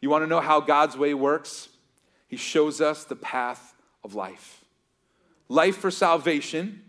You 0.00 0.10
want 0.10 0.22
to 0.22 0.28
know 0.28 0.40
how 0.40 0.60
God's 0.60 0.98
way 0.98 1.14
works? 1.14 1.70
He 2.28 2.36
shows 2.36 2.80
us 2.82 3.04
the 3.04 3.16
path 3.16 3.74
of 4.04 4.14
life 4.14 4.61
life 5.52 5.76
for 5.76 5.90
salvation, 5.90 6.82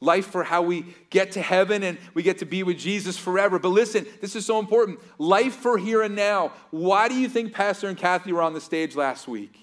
life 0.00 0.26
for 0.26 0.42
how 0.42 0.62
we 0.62 0.84
get 1.10 1.32
to 1.32 1.40
heaven 1.40 1.82
and 1.84 1.96
we 2.12 2.22
get 2.22 2.38
to 2.38 2.44
be 2.44 2.62
with 2.62 2.76
Jesus 2.76 3.16
forever. 3.16 3.58
But 3.58 3.68
listen, 3.68 4.04
this 4.20 4.34
is 4.34 4.44
so 4.44 4.58
important 4.58 5.00
life 5.18 5.54
for 5.54 5.78
here 5.78 6.02
and 6.02 6.16
now. 6.16 6.52
Why 6.70 7.08
do 7.08 7.14
you 7.14 7.28
think 7.28 7.52
Pastor 7.52 7.88
and 7.88 7.96
Kathy 7.96 8.32
were 8.32 8.42
on 8.42 8.52
the 8.52 8.60
stage 8.60 8.96
last 8.96 9.28
week? 9.28 9.56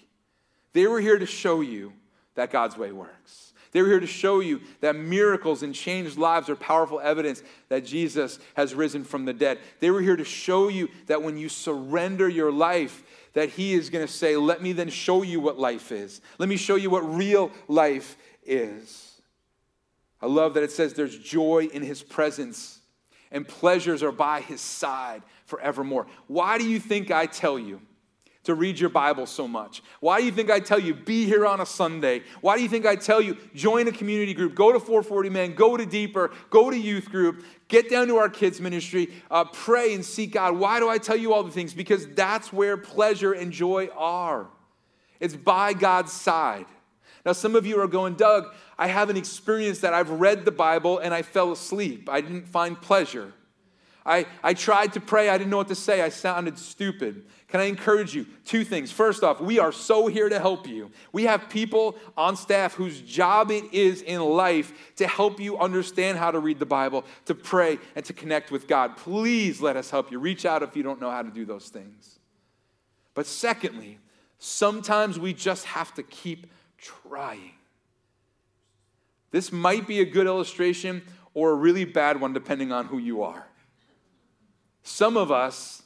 They 0.74 0.88
were 0.88 1.02
here 1.02 1.20
to 1.20 1.26
show 1.26 1.60
you 1.60 1.92
that 2.36 2.52
God's 2.52 2.78
way 2.78 2.94
works. 2.94 3.54
They 3.74 3.82
were 3.82 3.88
here 3.90 4.00
to 4.00 4.08
show 4.08 4.40
you 4.40 4.62
that 4.82 4.96
miracles 4.96 5.64
and 5.64 5.74
changed 5.74 6.18
lives 6.18 6.50
are 6.50 6.56
powerful 6.56 7.00
evidence 7.00 7.42
that 7.70 7.86
Jesus 7.86 8.40
has 8.56 8.74
risen 8.74 9.04
from 9.04 9.26
the 9.26 9.34
dead. 9.34 9.60
They 9.80 9.92
were 9.92 10.02
here 10.02 10.18
to 10.18 10.26
show 10.26 10.68
you 10.68 10.90
that 11.08 11.22
when 11.22 11.38
you 11.38 11.50
surrender 11.50 12.28
your 12.28 12.52
life, 12.52 13.04
that 13.34 13.50
he 13.50 13.74
is 13.74 13.90
going 13.90 14.06
to 14.06 14.12
say, 14.12 14.36
Let 14.36 14.62
me 14.62 14.74
then 14.74 14.90
show 14.90 15.24
you 15.24 15.40
what 15.40 15.60
life 15.60 15.92
is. 15.92 16.22
Let 16.38 16.50
me 16.50 16.58
show 16.58 16.76
you 16.76 16.90
what 16.90 17.02
real 17.02 17.52
life 17.68 18.18
is. 18.44 19.22
I 20.22 20.28
love 20.28 20.54
that 20.54 20.64
it 20.64 20.72
says 20.72 20.94
there's 20.94 21.18
joy 21.18 21.70
in 21.74 21.82
his 21.82 22.04
presence 22.04 22.80
and 23.32 23.48
pleasures 23.48 24.04
are 24.04 24.12
by 24.12 24.42
his 24.42 24.62
side 24.62 25.24
forevermore. 25.46 26.08
Why 26.28 26.58
do 26.58 26.68
you 26.68 26.80
think 26.80 27.12
I 27.12 27.26
tell 27.26 27.58
you? 27.58 27.82
To 28.44 28.56
read 28.56 28.80
your 28.80 28.90
Bible 28.90 29.26
so 29.26 29.48
much? 29.48 29.84
Why 30.00 30.20
do 30.20 30.26
you 30.26 30.32
think 30.32 30.50
I 30.50 30.60
tell 30.60 30.80
you 30.80 30.94
be 30.94 31.26
here 31.26 31.46
on 31.46 31.62
a 31.62 31.66
Sunday? 31.66 32.24
Why 32.42 32.58
do 32.58 32.64
you 32.64 32.70
think 32.70 32.86
I 32.86 32.96
tell 32.96 33.22
you 33.22 33.38
join 33.54 33.88
a 33.88 33.92
community 33.92 34.34
group, 34.34 34.56
go 34.56 34.72
to 34.72 34.80
440 34.80 35.30
Men, 35.30 35.54
go 35.54 35.78
to 35.78 35.86
Deeper, 35.86 36.32
go 36.50 36.70
to 36.70 36.78
youth 36.78 37.10
group, 37.10 37.44
get 37.68 37.90
down 37.90 38.08
to 38.08 38.18
our 38.18 38.30
kids' 38.30 38.60
ministry, 38.60 39.10
uh, 39.30 39.46
pray 39.46 39.94
and 39.94 40.04
seek 40.04 40.34
God? 40.34 40.58
Why 40.58 40.80
do 40.80 40.90
I 40.90 40.98
tell 40.98 41.18
you 41.18 41.34
all 41.34 41.44
the 41.44 41.52
things? 41.52 41.74
Because 41.74 42.08
that's 42.08 42.52
where 42.52 42.78
pleasure 42.78 43.34
and 43.34 43.52
joy 43.52 43.90
are. 43.96 44.48
It's 45.20 45.36
by 45.36 45.74
God's 45.74 46.12
side. 46.12 46.66
Now, 47.26 47.34
some 47.34 47.56
of 47.56 47.66
you 47.66 47.80
are 47.80 47.88
going, 47.88 48.16
Doug, 48.16 48.54
I 48.78 48.88
have 48.88 49.10
an 49.12 49.18
experience 49.18 49.80
that 49.80 49.94
I've 49.94 50.10
read 50.10 50.44
the 50.44 50.52
Bible 50.52 50.98
and 50.98 51.14
I 51.14 51.22
fell 51.22 51.52
asleep. 51.52 52.10
I 52.10 52.22
didn't 52.22 52.48
find 52.48 52.82
pleasure. 52.82 53.34
I, 54.06 54.26
I 54.44 54.54
tried 54.54 54.94
to 54.94 55.00
pray. 55.00 55.30
I 55.30 55.38
didn't 55.38 55.52
know 55.52 55.58
what 55.58 55.68
to 55.68 55.76
say. 55.76 56.02
I 56.02 56.10
sounded 56.10 56.58
stupid. 56.58 57.24
Can 57.48 57.60
I 57.60 57.66
encourage 57.66 58.16
you? 58.16 58.26
Two 58.46 58.64
things. 58.64 58.92
First 58.92 59.24
off, 59.24 59.40
we 59.40 59.60
are 59.60 59.72
so 59.72 60.08
here 60.08 60.28
to 60.28 60.40
help 60.40 60.68
you. 60.68 60.90
We 61.12 61.24
have 61.24 61.50
people 61.50 61.96
on 62.18 62.36
staff 62.36 62.74
whose 62.74 63.00
job 63.02 63.52
it 63.52 63.74
is 63.74 64.02
in 64.02 64.22
life 64.22 64.96
to 64.96 65.08
help 65.08 65.40
you 65.40 65.58
understand 65.60 66.18
how 66.18 66.32
to 66.32 66.40
read 66.40 66.60
the 66.60 66.66
Bible, 66.66 67.06
to 67.26 67.36
pray, 67.36 67.78
and 67.96 68.04
to 68.06 68.14
connect 68.14 68.50
with 68.50 68.68
God. 68.68 68.98
Please 68.98 69.62
let 69.62 69.78
us 69.78 69.92
help 69.92 70.12
you. 70.12 70.18
Reach 70.18 70.46
out 70.46 70.64
if 70.64 70.76
you 70.76 70.82
don't 70.82 71.00
know 71.00 71.12
how 71.12 71.22
to 71.22 71.30
do 71.30 71.46
those 71.46 71.70
things. 71.70 72.18
But 73.14 73.28
secondly, 73.28 74.00
sometimes 74.40 75.20
we 75.20 75.34
just 75.34 75.66
have 75.66 75.94
to 75.96 76.04
keep 76.04 76.48
trying. 76.78 77.52
This 79.30 79.52
might 79.52 79.86
be 79.88 80.00
a 80.00 80.06
good 80.06 80.26
illustration 80.26 81.04
or 81.34 81.52
a 81.52 81.56
really 81.56 81.86
bad 81.86 82.20
one, 82.20 82.34
depending 82.34 82.72
on 82.72 82.86
who 82.86 82.98
you 82.98 83.22
are. 83.22 83.46
Some 84.84 85.18
of 85.18 85.32
us, 85.32 85.84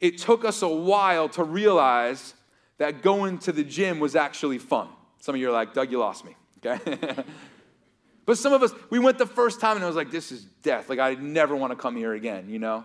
it 0.00 0.18
took 0.18 0.44
us 0.44 0.62
a 0.62 0.68
while 0.68 1.28
to 1.30 1.44
realize 1.44 2.34
that 2.78 3.02
going 3.02 3.38
to 3.38 3.52
the 3.52 3.64
gym 3.64 4.00
was 4.00 4.16
actually 4.16 4.58
fun. 4.58 4.88
Some 5.20 5.34
of 5.34 5.40
you 5.40 5.48
are 5.48 5.52
like, 5.52 5.74
Doug, 5.74 5.90
you 5.90 5.98
lost 5.98 6.24
me, 6.24 6.34
okay? 6.64 6.98
but 8.26 8.38
some 8.38 8.52
of 8.52 8.62
us, 8.62 8.72
we 8.90 8.98
went 8.98 9.18
the 9.18 9.26
first 9.26 9.60
time 9.60 9.76
and 9.76 9.84
it 9.84 9.86
was 9.86 9.96
like, 9.96 10.10
this 10.10 10.32
is 10.32 10.44
death. 10.62 10.88
Like, 10.88 10.98
I 10.98 11.14
never 11.14 11.54
want 11.54 11.70
to 11.70 11.76
come 11.76 11.96
here 11.96 12.14
again, 12.14 12.48
you 12.48 12.58
know? 12.58 12.84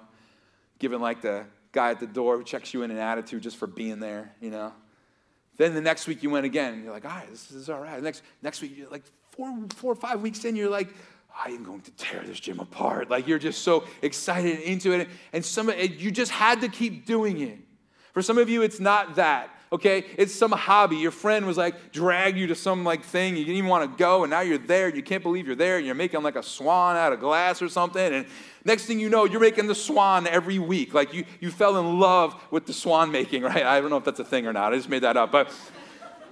Given 0.80 1.02
like 1.02 1.22
the 1.22 1.46
guy 1.72 1.92
at 1.92 2.00
the 2.00 2.08
door 2.08 2.38
who 2.38 2.44
checks 2.44 2.74
you 2.74 2.84
in 2.84 2.92
an 2.92 2.98
attitude 2.98 3.42
just 3.42 3.58
for 3.58 3.68
being 3.68 4.00
there, 4.00 4.32
you 4.40 4.52
know? 4.52 4.74
Then 5.58 5.74
the 5.74 5.82
next 5.82 6.08
week 6.08 6.22
you 6.22 6.30
went 6.30 6.46
again 6.46 6.76
and 6.76 6.84
you're 6.84 6.94
like, 6.94 7.06
all 7.06 7.12
right, 7.12 7.30
this 7.30 7.52
is 7.52 7.70
all 7.70 7.82
right. 7.82 8.02
Next, 8.02 8.22
next 8.44 8.62
week, 8.62 8.78
you're 8.78 8.90
like 8.90 9.04
four, 9.32 9.52
four 9.76 9.92
or 9.92 9.96
five 9.96 10.22
weeks 10.22 10.46
in, 10.46 10.56
you're 10.56 10.70
like, 10.70 10.90
I 11.46 11.50
am 11.52 11.64
going 11.64 11.82
to 11.82 11.92
tear 11.92 12.24
this 12.24 12.40
gym 12.40 12.60
apart. 12.60 13.10
Like 13.10 13.28
you're 13.28 13.40
just 13.40 13.62
so 13.62 13.84
excited 14.02 14.60
into 14.62 14.92
it. 14.94 15.08
And 15.34 15.46
some 15.46 15.70
you 15.70 16.12
just 16.12 16.32
had 16.32 16.62
to 16.62 16.68
keep 16.68 17.06
doing 17.06 17.40
it. 17.42 17.60
For 18.14 18.22
some 18.22 18.38
of 18.38 18.50
you, 18.50 18.64
it's 18.64 18.80
not 18.80 19.16
that. 19.16 19.52
Okay, 19.70 20.06
it's 20.18 20.34
some 20.34 20.52
hobby. 20.54 20.96
Your 20.96 21.12
friend 21.12 21.46
was 21.46 21.58
like 21.58 21.92
drag 21.92 22.38
you 22.38 22.48
to 22.48 22.56
some 22.56 22.86
like 22.86 23.04
thing. 23.04 23.36
You 23.36 23.44
didn't 23.44 23.58
even 23.58 23.70
want 23.70 23.92
to 23.92 23.98
go, 23.98 24.24
and 24.24 24.32
now 24.32 24.40
you're 24.40 24.58
there. 24.58 24.88
And 24.88 24.96
you 24.96 25.04
can't 25.04 25.22
believe 25.22 25.46
you're 25.46 25.58
there. 25.58 25.78
And 25.78 25.86
you're 25.86 25.94
making 25.94 26.24
like 26.24 26.38
a 26.38 26.44
swan 26.44 26.96
out 26.96 27.12
of 27.12 27.20
glass 27.20 27.62
or 27.62 27.68
something. 27.68 28.14
And 28.14 28.26
next 28.64 28.86
thing 28.86 29.00
you 29.00 29.10
know, 29.10 29.26
you're 29.26 29.42
making 29.42 29.68
the 29.68 29.76
swan 29.76 30.26
every 30.26 30.58
week. 30.58 30.94
Like 30.94 31.14
you, 31.14 31.26
you 31.42 31.52
fell 31.52 31.78
in 31.78 32.00
love 32.00 32.42
with 32.50 32.66
the 32.66 32.74
swan 32.74 33.12
making, 33.12 33.44
right? 33.44 33.64
I 33.64 33.82
don't 33.82 33.90
know 33.90 33.98
if 33.98 34.06
that's 34.06 34.22
a 34.22 34.26
thing 34.26 34.48
or 34.48 34.54
not. 34.54 34.72
I 34.72 34.78
just 34.78 34.90
made 34.90 35.04
that 35.04 35.18
up, 35.18 35.34
but 35.34 35.52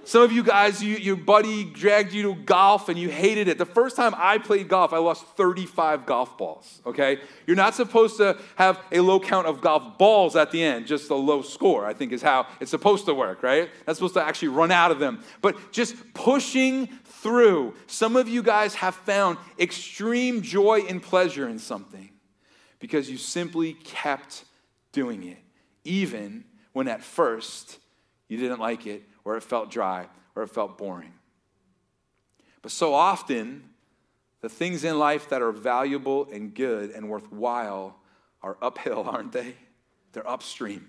Some 0.06 0.22
of 0.22 0.30
you 0.30 0.44
guys, 0.44 0.80
you, 0.80 0.94
your 0.98 1.16
buddy 1.16 1.64
dragged 1.64 2.12
you 2.12 2.22
to 2.22 2.34
golf 2.36 2.88
and 2.88 2.96
you 2.96 3.08
hated 3.08 3.48
it. 3.48 3.58
The 3.58 3.66
first 3.66 3.96
time 3.96 4.14
I 4.16 4.38
played 4.38 4.68
golf, 4.68 4.92
I 4.92 4.98
lost 4.98 5.26
35 5.36 6.06
golf 6.06 6.38
balls, 6.38 6.80
okay? 6.86 7.18
You're 7.44 7.56
not 7.56 7.74
supposed 7.74 8.16
to 8.18 8.38
have 8.54 8.80
a 8.92 9.00
low 9.00 9.18
count 9.18 9.48
of 9.48 9.60
golf 9.60 9.98
balls 9.98 10.36
at 10.36 10.52
the 10.52 10.62
end, 10.62 10.86
just 10.86 11.10
a 11.10 11.16
low 11.16 11.42
score, 11.42 11.84
I 11.84 11.92
think 11.92 12.12
is 12.12 12.22
how 12.22 12.46
it's 12.60 12.70
supposed 12.70 13.06
to 13.06 13.14
work, 13.14 13.42
right? 13.42 13.68
That's 13.84 13.98
supposed 13.98 14.14
to 14.14 14.22
actually 14.22 14.48
run 14.48 14.70
out 14.70 14.92
of 14.92 15.00
them. 15.00 15.24
But 15.42 15.72
just 15.72 15.96
pushing 16.14 16.86
through. 16.86 17.74
Some 17.88 18.14
of 18.14 18.28
you 18.28 18.44
guys 18.44 18.76
have 18.76 18.94
found 18.94 19.38
extreme 19.58 20.40
joy 20.40 20.84
and 20.88 21.02
pleasure 21.02 21.48
in 21.48 21.58
something 21.58 22.10
because 22.78 23.10
you 23.10 23.18
simply 23.18 23.72
kept 23.72 24.44
doing 24.92 25.24
it, 25.24 25.38
even 25.82 26.44
when 26.72 26.86
at 26.86 27.02
first 27.02 27.80
you 28.28 28.36
didn't 28.36 28.60
like 28.60 28.86
it 28.86 29.02
or 29.26 29.36
it 29.36 29.42
felt 29.42 29.70
dry 29.70 30.06
or 30.36 30.44
it 30.44 30.48
felt 30.48 30.78
boring. 30.78 31.12
But 32.62 32.70
so 32.70 32.94
often, 32.94 33.64
the 34.40 34.48
things 34.48 34.84
in 34.84 34.98
life 34.98 35.28
that 35.30 35.42
are 35.42 35.52
valuable 35.52 36.28
and 36.32 36.54
good 36.54 36.90
and 36.92 37.08
worthwhile 37.08 37.98
are 38.42 38.56
uphill, 38.62 39.02
aren't 39.08 39.32
they? 39.32 39.54
They're 40.12 40.28
upstream. 40.28 40.88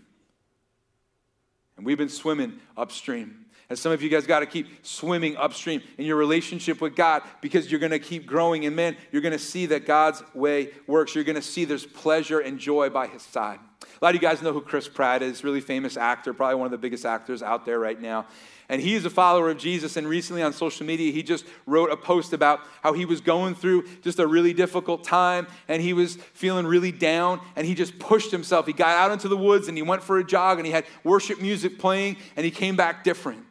And 1.76 1.86
we've 1.86 1.98
been 1.98 2.10
swimming 2.10 2.60
upstream. 2.78 3.46
And 3.70 3.78
some 3.78 3.92
of 3.92 4.02
you 4.02 4.10
guys 4.10 4.26
got 4.26 4.40
to 4.40 4.46
keep 4.46 4.86
swimming 4.86 5.36
upstream 5.36 5.82
in 5.98 6.06
your 6.06 6.16
relationship 6.16 6.80
with 6.80 6.96
God 6.96 7.24
because 7.42 7.70
you're 7.70 7.80
going 7.80 7.92
to 7.92 8.00
keep 8.00 8.26
growing. 8.26 8.66
And 8.66 8.76
man, 8.76 8.96
you're 9.12 9.22
going 9.22 9.34
to 9.34 9.40
see 9.40 9.66
that 9.68 9.86
God's 9.86 10.24
way 10.34 10.70
works. 10.86 11.16
You're 11.16 11.24
going 11.24 11.36
to 11.36 11.42
see 11.42 11.66
there's 11.66 11.86
pleasure 11.86 12.40
and 12.40 12.60
joy 12.60 12.90
by 12.90 13.08
his 13.08 13.24
side. 13.24 13.60
A 14.02 14.06
lot 14.06 14.16
of 14.16 14.22
you 14.22 14.28
guys 14.28 14.42
know 14.42 14.54
who 14.54 14.62
Chris 14.62 14.88
Pratt 14.88 15.22
is, 15.22 15.44
really 15.44 15.62
famous 15.62 15.98
actor, 15.98 16.34
probably 16.34 16.56
one 16.56 16.66
of 16.66 16.72
the 16.72 16.78
biggest 16.78 17.06
actors 17.06 17.42
out 17.42 17.66
there 17.66 17.80
right 17.80 18.00
now. 18.00 18.28
And 18.70 18.82
he 18.82 18.96
is 18.96 19.06
a 19.06 19.10
follower 19.10 19.50
of 19.50 19.58
Jesus. 19.58 19.96
And 19.96 20.08
recently 20.08 20.44
on 20.44 20.52
social 20.52 20.86
media, 20.86 21.12
he 21.12 21.24
just 21.24 21.46
wrote 21.66 21.90
a 21.90 21.98
post 21.98 22.34
about 22.34 22.60
how 22.84 22.94
he 22.94 23.06
was 23.06 23.22
going 23.22 23.56
through 23.56 23.88
just 24.02 24.20
a 24.20 24.28
really 24.28 24.54
difficult 24.54 25.04
time 25.04 25.48
and 25.68 25.82
he 25.82 25.94
was 25.94 26.16
feeling 26.34 26.68
really 26.68 26.92
down. 26.92 27.40
And 27.56 27.66
he 27.66 27.76
just 27.76 27.98
pushed 27.98 28.32
himself. 28.32 28.66
He 28.66 28.74
got 28.74 28.90
out 28.90 29.12
into 29.12 29.30
the 29.30 29.38
woods 29.38 29.68
and 29.68 29.78
he 29.78 29.84
went 29.84 30.04
for 30.04 30.18
a 30.20 30.24
jog 30.24 30.58
and 30.58 30.66
he 30.66 30.74
had 30.74 30.86
worship 31.04 31.42
music 31.42 31.80
playing 31.80 32.18
and 32.36 32.44
he 32.44 32.52
came 32.52 32.76
back 32.76 33.04
different. 33.04 33.44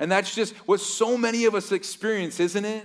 And 0.00 0.10
that's 0.10 0.34
just 0.34 0.54
what 0.66 0.80
so 0.80 1.16
many 1.16 1.44
of 1.44 1.54
us 1.54 1.70
experience, 1.70 2.40
isn't 2.40 2.64
it? 2.64 2.84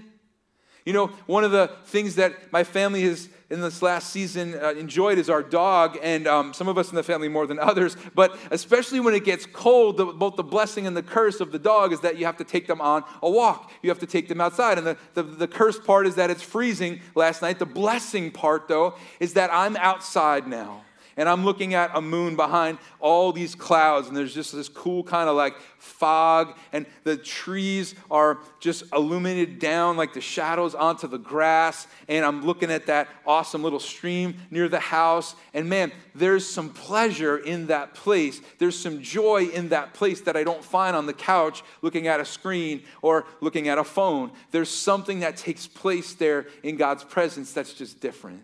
You 0.89 0.93
know, 0.93 1.11
one 1.27 1.43
of 1.43 1.51
the 1.51 1.69
things 1.85 2.15
that 2.15 2.51
my 2.51 2.63
family 2.63 3.03
has 3.03 3.29
in 3.51 3.61
this 3.61 3.83
last 3.83 4.09
season 4.09 4.55
uh, 4.55 4.71
enjoyed 4.71 5.19
is 5.19 5.29
our 5.29 5.43
dog, 5.43 5.99
and 6.01 6.25
um, 6.25 6.51
some 6.51 6.67
of 6.67 6.79
us 6.79 6.89
in 6.89 6.95
the 6.95 7.03
family 7.03 7.27
more 7.27 7.45
than 7.45 7.59
others, 7.59 7.95
but 8.15 8.35
especially 8.49 8.99
when 8.99 9.13
it 9.13 9.23
gets 9.23 9.45
cold, 9.45 9.97
the, 9.97 10.05
both 10.05 10.35
the 10.35 10.41
blessing 10.41 10.87
and 10.87 10.97
the 10.97 11.03
curse 11.03 11.41
of 11.41 11.51
the 11.51 11.59
dog 11.59 11.93
is 11.93 11.99
that 11.99 12.17
you 12.17 12.25
have 12.25 12.37
to 12.37 12.43
take 12.43 12.65
them 12.65 12.81
on 12.81 13.03
a 13.21 13.29
walk. 13.29 13.71
You 13.83 13.91
have 13.91 13.99
to 13.99 14.07
take 14.07 14.29
them 14.29 14.41
outside. 14.41 14.79
And 14.79 14.87
the, 14.87 14.97
the, 15.13 15.21
the 15.21 15.47
curse 15.47 15.77
part 15.77 16.07
is 16.07 16.15
that 16.15 16.31
it's 16.31 16.41
freezing 16.41 17.01
last 17.13 17.43
night. 17.43 17.59
The 17.59 17.67
blessing 17.67 18.31
part, 18.31 18.67
though, 18.67 18.95
is 19.19 19.33
that 19.33 19.51
I'm 19.53 19.77
outside 19.77 20.47
now 20.47 20.85
and 21.19 21.27
I'm 21.27 21.43
looking 21.43 21.73
at 21.73 21.91
a 21.93 21.99
moon 22.01 22.37
behind 22.37 22.77
all 23.01 23.33
these 23.33 23.53
clouds, 23.53 24.07
and 24.07 24.15
there's 24.15 24.33
just 24.33 24.53
this 24.53 24.69
cool 24.69 25.03
kind 25.03 25.27
of 25.27 25.35
like 25.35 25.53
fog, 25.77 26.57
and 26.71 26.85
the 27.03 27.17
trees 27.17 27.93
are 28.09 28.39
just 28.61 28.85
illuminated 28.93 29.59
down 29.59 29.97
like 29.97 30.13
the 30.13 30.21
shadows 30.21 30.75
onto 30.75 31.07
the 31.07 31.17
grass. 31.17 31.87
And 32.07 32.23
I'm 32.23 32.45
looking 32.45 32.71
at 32.71 32.85
that 32.85 33.09
awesome 33.27 33.61
little 33.63 33.81
stream 33.81 34.35
near 34.49 34.69
the 34.69 34.79
house, 34.79 35.35
and 35.53 35.67
man, 35.67 35.91
there's 36.15 36.47
some 36.47 36.69
pleasure 36.69 37.37
in 37.37 37.67
that 37.67 37.95
place. 37.95 38.39
There's 38.57 38.79
some 38.79 39.01
joy 39.01 39.49
in 39.53 39.69
that 39.69 39.93
place 39.93 40.21
that 40.21 40.37
I 40.37 40.45
don't 40.45 40.63
find 40.63 40.95
on 40.95 41.05
the 41.05 41.13
couch 41.13 41.63
looking 41.81 42.07
at 42.07 42.21
a 42.21 42.25
screen 42.25 42.83
or 43.01 43.25
looking 43.41 43.67
at 43.67 43.77
a 43.77 43.83
phone. 43.83 44.31
There's 44.51 44.69
something 44.69 45.19
that 45.19 45.35
takes 45.35 45.67
place 45.67 46.13
there 46.13 46.47
in 46.63 46.77
God's 46.77 47.03
presence 47.03 47.51
that's 47.51 47.73
just 47.73 47.99
different. 47.99 48.43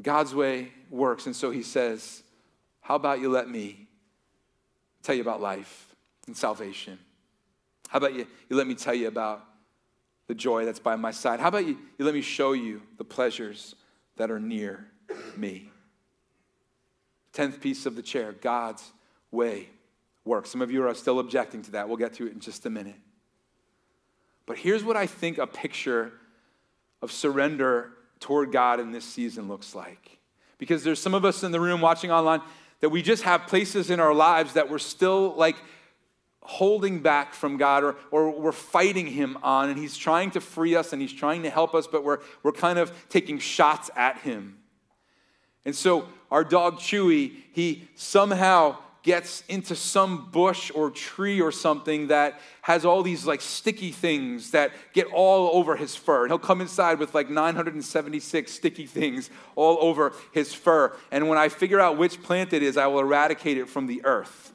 God's 0.00 0.34
way 0.34 0.72
works. 0.90 1.26
And 1.26 1.34
so 1.34 1.50
he 1.50 1.62
says, 1.62 2.22
How 2.80 2.96
about 2.96 3.20
you 3.20 3.28
let 3.28 3.48
me 3.48 3.86
tell 5.02 5.14
you 5.14 5.22
about 5.22 5.40
life 5.40 5.94
and 6.26 6.36
salvation? 6.36 6.98
How 7.88 7.98
about 7.98 8.14
you, 8.14 8.26
you 8.48 8.56
let 8.56 8.66
me 8.66 8.74
tell 8.74 8.94
you 8.94 9.08
about 9.08 9.44
the 10.26 10.34
joy 10.34 10.64
that's 10.64 10.80
by 10.80 10.96
my 10.96 11.12
side? 11.12 11.40
How 11.40 11.48
about 11.48 11.66
you, 11.66 11.78
you 11.98 12.04
let 12.04 12.14
me 12.14 12.20
show 12.20 12.52
you 12.52 12.82
the 12.98 13.04
pleasures 13.04 13.74
that 14.16 14.30
are 14.30 14.40
near 14.40 14.86
me? 15.36 15.70
Tenth 17.32 17.60
piece 17.60 17.86
of 17.86 17.96
the 17.96 18.02
chair 18.02 18.32
God's 18.32 18.92
way 19.30 19.68
works. 20.24 20.50
Some 20.50 20.62
of 20.62 20.70
you 20.70 20.86
are 20.86 20.94
still 20.94 21.20
objecting 21.20 21.62
to 21.62 21.70
that. 21.72 21.88
We'll 21.88 21.96
get 21.96 22.14
to 22.14 22.26
it 22.26 22.32
in 22.32 22.40
just 22.40 22.66
a 22.66 22.70
minute. 22.70 22.96
But 24.46 24.58
here's 24.58 24.84
what 24.84 24.96
I 24.96 25.06
think 25.06 25.38
a 25.38 25.46
picture 25.46 26.12
of 27.02 27.12
surrender 27.12 27.92
toward 28.20 28.52
God 28.52 28.80
in 28.80 28.92
this 28.92 29.04
season 29.04 29.48
looks 29.48 29.74
like. 29.74 30.18
Because 30.58 30.84
there's 30.84 31.00
some 31.00 31.14
of 31.14 31.24
us 31.24 31.42
in 31.42 31.52
the 31.52 31.60
room 31.60 31.80
watching 31.80 32.10
online 32.10 32.40
that 32.80 32.88
we 32.88 33.02
just 33.02 33.22
have 33.22 33.46
places 33.46 33.90
in 33.90 34.00
our 34.00 34.14
lives 34.14 34.54
that 34.54 34.70
we're 34.70 34.78
still 34.78 35.34
like 35.36 35.56
holding 36.42 37.00
back 37.00 37.34
from 37.34 37.56
God 37.56 37.82
or, 37.82 37.96
or 38.10 38.30
we're 38.30 38.52
fighting 38.52 39.06
Him 39.06 39.36
on, 39.42 39.68
and 39.68 39.78
He's 39.78 39.96
trying 39.96 40.30
to 40.32 40.40
free 40.40 40.76
us 40.76 40.92
and 40.92 41.02
He's 41.02 41.12
trying 41.12 41.42
to 41.42 41.50
help 41.50 41.74
us, 41.74 41.86
but 41.86 42.04
we're, 42.04 42.18
we're 42.42 42.52
kind 42.52 42.78
of 42.78 42.92
taking 43.08 43.38
shots 43.38 43.90
at 43.96 44.18
Him. 44.18 44.58
And 45.64 45.74
so 45.74 46.08
our 46.30 46.44
dog 46.44 46.78
Chewy, 46.78 47.32
he 47.52 47.88
somehow 47.96 48.78
gets 49.06 49.44
into 49.48 49.76
some 49.76 50.28
bush 50.32 50.72
or 50.74 50.90
tree 50.90 51.40
or 51.40 51.52
something 51.52 52.08
that 52.08 52.40
has 52.62 52.84
all 52.84 53.04
these 53.04 53.24
like 53.24 53.40
sticky 53.40 53.92
things 53.92 54.50
that 54.50 54.72
get 54.92 55.06
all 55.12 55.56
over 55.56 55.76
his 55.76 55.94
fur. 55.94 56.24
And 56.24 56.32
he'll 56.32 56.40
come 56.40 56.60
inside 56.60 56.98
with 56.98 57.14
like 57.14 57.30
976 57.30 58.52
sticky 58.52 58.86
things 58.86 59.30
all 59.54 59.78
over 59.80 60.12
his 60.32 60.52
fur. 60.52 60.92
And 61.12 61.28
when 61.28 61.38
I 61.38 61.48
figure 61.48 61.78
out 61.78 61.96
which 61.96 62.20
plant 62.20 62.52
it 62.52 62.64
is, 62.64 62.76
I 62.76 62.88
will 62.88 62.98
eradicate 62.98 63.58
it 63.58 63.68
from 63.68 63.86
the 63.86 64.04
earth. 64.04 64.52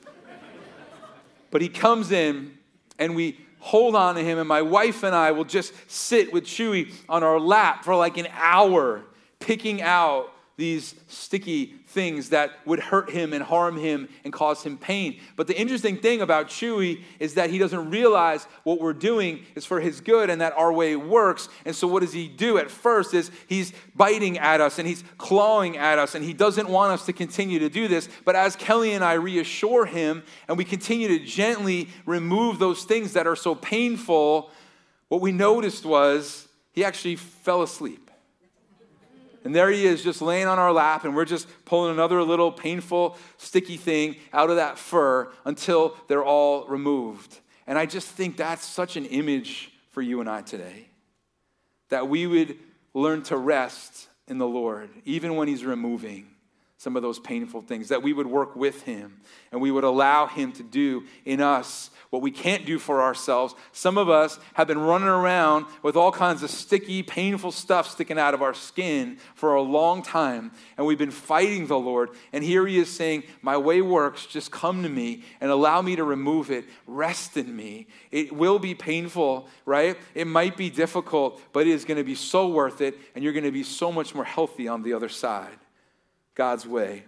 but 1.50 1.62
he 1.62 1.70
comes 1.70 2.12
in 2.12 2.58
and 3.00 3.16
we 3.16 3.40
hold 3.60 3.96
on 3.96 4.16
to 4.16 4.22
him, 4.22 4.38
and 4.38 4.50
my 4.50 4.62
wife 4.62 5.04
and 5.04 5.16
I 5.16 5.32
will 5.32 5.46
just 5.46 5.72
sit 5.90 6.34
with 6.34 6.44
Chewy 6.44 6.94
on 7.08 7.24
our 7.24 7.40
lap 7.40 7.86
for 7.86 7.96
like 7.96 8.18
an 8.18 8.28
hour, 8.34 9.04
picking 9.40 9.82
out 9.82 10.34
these 10.62 10.94
sticky 11.08 11.74
things 11.88 12.30
that 12.30 12.52
would 12.68 12.80
hurt 12.80 13.10
him 13.10 13.34
and 13.34 13.44
harm 13.44 13.78
him 13.78 14.08
and 14.24 14.32
cause 14.32 14.62
him 14.62 14.78
pain. 14.78 15.20
But 15.36 15.48
the 15.48 15.60
interesting 15.60 15.98
thing 15.98 16.22
about 16.22 16.50
Chewy 16.50 17.02
is 17.20 17.34
that 17.34 17.50
he 17.50 17.58
doesn't 17.58 17.90
realize 17.90 18.46
what 18.64 18.80
we're 18.80 18.94
doing 18.94 19.44
is 19.56 19.66
for 19.66 19.80
his 19.80 20.02
good 20.02 20.30
and 20.30 20.40
that 20.40 20.54
our 20.54 20.72
way 20.72 20.96
works. 20.96 21.50
And 21.66 21.76
so 21.76 21.88
what 21.88 22.02
does 22.02 22.14
he 22.14 22.28
do 22.28 22.60
at 22.60 22.70
first 22.70 23.16
is 23.16 23.32
he's 23.48 23.74
biting 23.96 24.38
at 24.38 24.62
us 24.62 24.78
and 24.78 24.88
he's 24.88 25.04
clawing 25.18 25.78
at 25.78 25.98
us 25.98 26.14
and 26.14 26.24
he 26.24 26.32
doesn't 26.32 26.70
want 26.70 26.94
us 26.94 27.08
to 27.08 27.14
continue 27.14 27.58
to 27.58 27.68
do 27.68 27.88
this. 27.88 28.08
But 28.24 28.36
as 28.36 28.56
Kelly 28.56 28.94
and 28.94 29.04
I 29.04 29.14
reassure 29.14 29.88
him 29.88 30.22
and 30.48 30.60
we 30.60 30.64
continue 30.64 31.08
to 31.08 31.26
gently 31.26 31.90
remove 32.06 32.60
those 32.60 32.84
things 32.84 33.14
that 33.14 33.26
are 33.26 33.36
so 33.36 33.56
painful, 33.56 34.52
what 35.08 35.22
we 35.22 35.32
noticed 35.32 35.86
was 35.86 36.48
he 36.72 36.86
actually 36.86 37.16
fell 37.16 37.64
asleep. 37.64 38.11
And 39.44 39.56
there 39.56 39.70
he 39.72 39.86
is, 39.86 40.04
just 40.04 40.22
laying 40.22 40.48
on 40.48 40.60
our 40.60 40.72
lap, 40.72 41.04
and 41.04 41.16
we're 41.16 41.26
just 41.26 41.48
pulling 41.66 41.92
another 41.92 42.22
little 42.24 42.52
painful, 42.52 43.18
sticky 43.38 43.78
thing 43.78 44.18
out 44.34 44.50
of 44.50 44.58
that 44.58 44.78
fur 44.78 45.32
until 45.46 45.98
they're 46.08 46.24
all 46.24 46.66
removed. 46.68 47.40
And 47.66 47.78
I 47.78 47.86
just 47.86 48.08
think 48.08 48.38
that's 48.38 48.66
such 48.66 48.98
an 48.98 49.06
image 49.06 49.72
for 49.90 50.02
you 50.02 50.20
and 50.20 50.30
I 50.30 50.42
today. 50.42 50.90
That 51.90 52.08
we 52.08 52.28
would 52.28 52.58
learn 52.94 53.24
to 53.24 53.38
rest 53.38 54.08
in 54.28 54.38
the 54.38 54.48
Lord, 54.48 54.90
even 55.06 55.36
when 55.36 55.48
He's 55.48 55.66
removing 55.66 56.31
some 56.82 56.96
of 56.96 57.04
those 57.04 57.20
painful 57.20 57.62
things, 57.62 57.90
that 57.90 58.02
we 58.02 58.12
would 58.12 58.26
work 58.26 58.56
with 58.56 58.82
Him 58.82 59.22
and 59.52 59.62
we 59.62 59.70
would 59.70 59.84
allow 59.84 60.26
Him 60.26 60.52
to 60.54 60.64
do 60.64 61.04
in 61.26 61.40
us 61.40 61.92
what 62.10 62.24
we 62.24 62.32
can't 62.32 62.66
do 62.66 62.80
for 62.80 63.04
ourselves. 63.04 63.54
Some 63.72 64.00
of 64.00 64.10
us 64.10 64.40
have 64.56 64.66
been 64.66 64.80
running 64.80 65.08
around 65.08 65.68
with 65.84 65.96
all 65.96 66.12
kinds 66.12 66.42
of 66.42 66.50
sticky, 66.50 67.04
painful 67.04 67.52
stuff 67.52 67.88
sticking 67.88 68.18
out 68.18 68.34
of 68.34 68.42
our 68.42 68.56
skin 68.56 69.20
for 69.36 69.54
a 69.54 69.62
long 69.62 70.02
time, 70.02 70.50
and 70.76 70.88
we've 70.88 70.98
been 70.98 71.12
fighting 71.12 71.68
the 71.68 71.78
Lord. 71.78 72.10
And 72.34 72.44
here 72.44 72.66
He 72.66 72.80
is 72.80 72.90
saying, 72.90 73.26
My 73.44 73.58
way 73.58 73.84
works, 73.84 74.26
just 74.26 74.50
come 74.50 74.82
to 74.82 74.90
me 74.90 75.22
and 75.40 75.52
allow 75.52 75.84
me 75.84 75.96
to 75.98 76.04
remove 76.04 76.50
it. 76.50 76.66
Rest 76.88 77.38
in 77.38 77.56
me. 77.56 77.86
It 78.10 78.36
will 78.36 78.58
be 78.58 78.74
painful, 78.74 79.48
right? 79.68 80.00
It 80.16 80.26
might 80.26 80.58
be 80.58 80.72
difficult, 80.72 81.40
but 81.54 81.68
it 81.68 81.74
is 81.74 81.86
going 81.86 81.98
to 81.98 82.04
be 82.04 82.16
so 82.16 82.48
worth 82.48 82.82
it, 82.82 82.98
and 83.14 83.24
you're 83.24 83.34
going 83.34 83.44
to 83.44 83.52
be 83.52 83.62
so 83.62 83.92
much 83.92 84.16
more 84.16 84.26
healthy 84.26 84.68
on 84.68 84.82
the 84.82 84.94
other 84.94 85.10
side. 85.10 85.61
God's 86.36 86.66
way 86.66 87.04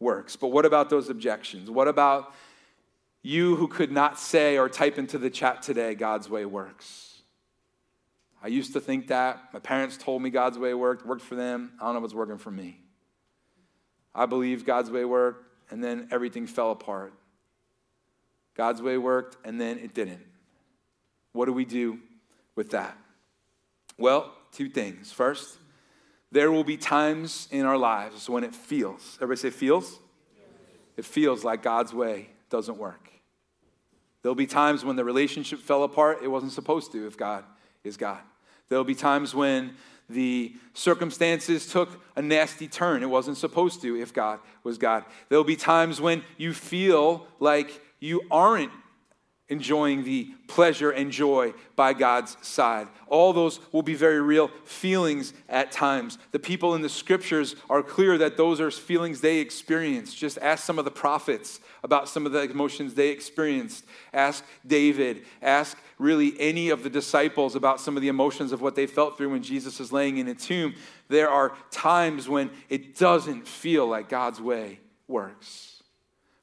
works. 0.00 0.36
But 0.36 0.48
what 0.48 0.64
about 0.64 0.90
those 0.90 1.08
objections? 1.08 1.70
What 1.70 1.88
about 1.88 2.34
you 3.22 3.56
who 3.56 3.68
could 3.68 3.90
not 3.90 4.18
say 4.18 4.58
or 4.58 4.68
type 4.68 4.98
into 4.98 5.18
the 5.18 5.30
chat 5.30 5.62
today, 5.62 5.94
God's 5.94 6.28
way 6.28 6.44
works? 6.44 7.22
I 8.42 8.48
used 8.48 8.74
to 8.74 8.80
think 8.80 9.08
that. 9.08 9.40
My 9.54 9.58
parents 9.58 9.96
told 9.96 10.20
me 10.20 10.28
God's 10.28 10.58
way 10.58 10.74
worked, 10.74 11.06
worked 11.06 11.22
for 11.22 11.34
them. 11.34 11.72
I 11.80 11.86
don't 11.86 11.94
know 11.94 12.00
if 12.00 12.04
it's 12.04 12.14
working 12.14 12.36
for 12.36 12.50
me. 12.50 12.78
I 14.14 14.26
believe 14.26 14.66
God's 14.66 14.90
way 14.90 15.04
worked, 15.04 15.44
and 15.70 15.82
then 15.82 16.08
everything 16.10 16.46
fell 16.46 16.70
apart. 16.70 17.14
God's 18.54 18.82
way 18.82 18.98
worked, 18.98 19.38
and 19.44 19.60
then 19.60 19.78
it 19.78 19.94
didn't. 19.94 20.24
What 21.32 21.46
do 21.46 21.52
we 21.52 21.64
do 21.64 21.98
with 22.54 22.70
that? 22.70 22.96
Well, 23.98 24.32
two 24.52 24.68
things. 24.68 25.10
First, 25.10 25.58
there 26.34 26.50
will 26.50 26.64
be 26.64 26.76
times 26.76 27.46
in 27.52 27.64
our 27.64 27.78
lives 27.78 28.28
when 28.28 28.42
it 28.42 28.56
feels, 28.56 29.16
everybody 29.22 29.40
say 29.40 29.50
feels? 29.50 30.00
It 30.96 31.04
feels 31.04 31.44
like 31.44 31.62
God's 31.62 31.94
way 31.94 32.28
doesn't 32.50 32.76
work. 32.76 33.08
There'll 34.20 34.34
be 34.34 34.46
times 34.46 34.84
when 34.84 34.96
the 34.96 35.04
relationship 35.04 35.60
fell 35.60 35.84
apart, 35.84 36.18
it 36.24 36.28
wasn't 36.28 36.50
supposed 36.50 36.90
to 36.90 37.06
if 37.06 37.16
God 37.16 37.44
is 37.84 37.96
God. 37.96 38.18
There'll 38.68 38.82
be 38.82 38.96
times 38.96 39.32
when 39.32 39.76
the 40.08 40.54
circumstances 40.72 41.68
took 41.68 42.02
a 42.16 42.22
nasty 42.22 42.66
turn. 42.66 43.04
It 43.04 43.10
wasn't 43.10 43.36
supposed 43.36 43.80
to 43.82 44.00
if 44.00 44.12
God 44.12 44.40
was 44.64 44.76
God. 44.76 45.04
There'll 45.28 45.44
be 45.44 45.56
times 45.56 46.00
when 46.00 46.24
you 46.36 46.52
feel 46.52 47.28
like 47.38 47.80
you 48.00 48.22
aren't 48.28 48.72
enjoying 49.48 50.04
the 50.04 50.30
pleasure 50.48 50.90
and 50.90 51.10
joy 51.10 51.52
by 51.76 51.92
God's 51.92 52.36
side. 52.40 52.88
All 53.08 53.32
those 53.32 53.60
will 53.72 53.82
be 53.82 53.94
very 53.94 54.20
real 54.20 54.48
feelings 54.64 55.34
at 55.48 55.70
times. 55.70 56.18
The 56.32 56.38
people 56.38 56.74
in 56.74 56.80
the 56.80 56.88
scriptures 56.88 57.54
are 57.68 57.82
clear 57.82 58.16
that 58.18 58.38
those 58.38 58.60
are 58.60 58.70
feelings 58.70 59.20
they 59.20 59.38
experienced. 59.38 60.16
Just 60.16 60.38
ask 60.38 60.64
some 60.64 60.78
of 60.78 60.86
the 60.86 60.90
prophets 60.90 61.60
about 61.82 62.08
some 62.08 62.24
of 62.24 62.32
the 62.32 62.42
emotions 62.42 62.94
they 62.94 63.10
experienced. 63.10 63.84
Ask 64.14 64.44
David, 64.66 65.24
ask 65.42 65.76
really 65.98 66.34
any 66.40 66.70
of 66.70 66.82
the 66.82 66.90
disciples 66.90 67.54
about 67.54 67.80
some 67.80 67.96
of 67.96 68.02
the 68.02 68.08
emotions 68.08 68.50
of 68.50 68.62
what 68.62 68.74
they 68.74 68.86
felt 68.86 69.18
through 69.18 69.30
when 69.30 69.42
Jesus 69.42 69.78
is 69.78 69.92
laying 69.92 70.16
in 70.16 70.28
a 70.28 70.34
tomb. 70.34 70.74
There 71.08 71.28
are 71.28 71.52
times 71.70 72.28
when 72.28 72.50
it 72.70 72.96
doesn't 72.96 73.46
feel 73.46 73.86
like 73.86 74.08
God's 74.08 74.40
way 74.40 74.80
works. 75.06 75.73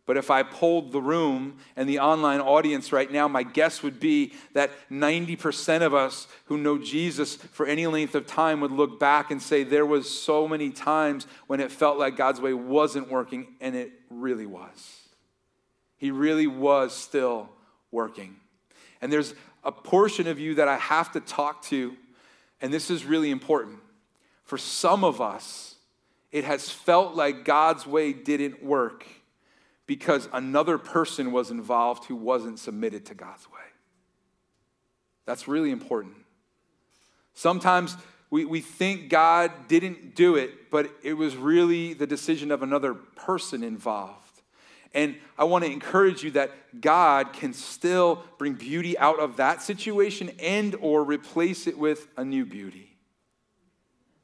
But 0.07 0.17
if 0.17 0.31
I 0.31 0.43
polled 0.43 0.91
the 0.91 1.01
room 1.01 1.57
and 1.75 1.87
the 1.87 1.99
online 1.99 2.41
audience 2.41 2.91
right 2.91 3.11
now, 3.11 3.27
my 3.27 3.43
guess 3.43 3.83
would 3.83 3.99
be 3.99 4.33
that 4.53 4.71
90% 4.89 5.83
of 5.83 5.93
us 5.93 6.27
who 6.45 6.57
know 6.57 6.77
Jesus 6.79 7.35
for 7.35 7.67
any 7.67 7.85
length 7.85 8.15
of 8.15 8.25
time 8.25 8.61
would 8.61 8.71
look 8.71 8.99
back 8.99 9.29
and 9.29 9.41
say, 9.41 9.63
There 9.63 9.85
was 9.85 10.09
so 10.09 10.47
many 10.47 10.71
times 10.71 11.27
when 11.47 11.59
it 11.59 11.71
felt 11.71 11.99
like 11.99 12.17
God's 12.17 12.41
way 12.41 12.53
wasn't 12.53 13.11
working, 13.11 13.47
and 13.61 13.75
it 13.75 13.91
really 14.09 14.47
was. 14.47 14.99
He 15.97 16.09
really 16.09 16.47
was 16.47 16.95
still 16.95 17.49
working. 17.91 18.37
And 19.01 19.13
there's 19.13 19.35
a 19.63 19.71
portion 19.71 20.25
of 20.25 20.39
you 20.39 20.55
that 20.55 20.67
I 20.67 20.77
have 20.77 21.11
to 21.11 21.19
talk 21.19 21.61
to, 21.65 21.95
and 22.59 22.73
this 22.73 22.89
is 22.89 23.05
really 23.05 23.29
important. 23.29 23.77
For 24.43 24.57
some 24.57 25.03
of 25.03 25.21
us, 25.21 25.75
it 26.31 26.43
has 26.43 26.71
felt 26.71 27.13
like 27.15 27.45
God's 27.45 27.85
way 27.85 28.13
didn't 28.13 28.63
work 28.63 29.05
because 29.91 30.29
another 30.31 30.77
person 30.77 31.33
was 31.33 31.51
involved 31.51 32.05
who 32.05 32.15
wasn't 32.15 32.57
submitted 32.57 33.05
to 33.05 33.13
God's 33.13 33.45
way. 33.49 33.59
That's 35.25 35.49
really 35.49 35.69
important. 35.69 36.15
Sometimes 37.33 37.97
we, 38.29 38.45
we 38.45 38.61
think 38.61 39.09
God 39.09 39.51
didn't 39.67 40.15
do 40.15 40.37
it, 40.37 40.71
but 40.71 40.89
it 41.03 41.15
was 41.15 41.35
really 41.35 41.93
the 41.93 42.07
decision 42.07 42.51
of 42.51 42.63
another 42.63 42.93
person 42.93 43.65
involved. 43.65 44.41
And 44.93 45.17
I 45.37 45.43
want 45.43 45.65
to 45.65 45.69
encourage 45.69 46.23
you 46.23 46.31
that 46.31 46.79
God 46.79 47.33
can 47.33 47.51
still 47.51 48.23
bring 48.37 48.53
beauty 48.53 48.97
out 48.97 49.19
of 49.19 49.35
that 49.35 49.61
situation 49.61 50.31
and 50.39 50.73
or 50.79 51.03
replace 51.03 51.67
it 51.67 51.77
with 51.77 52.07
a 52.15 52.23
new 52.23 52.45
beauty. 52.45 52.90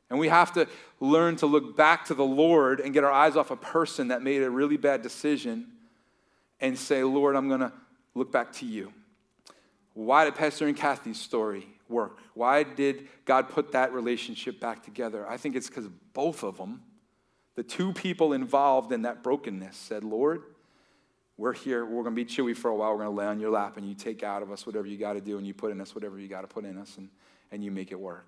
And 0.09 0.19
we 0.19 0.29
have 0.29 0.53
to 0.53 0.67
learn 0.99 1.35
to 1.37 1.45
look 1.45 1.75
back 1.75 2.05
to 2.05 2.13
the 2.13 2.25
Lord 2.25 2.79
and 2.79 2.93
get 2.93 3.03
our 3.03 3.11
eyes 3.11 3.35
off 3.35 3.51
a 3.51 3.57
person 3.57 4.07
that 4.09 4.21
made 4.21 4.41
a 4.41 4.49
really 4.49 4.77
bad 4.77 5.01
decision 5.01 5.67
and 6.61 6.77
say, 6.77 7.03
Lord, 7.03 7.35
I'm 7.35 7.47
going 7.47 7.59
to 7.59 7.73
look 8.15 8.31
back 8.31 8.53
to 8.53 8.65
you. 8.65 8.93
Why 9.93 10.25
did 10.25 10.35
Pastor 10.35 10.67
and 10.67 10.77
Kathy's 10.77 11.19
story 11.19 11.67
work? 11.89 12.19
Why 12.35 12.63
did 12.63 13.07
God 13.25 13.49
put 13.49 13.71
that 13.73 13.93
relationship 13.93 14.59
back 14.59 14.83
together? 14.83 15.27
I 15.27 15.37
think 15.37 15.55
it's 15.55 15.67
because 15.67 15.87
both 16.13 16.43
of 16.43 16.57
them, 16.57 16.81
the 17.55 17.63
two 17.63 17.91
people 17.93 18.33
involved 18.33 18.91
in 18.91 19.01
that 19.01 19.23
brokenness, 19.23 19.75
said, 19.75 20.03
Lord, 20.03 20.43
we're 21.35 21.53
here. 21.53 21.85
We're 21.85 22.03
going 22.03 22.15
to 22.15 22.23
be 22.23 22.25
chewy 22.25 22.55
for 22.55 22.69
a 22.69 22.75
while. 22.75 22.91
We're 22.91 23.03
going 23.03 23.15
to 23.15 23.21
lay 23.21 23.25
on 23.25 23.39
your 23.39 23.51
lap 23.51 23.77
and 23.77 23.87
you 23.87 23.93
take 23.93 24.23
out 24.23 24.41
of 24.41 24.51
us 24.51 24.65
whatever 24.65 24.87
you 24.87 24.97
got 24.97 25.13
to 25.13 25.21
do 25.21 25.37
and 25.37 25.45
you 25.45 25.53
put 25.53 25.71
in 25.71 25.81
us 25.81 25.93
whatever 25.93 26.17
you 26.17 26.27
got 26.27 26.41
to 26.41 26.47
put 26.47 26.65
in 26.65 26.77
us 26.77 26.97
and, 26.97 27.09
and 27.51 27.63
you 27.63 27.71
make 27.71 27.91
it 27.91 27.99
work. 27.99 28.27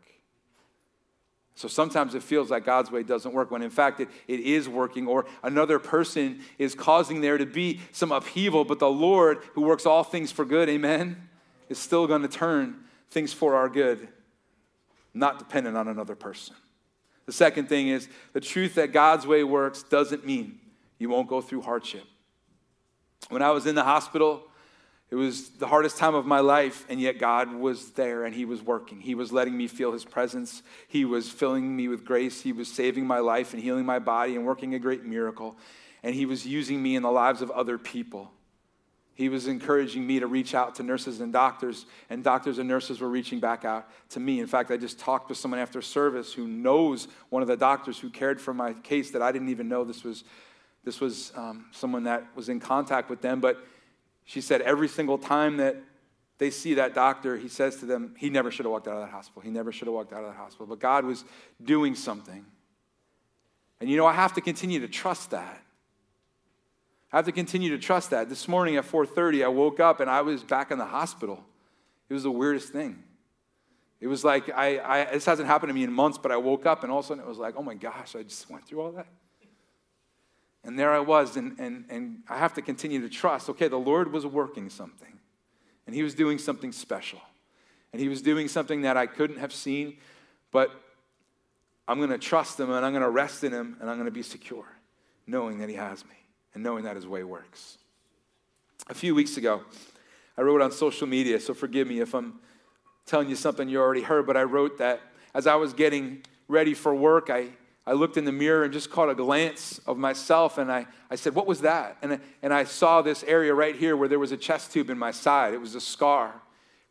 So 1.60 1.68
sometimes 1.68 2.16
it 2.16 2.24
feels 2.24 2.50
like 2.50 2.64
God's 2.64 2.90
way 2.90 3.04
doesn't 3.04 3.34
work 3.34 3.52
when 3.52 3.62
in 3.62 3.70
fact 3.70 4.00
it, 4.00 4.08
it 4.30 4.40
is 4.40 4.70
working, 4.70 5.08
or 5.08 5.26
another 5.44 5.78
person 5.78 6.40
is 6.58 6.74
causing 6.74 7.20
there 7.20 7.38
to 7.38 7.46
be 7.46 7.82
some 7.92 8.14
upheaval, 8.14 8.64
but 8.64 8.80
the 8.80 8.90
Lord, 8.90 9.40
who 9.56 9.64
works 9.64 9.86
all 9.86 10.06
things 10.06 10.32
for 10.32 10.46
good, 10.46 10.70
amen, 10.70 11.28
is 11.68 11.78
still 11.78 12.08
going 12.08 12.22
to 12.22 12.30
turn 12.30 12.86
things 13.10 13.34
for 13.34 13.56
our 13.56 13.68
good, 13.68 14.08
not 15.14 15.38
dependent 15.38 15.76
on 15.76 15.90
another 15.90 16.16
person. 16.16 16.56
The 17.26 17.34
second 17.34 17.68
thing 17.68 17.90
is 17.90 18.08
the 18.32 18.40
truth 18.40 18.76
that 18.76 18.94
God's 18.94 19.28
way 19.28 19.44
works 19.44 19.84
doesn't 19.84 20.26
mean 20.26 20.60
you 20.98 21.10
won't 21.10 21.28
go 21.28 21.42
through 21.42 21.64
hardship. 21.64 22.06
When 23.28 23.42
I 23.42 23.52
was 23.52 23.66
in 23.66 23.76
the 23.76 23.84
hospital, 23.84 24.44
it 25.12 25.16
was 25.16 25.50
the 25.50 25.68
hardest 25.68 25.98
time 25.98 26.14
of 26.14 26.28
my 26.28 26.40
life, 26.40 26.86
and 26.88 27.02
yet 27.02 27.18
God 27.18 27.52
was 27.52 27.92
there 27.92 28.26
and 28.26 28.36
He 28.36 28.46
was 28.46 28.62
working. 28.62 29.02
He 29.02 29.16
was 29.16 29.32
letting 29.32 29.58
me 29.58 29.68
feel 29.68 29.92
His 29.92 30.06
presence. 30.06 30.62
He 30.88 31.04
was 31.04 31.30
filling 31.30 31.76
me 31.76 31.88
with 31.88 32.06
grace. 32.06 32.42
He 32.42 32.52
was 32.52 32.72
saving 32.72 33.08
my 33.08 33.20
life 33.20 33.54
and 33.54 33.62
healing 33.62 33.86
my 33.86 33.98
body 33.98 34.36
and 34.36 34.46
working 34.46 34.76
a 34.76 34.80
great 34.80 35.06
miracle. 35.06 35.58
And 36.04 36.14
He 36.14 36.28
was 36.28 36.46
using 36.46 36.82
me 36.82 36.96
in 36.96 37.02
the 37.02 37.12
lives 37.12 37.42
of 37.42 37.50
other 37.50 37.80
people. 37.80 38.32
He 39.16 39.28
was 39.28 39.48
encouraging 39.48 40.08
me 40.08 40.20
to 40.20 40.28
reach 40.28 40.56
out 40.56 40.76
to 40.76 40.84
nurses 40.84 41.20
and 41.20 41.34
doctors, 41.34 41.88
and 42.10 42.24
doctors 42.24 42.58
and 42.58 42.70
nurses 42.70 43.02
were 43.02 43.10
reaching 43.10 43.40
back 43.40 43.66
out 43.66 43.90
to 44.12 44.20
me. 44.20 44.40
In 44.40 44.48
fact, 44.48 44.72
I 44.72 44.78
just 44.78 44.98
talked 44.98 45.28
with 45.28 45.38
someone 45.38 45.60
after 45.60 45.82
service 45.82 46.32
who 46.32 46.48
knows 46.48 47.10
one 47.30 47.42
of 47.42 47.50
the 47.50 47.58
doctors 47.58 48.00
who 48.00 48.10
cared 48.10 48.40
for 48.40 48.54
my 48.54 48.74
case 48.74 49.12
that 49.12 49.22
I 49.22 49.34
didn't 49.34 49.50
even 49.50 49.68
know 49.68 49.84
this 49.84 50.06
was, 50.06 50.24
this 50.86 51.02
was 51.02 51.34
um, 51.36 51.66
someone 51.72 52.04
that 52.04 52.28
was 52.34 52.48
in 52.48 52.62
contact 52.62 53.10
with 53.10 53.22
them. 53.22 53.42
But 53.42 53.62
she 54.30 54.42
said 54.42 54.62
every 54.62 54.88
single 54.88 55.18
time 55.18 55.58
that 55.58 55.76
they 56.38 56.52
see 56.52 56.76
that 56.76 56.94
doctor, 56.94 57.36
he 57.36 57.48
says 57.48 57.78
to 57.78 57.88
them, 57.88 58.14
he 58.16 58.30
never 58.30 58.52
should 58.52 58.64
have 58.68 58.72
walked 58.72 58.88
out 58.88 58.94
of 58.94 59.02
that 59.02 59.10
hospital. 59.10 59.42
He 59.42 59.50
never 59.50 59.72
should 59.72 59.88
have 59.88 59.96
walked 59.96 60.14
out 60.14 60.24
of 60.24 60.28
that 60.28 60.38
hospital. 60.38 60.68
But 60.68 60.78
God 60.78 61.04
was 61.04 61.26
doing 61.64 61.96
something. 61.96 62.46
And 63.82 63.90
you 63.90 63.98
know, 63.98 64.06
I 64.06 64.14
have 64.14 64.34
to 64.36 64.42
continue 64.42 64.82
to 64.82 64.88
trust 64.88 65.32
that. 65.32 65.64
I 67.12 67.16
have 67.16 67.26
to 67.26 67.32
continue 67.32 67.72
to 67.72 67.80
trust 67.80 68.12
that. 68.12 68.30
This 68.30 68.48
morning 68.48 68.76
at 68.76 68.86
4:30, 68.86 69.44
I 69.44 69.48
woke 69.48 69.80
up 69.80 70.00
and 70.00 70.08
I 70.08 70.22
was 70.22 70.44
back 70.44 70.70
in 70.70 70.78
the 70.78 70.86
hospital. 70.86 71.44
It 72.08 72.14
was 72.14 72.22
the 72.22 72.32
weirdest 72.32 72.72
thing. 72.72 73.02
It 74.00 74.06
was 74.06 74.24
like 74.24 74.48
I, 74.56 74.80
I 74.80 75.06
this 75.06 75.26
hasn't 75.26 75.48
happened 75.48 75.72
to 75.72 75.74
me 75.74 75.84
in 75.84 75.92
months, 75.92 76.20
but 76.20 76.32
I 76.32 76.38
woke 76.38 76.68
up 76.68 76.84
and 76.84 76.92
all 76.92 77.00
of 77.00 77.06
a 77.06 77.08
sudden 77.08 77.24
it 77.24 77.28
was 77.28 77.40
like, 77.40 77.56
oh 77.58 77.64
my 77.64 77.74
gosh, 77.74 78.16
I 78.16 78.22
just 78.22 78.48
went 78.48 78.68
through 78.68 78.82
all 78.82 78.92
that. 78.92 79.08
And 80.64 80.78
there 80.78 80.92
I 80.92 81.00
was, 81.00 81.38
and, 81.38 81.58
and, 81.58 81.86
and 81.90 82.24
I 82.28 82.38
have 82.38 82.54
to 82.56 82.62
continue 82.62 83.02
to 83.02 83.10
trust 83.10 83.50
okay, 83.50 83.68
the 83.68 83.78
Lord 83.78 84.12
was 84.12 84.26
working 84.26 84.70
something, 84.70 85.20
and 85.86 85.96
He 85.96 86.04
was 86.04 86.14
doing 86.14 86.38
something 86.38 86.72
special, 86.72 87.22
and 87.94 88.02
He 88.02 88.10
was 88.10 88.22
doing 88.22 88.48
something 88.48 88.82
that 88.82 88.98
I 88.98 89.08
couldn't 89.08 89.40
have 89.40 89.54
seen, 89.54 89.98
but 90.52 90.70
I'm 91.88 91.98
going 91.98 92.10
to 92.10 92.18
trust 92.18 92.60
Him, 92.60 92.72
and 92.72 92.86
I'm 92.86 92.92
going 92.92 93.04
to 93.04 93.10
rest 93.10 93.44
in 93.44 93.52
Him, 93.52 93.78
and 93.80 93.90
I'm 93.90 93.96
going 93.96 94.06
to 94.06 94.12
be 94.12 94.22
secure, 94.22 94.66
knowing 95.26 95.60
that 95.60 95.70
He 95.70 95.76
has 95.76 96.04
me, 96.06 96.16
and 96.54 96.64
knowing 96.64 96.84
that 96.84 96.96
His 96.96 97.08
way 97.08 97.24
works. 97.24 97.78
A 98.90 98.94
few 98.94 99.16
weeks 99.16 99.38
ago, 99.38 99.64
I 100.38 100.42
wrote 100.42 100.62
on 100.62 100.72
social 100.72 101.08
media, 101.08 101.40
so 101.40 101.54
forgive 101.54 101.88
me 101.88 102.00
if 102.00 102.14
I'm 102.14 102.40
telling 103.06 103.30
you 103.30 103.36
something 103.36 103.68
you 103.68 103.80
already 103.80 104.02
heard, 104.04 104.28
but 104.28 104.38
I 104.38 104.44
wrote 104.44 104.78
that 104.78 105.02
as 105.34 105.48
I 105.48 105.56
was 105.56 105.74
getting 105.74 106.24
ready 106.48 106.74
for 106.74 106.94
work, 106.94 107.30
I 107.30 107.50
I 107.86 107.94
looked 107.94 108.18
in 108.18 108.26
the 108.26 108.32
mirror 108.32 108.64
and 108.64 108.74
just 108.74 108.92
caught 108.92 109.10
a 109.10 109.16
glance 109.16 109.80
of 109.88 109.98
myself, 109.98 110.58
and 110.58 110.72
I, 110.72 110.86
I 111.10 111.16
said, 111.16 111.34
What 111.34 111.48
was 111.48 111.62
that? 111.62 111.98
And, 112.02 112.14
I, 112.14 112.20
and 112.44 112.54
I 112.54 112.64
saw 112.64 113.02
this 113.02 113.24
area 113.24 113.54
right 113.54 113.76
here 113.76 113.98
where 113.98 114.08
there 114.08 114.20
was 114.20 114.32
a 114.32 114.38
chest 114.38 114.72
tube 114.72 114.90
in 114.90 114.98
my 114.98 115.12
side. 115.12 115.54
It 115.54 115.62
was 115.62 115.76
a 115.76 115.82
scar, 115.82 116.34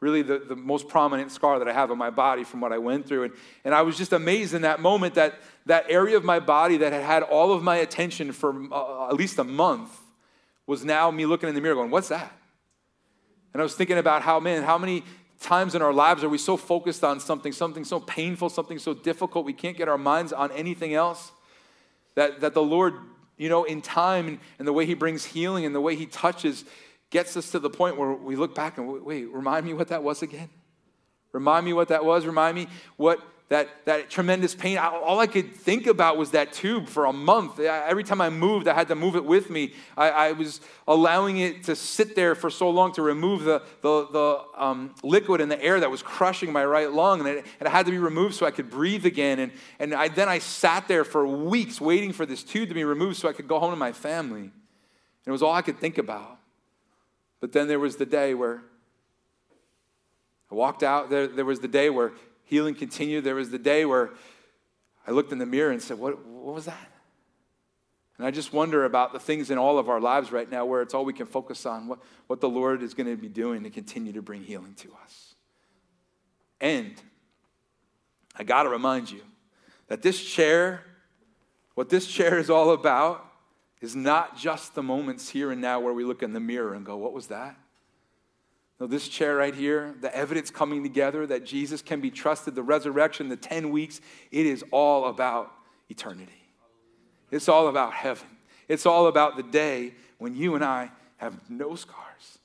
really 0.00 0.22
the, 0.22 0.38
the 0.38 0.56
most 0.56 0.88
prominent 0.88 1.30
scar 1.30 1.58
that 1.58 1.68
I 1.68 1.72
have 1.72 1.90
on 1.90 1.98
my 1.98 2.10
body 2.10 2.42
from 2.42 2.60
what 2.60 2.72
I 2.72 2.78
went 2.78 3.06
through. 3.06 3.24
And, 3.24 3.32
and 3.64 3.74
I 3.74 3.82
was 3.82 3.96
just 3.96 4.12
amazed 4.12 4.54
in 4.54 4.62
that 4.62 4.80
moment 4.80 5.14
that 5.14 5.34
that 5.66 5.86
area 5.88 6.16
of 6.16 6.24
my 6.24 6.40
body 6.40 6.78
that 6.78 6.92
had 6.92 7.02
had 7.02 7.22
all 7.22 7.52
of 7.52 7.62
my 7.62 7.76
attention 7.76 8.32
for 8.32 8.54
uh, 8.72 9.08
at 9.08 9.14
least 9.14 9.38
a 9.38 9.44
month 9.44 9.96
was 10.66 10.84
now 10.84 11.10
me 11.10 11.26
looking 11.26 11.48
in 11.48 11.54
the 11.54 11.60
mirror 11.60 11.74
going, 11.74 11.90
What's 11.90 12.08
that? 12.08 12.32
And 13.52 13.62
I 13.62 13.64
was 13.64 13.74
thinking 13.74 13.98
about 13.98 14.22
how, 14.22 14.40
man, 14.40 14.62
how 14.62 14.78
many 14.78 15.04
times 15.40 15.74
in 15.74 15.82
our 15.82 15.92
lives 15.92 16.24
are 16.24 16.28
we 16.28 16.38
so 16.38 16.56
focused 16.56 17.04
on 17.04 17.20
something, 17.20 17.52
something 17.52 17.84
so 17.84 18.00
painful, 18.00 18.48
something 18.48 18.78
so 18.78 18.94
difficult, 18.94 19.44
we 19.44 19.52
can't 19.52 19.76
get 19.76 19.88
our 19.88 19.98
minds 19.98 20.32
on 20.32 20.50
anything 20.52 20.94
else? 20.94 21.32
That, 22.14 22.40
that 22.40 22.54
the 22.54 22.62
Lord, 22.62 22.94
you 23.36 23.48
know, 23.48 23.64
in 23.64 23.80
time 23.80 24.40
and, 24.58 24.66
the 24.66 24.72
way 24.72 24.86
He 24.86 24.94
brings 24.94 25.24
healing 25.24 25.64
and 25.64 25.74
the 25.74 25.80
way 25.80 25.94
He 25.94 26.06
touches 26.06 26.64
gets 27.10 27.36
us 27.36 27.50
to 27.52 27.58
the 27.58 27.70
point 27.70 27.96
where 27.96 28.12
we 28.12 28.36
look 28.36 28.54
back 28.54 28.78
and 28.78 29.04
wait, 29.04 29.32
remind 29.32 29.64
me 29.64 29.72
what 29.72 29.88
that 29.88 30.02
was 30.02 30.22
again? 30.22 30.50
Remind 31.32 31.64
me 31.64 31.72
what 31.72 31.88
that 31.88 32.04
was. 32.04 32.26
Remind 32.26 32.56
me 32.56 32.66
what 32.96 33.20
that, 33.48 33.86
that 33.86 34.10
tremendous 34.10 34.54
pain. 34.54 34.76
All 34.76 35.20
I 35.20 35.26
could 35.26 35.54
think 35.54 35.86
about 35.86 36.18
was 36.18 36.32
that 36.32 36.52
tube 36.52 36.86
for 36.86 37.06
a 37.06 37.12
month. 37.14 37.58
Every 37.58 38.04
time 38.04 38.20
I 38.20 38.28
moved, 38.28 38.68
I 38.68 38.74
had 38.74 38.88
to 38.88 38.94
move 38.94 39.16
it 39.16 39.24
with 39.24 39.48
me. 39.48 39.72
I, 39.96 40.10
I 40.10 40.32
was 40.32 40.60
allowing 40.86 41.38
it 41.38 41.64
to 41.64 41.74
sit 41.74 42.14
there 42.14 42.34
for 42.34 42.50
so 42.50 42.68
long 42.68 42.92
to 42.92 43.02
remove 43.02 43.44
the, 43.44 43.62
the, 43.80 44.06
the 44.12 44.62
um, 44.62 44.94
liquid 45.02 45.40
in 45.40 45.48
the 45.48 45.62
air 45.62 45.80
that 45.80 45.90
was 45.90 46.02
crushing 46.02 46.52
my 46.52 46.62
right 46.62 46.92
lung. 46.92 47.20
And 47.20 47.28
it, 47.28 47.46
and 47.58 47.66
it, 47.66 47.70
had 47.70 47.86
to 47.86 47.92
be 47.92 47.98
removed 47.98 48.34
so 48.34 48.44
I 48.44 48.50
could 48.50 48.68
breathe 48.68 49.06
again. 49.06 49.38
And, 49.38 49.52
and 49.78 49.94
I, 49.94 50.08
then 50.08 50.28
I 50.28 50.40
sat 50.40 50.86
there 50.86 51.04
for 51.04 51.26
weeks 51.26 51.80
waiting 51.80 52.12
for 52.12 52.26
this 52.26 52.42
tube 52.42 52.68
to 52.68 52.74
be 52.74 52.84
removed 52.84 53.16
so 53.16 53.30
I 53.30 53.32
could 53.32 53.48
go 53.48 53.58
home 53.58 53.70
to 53.70 53.76
my 53.76 53.92
family. 53.92 54.40
And 54.42 54.52
it 55.26 55.32
was 55.32 55.42
all 55.42 55.54
I 55.54 55.62
could 55.62 55.78
think 55.78 55.96
about. 55.96 56.38
But 57.40 57.52
then 57.52 57.66
there 57.66 57.78
was 57.78 57.96
the 57.96 58.06
day 58.06 58.34
where 58.34 58.62
I 60.50 60.54
walked 60.54 60.82
out. 60.82 61.08
There, 61.08 61.26
there 61.26 61.44
was 61.44 61.60
the 61.60 61.68
day 61.68 61.88
where 61.88 62.12
healing 62.48 62.74
continued. 62.74 63.24
There 63.24 63.34
was 63.34 63.50
the 63.50 63.58
day 63.58 63.84
where 63.84 64.10
I 65.06 65.10
looked 65.10 65.32
in 65.32 65.38
the 65.38 65.46
mirror 65.46 65.70
and 65.70 65.80
said, 65.80 65.98
What, 65.98 66.24
what 66.26 66.54
was 66.54 66.64
that? 66.64 66.90
And 68.16 68.26
I 68.26 68.32
just 68.32 68.52
wonder 68.52 68.84
about 68.84 69.12
the 69.12 69.20
things 69.20 69.50
in 69.50 69.58
all 69.58 69.78
of 69.78 69.88
our 69.88 70.00
lives 70.00 70.32
right 70.32 70.50
now 70.50 70.64
where 70.64 70.82
it's 70.82 70.92
all 70.92 71.04
we 71.04 71.12
can 71.12 71.26
focus 71.26 71.64
on, 71.66 71.86
what, 71.86 72.00
what 72.26 72.40
the 72.40 72.48
Lord 72.48 72.82
is 72.82 72.92
going 72.92 73.06
to 73.06 73.16
be 73.16 73.28
doing 73.28 73.62
to 73.62 73.70
continue 73.70 74.12
to 74.14 74.22
bring 74.22 74.42
healing 74.42 74.74
to 74.78 74.88
us. 75.04 75.36
And 76.60 76.94
I 78.34 78.42
got 78.42 78.64
to 78.64 78.70
remind 78.70 79.10
you 79.10 79.20
that 79.86 80.02
this 80.02 80.20
chair, 80.20 80.82
what 81.74 81.90
this 81.90 82.08
chair 82.08 82.38
is 82.38 82.50
all 82.50 82.72
about, 82.72 83.24
is 83.80 83.94
not 83.94 84.36
just 84.36 84.74
the 84.74 84.82
moments 84.82 85.28
here 85.28 85.52
and 85.52 85.60
now 85.60 85.78
where 85.78 85.92
we 85.92 86.02
look 86.02 86.22
in 86.22 86.32
the 86.32 86.40
mirror 86.40 86.74
and 86.74 86.84
go, 86.84 86.96
What 86.96 87.12
was 87.12 87.28
that? 87.28 87.56
Now, 88.80 88.86
this 88.86 89.08
chair 89.08 89.36
right 89.36 89.54
here, 89.54 89.94
the 90.00 90.14
evidence 90.14 90.50
coming 90.50 90.82
together 90.82 91.26
that 91.26 91.44
Jesus 91.44 91.82
can 91.82 92.00
be 92.00 92.10
trusted, 92.10 92.54
the 92.54 92.62
resurrection, 92.62 93.28
the 93.28 93.36
10 93.36 93.70
weeks, 93.70 94.00
it 94.30 94.46
is 94.46 94.64
all 94.70 95.06
about 95.06 95.52
eternity. 95.88 96.32
It's 97.30 97.48
all 97.48 97.68
about 97.68 97.92
heaven. 97.92 98.28
It's 98.68 98.86
all 98.86 99.08
about 99.08 99.36
the 99.36 99.42
day 99.42 99.94
when 100.18 100.36
you 100.36 100.54
and 100.54 100.64
I 100.64 100.90
have 101.16 101.38
no 101.50 101.74
scars. 101.74 102.38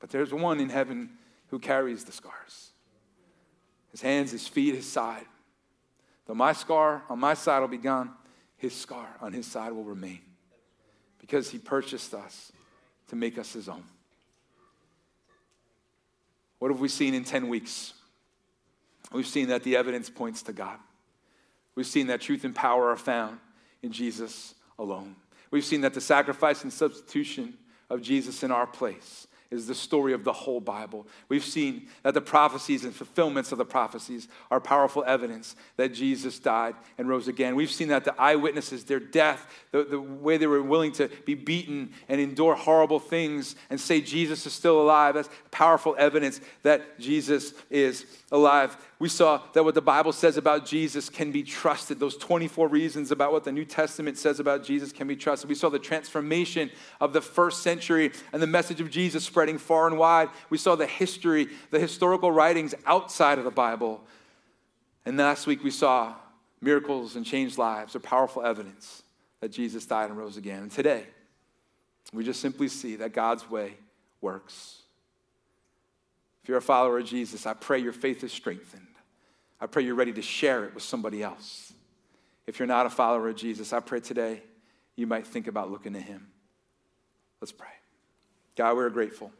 But 0.00 0.10
there's 0.10 0.32
one 0.32 0.60
in 0.60 0.70
heaven 0.70 1.10
who 1.48 1.58
carries 1.58 2.04
the 2.04 2.12
scars 2.12 2.70
his 3.90 4.02
hands, 4.02 4.32
his 4.32 4.48
feet, 4.48 4.74
his 4.74 4.90
side. 4.90 5.24
Though 6.26 6.34
my 6.34 6.52
scar 6.52 7.04
on 7.08 7.20
my 7.20 7.34
side 7.34 7.60
will 7.60 7.68
be 7.68 7.76
gone, 7.76 8.10
his 8.56 8.74
scar 8.74 9.06
on 9.20 9.32
his 9.32 9.46
side 9.46 9.70
will 9.72 9.84
remain 9.84 10.18
because 11.20 11.50
he 11.50 11.58
purchased 11.58 12.12
us 12.12 12.50
to 13.08 13.14
make 13.14 13.38
us 13.38 13.52
his 13.52 13.68
own. 13.68 13.84
What 16.64 16.70
have 16.70 16.80
we 16.80 16.88
seen 16.88 17.12
in 17.12 17.24
10 17.24 17.48
weeks? 17.48 17.92
We've 19.12 19.26
seen 19.26 19.48
that 19.48 19.64
the 19.64 19.76
evidence 19.76 20.08
points 20.08 20.40
to 20.44 20.54
God. 20.54 20.78
We've 21.74 21.86
seen 21.86 22.06
that 22.06 22.22
truth 22.22 22.42
and 22.42 22.54
power 22.54 22.88
are 22.88 22.96
found 22.96 23.38
in 23.82 23.92
Jesus 23.92 24.54
alone. 24.78 25.14
We've 25.50 25.62
seen 25.62 25.82
that 25.82 25.92
the 25.92 26.00
sacrifice 26.00 26.62
and 26.62 26.72
substitution 26.72 27.58
of 27.90 28.00
Jesus 28.00 28.42
in 28.42 28.50
our 28.50 28.66
place 28.66 29.26
is 29.54 29.66
the 29.66 29.74
story 29.74 30.12
of 30.12 30.24
the 30.24 30.32
whole 30.32 30.60
Bible. 30.60 31.06
We've 31.28 31.44
seen 31.44 31.88
that 32.02 32.14
the 32.14 32.20
prophecies 32.20 32.84
and 32.84 32.94
fulfillments 32.94 33.52
of 33.52 33.58
the 33.58 33.64
prophecies 33.64 34.28
are 34.50 34.60
powerful 34.60 35.04
evidence 35.06 35.56
that 35.76 35.94
Jesus 35.94 36.38
died 36.38 36.74
and 36.98 37.08
rose 37.08 37.28
again. 37.28 37.56
We've 37.56 37.70
seen 37.70 37.88
that 37.88 38.04
the 38.04 38.20
eyewitnesses, 38.20 38.84
their 38.84 39.00
death, 39.00 39.46
the, 39.70 39.84
the 39.84 40.00
way 40.00 40.36
they 40.36 40.46
were 40.46 40.62
willing 40.62 40.92
to 40.92 41.08
be 41.24 41.34
beaten 41.34 41.92
and 42.08 42.20
endure 42.20 42.54
horrible 42.54 43.00
things 43.00 43.56
and 43.70 43.80
say 43.80 44.00
Jesus 44.00 44.44
is 44.46 44.52
still 44.52 44.80
alive, 44.80 45.14
that's 45.14 45.30
powerful 45.50 45.94
evidence 45.98 46.40
that 46.62 46.98
Jesus 46.98 47.54
is 47.70 48.04
alive. 48.30 48.76
We 48.98 49.08
saw 49.08 49.42
that 49.52 49.64
what 49.64 49.74
the 49.74 49.82
Bible 49.82 50.12
says 50.12 50.36
about 50.36 50.64
Jesus 50.64 51.10
can 51.10 51.30
be 51.30 51.42
trusted. 51.42 52.00
Those 52.00 52.16
24 52.16 52.68
reasons 52.68 53.10
about 53.10 53.32
what 53.32 53.44
the 53.44 53.52
New 53.52 53.64
Testament 53.64 54.16
says 54.18 54.40
about 54.40 54.64
Jesus 54.64 54.92
can 54.92 55.06
be 55.06 55.16
trusted. 55.16 55.48
We 55.48 55.54
saw 55.56 55.68
the 55.68 55.78
transformation 55.78 56.70
of 57.00 57.12
the 57.12 57.20
first 57.20 57.62
century 57.62 58.12
and 58.32 58.40
the 58.40 58.46
message 58.46 58.80
of 58.80 58.90
Jesus 58.90 59.26
spreading 59.44 59.58
far 59.58 59.86
and 59.86 59.98
wide. 59.98 60.30
We 60.48 60.56
saw 60.56 60.74
the 60.74 60.86
history, 60.86 61.48
the 61.70 61.78
historical 61.78 62.32
writings 62.32 62.74
outside 62.86 63.36
of 63.36 63.44
the 63.44 63.50
Bible. 63.50 64.02
And 65.04 65.18
last 65.18 65.46
week 65.46 65.62
we 65.62 65.70
saw 65.70 66.14
miracles 66.62 67.14
and 67.14 67.26
changed 67.26 67.58
lives 67.58 67.94
are 67.94 68.00
powerful 68.00 68.42
evidence 68.42 69.02
that 69.40 69.50
Jesus 69.52 69.84
died 69.84 70.08
and 70.08 70.18
rose 70.18 70.38
again. 70.38 70.62
And 70.62 70.70
today, 70.70 71.04
we 72.14 72.24
just 72.24 72.40
simply 72.40 72.68
see 72.68 72.96
that 72.96 73.12
God's 73.12 73.50
way 73.50 73.74
works. 74.22 74.80
If 76.42 76.48
you're 76.48 76.56
a 76.56 76.62
follower 76.62 76.98
of 76.98 77.04
Jesus, 77.04 77.44
I 77.44 77.52
pray 77.52 77.80
your 77.80 77.92
faith 77.92 78.24
is 78.24 78.32
strengthened. 78.32 78.86
I 79.60 79.66
pray 79.66 79.82
you're 79.82 79.94
ready 79.94 80.14
to 80.14 80.22
share 80.22 80.64
it 80.64 80.72
with 80.72 80.84
somebody 80.84 81.22
else. 81.22 81.74
If 82.46 82.58
you're 82.58 82.68
not 82.68 82.86
a 82.86 82.90
follower 82.90 83.28
of 83.28 83.36
Jesus, 83.36 83.74
I 83.74 83.80
pray 83.80 84.00
today 84.00 84.42
you 84.96 85.06
might 85.06 85.26
think 85.26 85.48
about 85.48 85.70
looking 85.70 85.92
to 85.92 86.00
him. 86.00 86.28
Let's 87.42 87.52
pray. 87.52 87.68
God, 88.56 88.76
we're 88.76 88.90
grateful. 88.90 89.32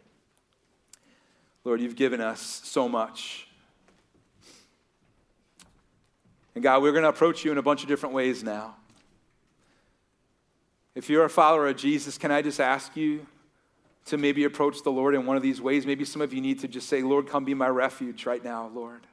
Lord, 1.65 1.81
you've 1.81 1.97
given 1.97 2.21
us 2.21 2.61
so 2.65 2.89
much. 2.89 3.47
And 6.55 6.63
God, 6.63 6.83
we're 6.83 6.93
going 6.93 7.05
to 7.05 7.09
approach 7.09 7.45
you 7.45 7.53
in 7.53 7.59
a 7.59 7.63
bunch 7.63 7.83
of 7.83 7.89
different 7.89 8.15
ways 8.15 8.43
now. 8.43 8.77
If 10.95 11.11
you're 11.11 11.25
a 11.25 11.31
follower 11.31 11.69
of 11.69 11.77
Jesus, 11.77 12.19
can 12.19 12.31
I 12.31 12.43
just 12.43 12.61
ask 12.61 12.97
you 12.97 13.27
to 14.07 14.19
maybe 14.19 14.45
approach 14.45 14.83
the 14.83 14.91
Lord 14.91 15.15
in 15.15 15.25
one 15.25 15.37
of 15.37 15.43
these 15.43 15.61
ways. 15.61 15.87
Maybe 15.87 16.05
some 16.05 16.21
of 16.21 16.35
you 16.35 16.41
need 16.41 16.61
to 16.61 16.69
just 16.69 16.89
say, 16.89 17.03
Lord, 17.03 17.27
come 17.27 17.45
be 17.45 17.55
my 17.55 17.69
refuge 17.69 18.27
right 18.27 18.45
now, 18.45 18.71
Lord. 18.75 19.07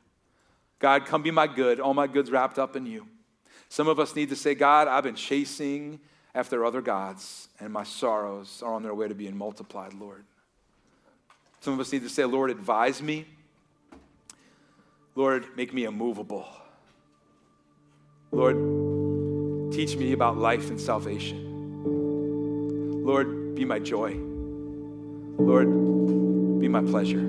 God, 0.80 1.06
come 1.06 1.22
be 1.22 1.32
my 1.32 1.48
good. 1.48 1.80
All 1.80 1.94
my 1.94 2.08
goods 2.08 2.30
wrapped 2.32 2.60
up 2.60 2.76
in 2.76 2.86
you. 2.86 3.08
Some 3.70 3.88
of 3.88 4.00
us 4.00 4.16
need 4.16 4.30
to 4.30 4.36
say, 4.36 4.54
God, 4.54 4.88
I've 4.88 5.04
been 5.04 5.16
chasing 5.16 6.00
after 6.34 6.64
other 6.66 6.82
gods, 6.82 7.50
and 7.60 7.74
my 7.74 7.84
sorrows 7.84 8.64
are 8.66 8.74
on 8.74 8.84
their 8.84 8.96
way 8.96 9.08
to 9.08 9.14
being 9.14 9.38
multiplied, 9.38 9.94
Lord. 9.94 10.24
Some 11.60 11.74
of 11.74 11.80
us 11.80 11.92
need 11.92 12.04
to 12.04 12.10
say, 12.10 12.26
Lord, 12.26 12.50
advise 12.50 13.02
me. 13.02 13.26
Lord, 15.16 15.46
make 15.58 15.74
me 15.74 15.84
immovable. 15.84 16.48
Lord, 18.32 18.56
teach 19.74 19.98
me 19.98 20.14
about 20.14 20.38
life 20.38 20.70
and 20.70 20.80
salvation. 20.80 21.50
Lord, 23.06 23.56
be 23.56 23.66
my 23.66 23.80
joy. 23.80 24.16
Lord, 25.38 25.68
be 26.60 26.68
my 26.68 26.82
pleasure. 26.82 27.22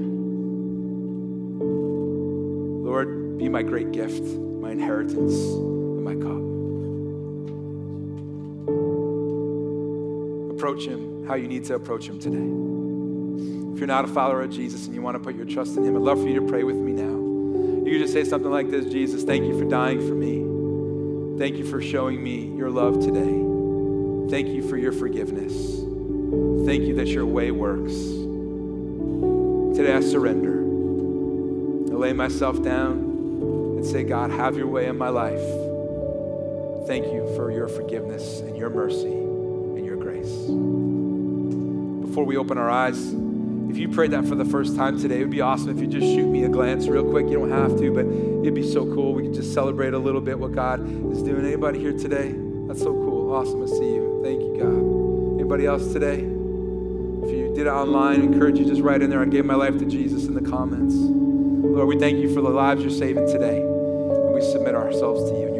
Lord, 2.84 3.38
be 3.38 3.48
my 3.48 3.62
great 3.62 3.90
gift, 3.90 4.22
my 4.22 4.70
inheritance, 4.70 5.34
and 5.34 6.04
my 6.04 6.14
cup. 6.14 6.51
Approach 10.62 10.86
Him 10.86 11.26
how 11.26 11.34
you 11.34 11.48
need 11.48 11.64
to 11.64 11.74
approach 11.74 12.06
Him 12.06 12.20
today. 12.20 12.36
If 13.72 13.80
you're 13.80 13.88
not 13.88 14.04
a 14.04 14.06
follower 14.06 14.42
of 14.42 14.50
Jesus 14.52 14.86
and 14.86 14.94
you 14.94 15.02
want 15.02 15.16
to 15.16 15.18
put 15.18 15.34
your 15.34 15.44
trust 15.44 15.76
in 15.76 15.82
Him, 15.82 15.96
I'd 15.96 16.02
love 16.02 16.22
for 16.22 16.28
you 16.28 16.38
to 16.38 16.46
pray 16.46 16.62
with 16.62 16.76
me 16.76 16.92
now. 16.92 17.82
You 17.84 17.90
can 17.90 17.98
just 17.98 18.12
say 18.12 18.22
something 18.22 18.48
like 18.48 18.70
this 18.70 18.86
Jesus, 18.86 19.24
thank 19.24 19.44
you 19.44 19.58
for 19.58 19.64
dying 19.64 19.98
for 19.98 20.14
me. 20.14 21.36
Thank 21.36 21.56
you 21.56 21.68
for 21.68 21.82
showing 21.82 22.22
me 22.22 22.56
your 22.56 22.70
love 22.70 23.00
today. 23.00 24.30
Thank 24.30 24.54
you 24.54 24.62
for 24.68 24.76
your 24.76 24.92
forgiveness. 24.92 25.52
Thank 26.64 26.84
you 26.84 26.94
that 26.94 27.08
your 27.08 27.26
way 27.26 27.50
works. 27.50 27.94
Today 29.76 29.94
I 29.94 30.00
surrender. 30.00 30.60
I 31.92 31.96
lay 31.96 32.12
myself 32.12 32.62
down 32.62 33.00
and 33.78 33.84
say, 33.84 34.04
God, 34.04 34.30
have 34.30 34.56
your 34.56 34.68
way 34.68 34.86
in 34.86 34.96
my 34.96 35.08
life. 35.08 35.42
Thank 36.86 37.06
you 37.06 37.28
for 37.34 37.50
your 37.50 37.66
forgiveness 37.66 38.38
and 38.42 38.56
your 38.56 38.70
mercy 38.70 39.21
Before 42.06 42.24
we 42.24 42.36
open 42.36 42.58
our 42.58 42.70
eyes, 42.70 43.12
if 43.70 43.78
you 43.78 43.88
prayed 43.88 44.10
that 44.10 44.26
for 44.26 44.34
the 44.34 44.44
first 44.44 44.76
time 44.76 45.00
today, 45.00 45.16
it 45.16 45.20
would 45.20 45.30
be 45.30 45.40
awesome 45.40 45.70
if 45.70 45.80
you 45.80 45.86
just 45.86 46.06
shoot 46.06 46.26
me 46.26 46.44
a 46.44 46.48
glance 46.48 46.86
real 46.86 47.08
quick. 47.08 47.26
You 47.26 47.38
don't 47.38 47.50
have 47.50 47.78
to, 47.78 47.90
but 47.90 48.04
it'd 48.06 48.54
be 48.54 48.70
so 48.70 48.84
cool. 48.94 49.14
We 49.14 49.22
could 49.22 49.34
just 49.34 49.54
celebrate 49.54 49.94
a 49.94 49.98
little 49.98 50.20
bit 50.20 50.38
what 50.38 50.52
God 50.52 50.80
is 51.12 51.22
doing. 51.22 51.44
Anybody 51.46 51.78
here 51.78 51.96
today? 51.96 52.34
That's 52.66 52.80
so 52.80 52.92
cool. 52.92 53.32
Awesome 53.32 53.60
to 53.60 53.68
see 53.68 53.94
you. 53.94 54.20
Thank 54.22 54.42
you, 54.42 54.56
God. 54.58 55.40
Anybody 55.40 55.66
else 55.66 55.92
today? 55.92 56.18
If 56.18 57.30
you 57.30 57.52
did 57.54 57.66
it 57.66 57.70
online, 57.70 58.20
I 58.20 58.24
encourage 58.24 58.58
you 58.58 58.64
just 58.64 58.82
write 58.82 59.00
in 59.00 59.10
there, 59.10 59.22
I 59.22 59.24
gave 59.24 59.44
my 59.44 59.54
life 59.54 59.78
to 59.78 59.84
Jesus 59.84 60.26
in 60.26 60.34
the 60.34 60.42
comments. 60.50 60.94
Lord, 60.94 61.88
we 61.88 61.98
thank 61.98 62.18
you 62.18 62.32
for 62.34 62.42
the 62.42 62.50
lives 62.50 62.82
you're 62.82 62.90
saving 62.90 63.26
today. 63.26 63.60
And 63.62 64.34
we 64.34 64.42
submit 64.42 64.74
ourselves 64.74 65.30
to 65.30 65.36
you. 65.38 65.51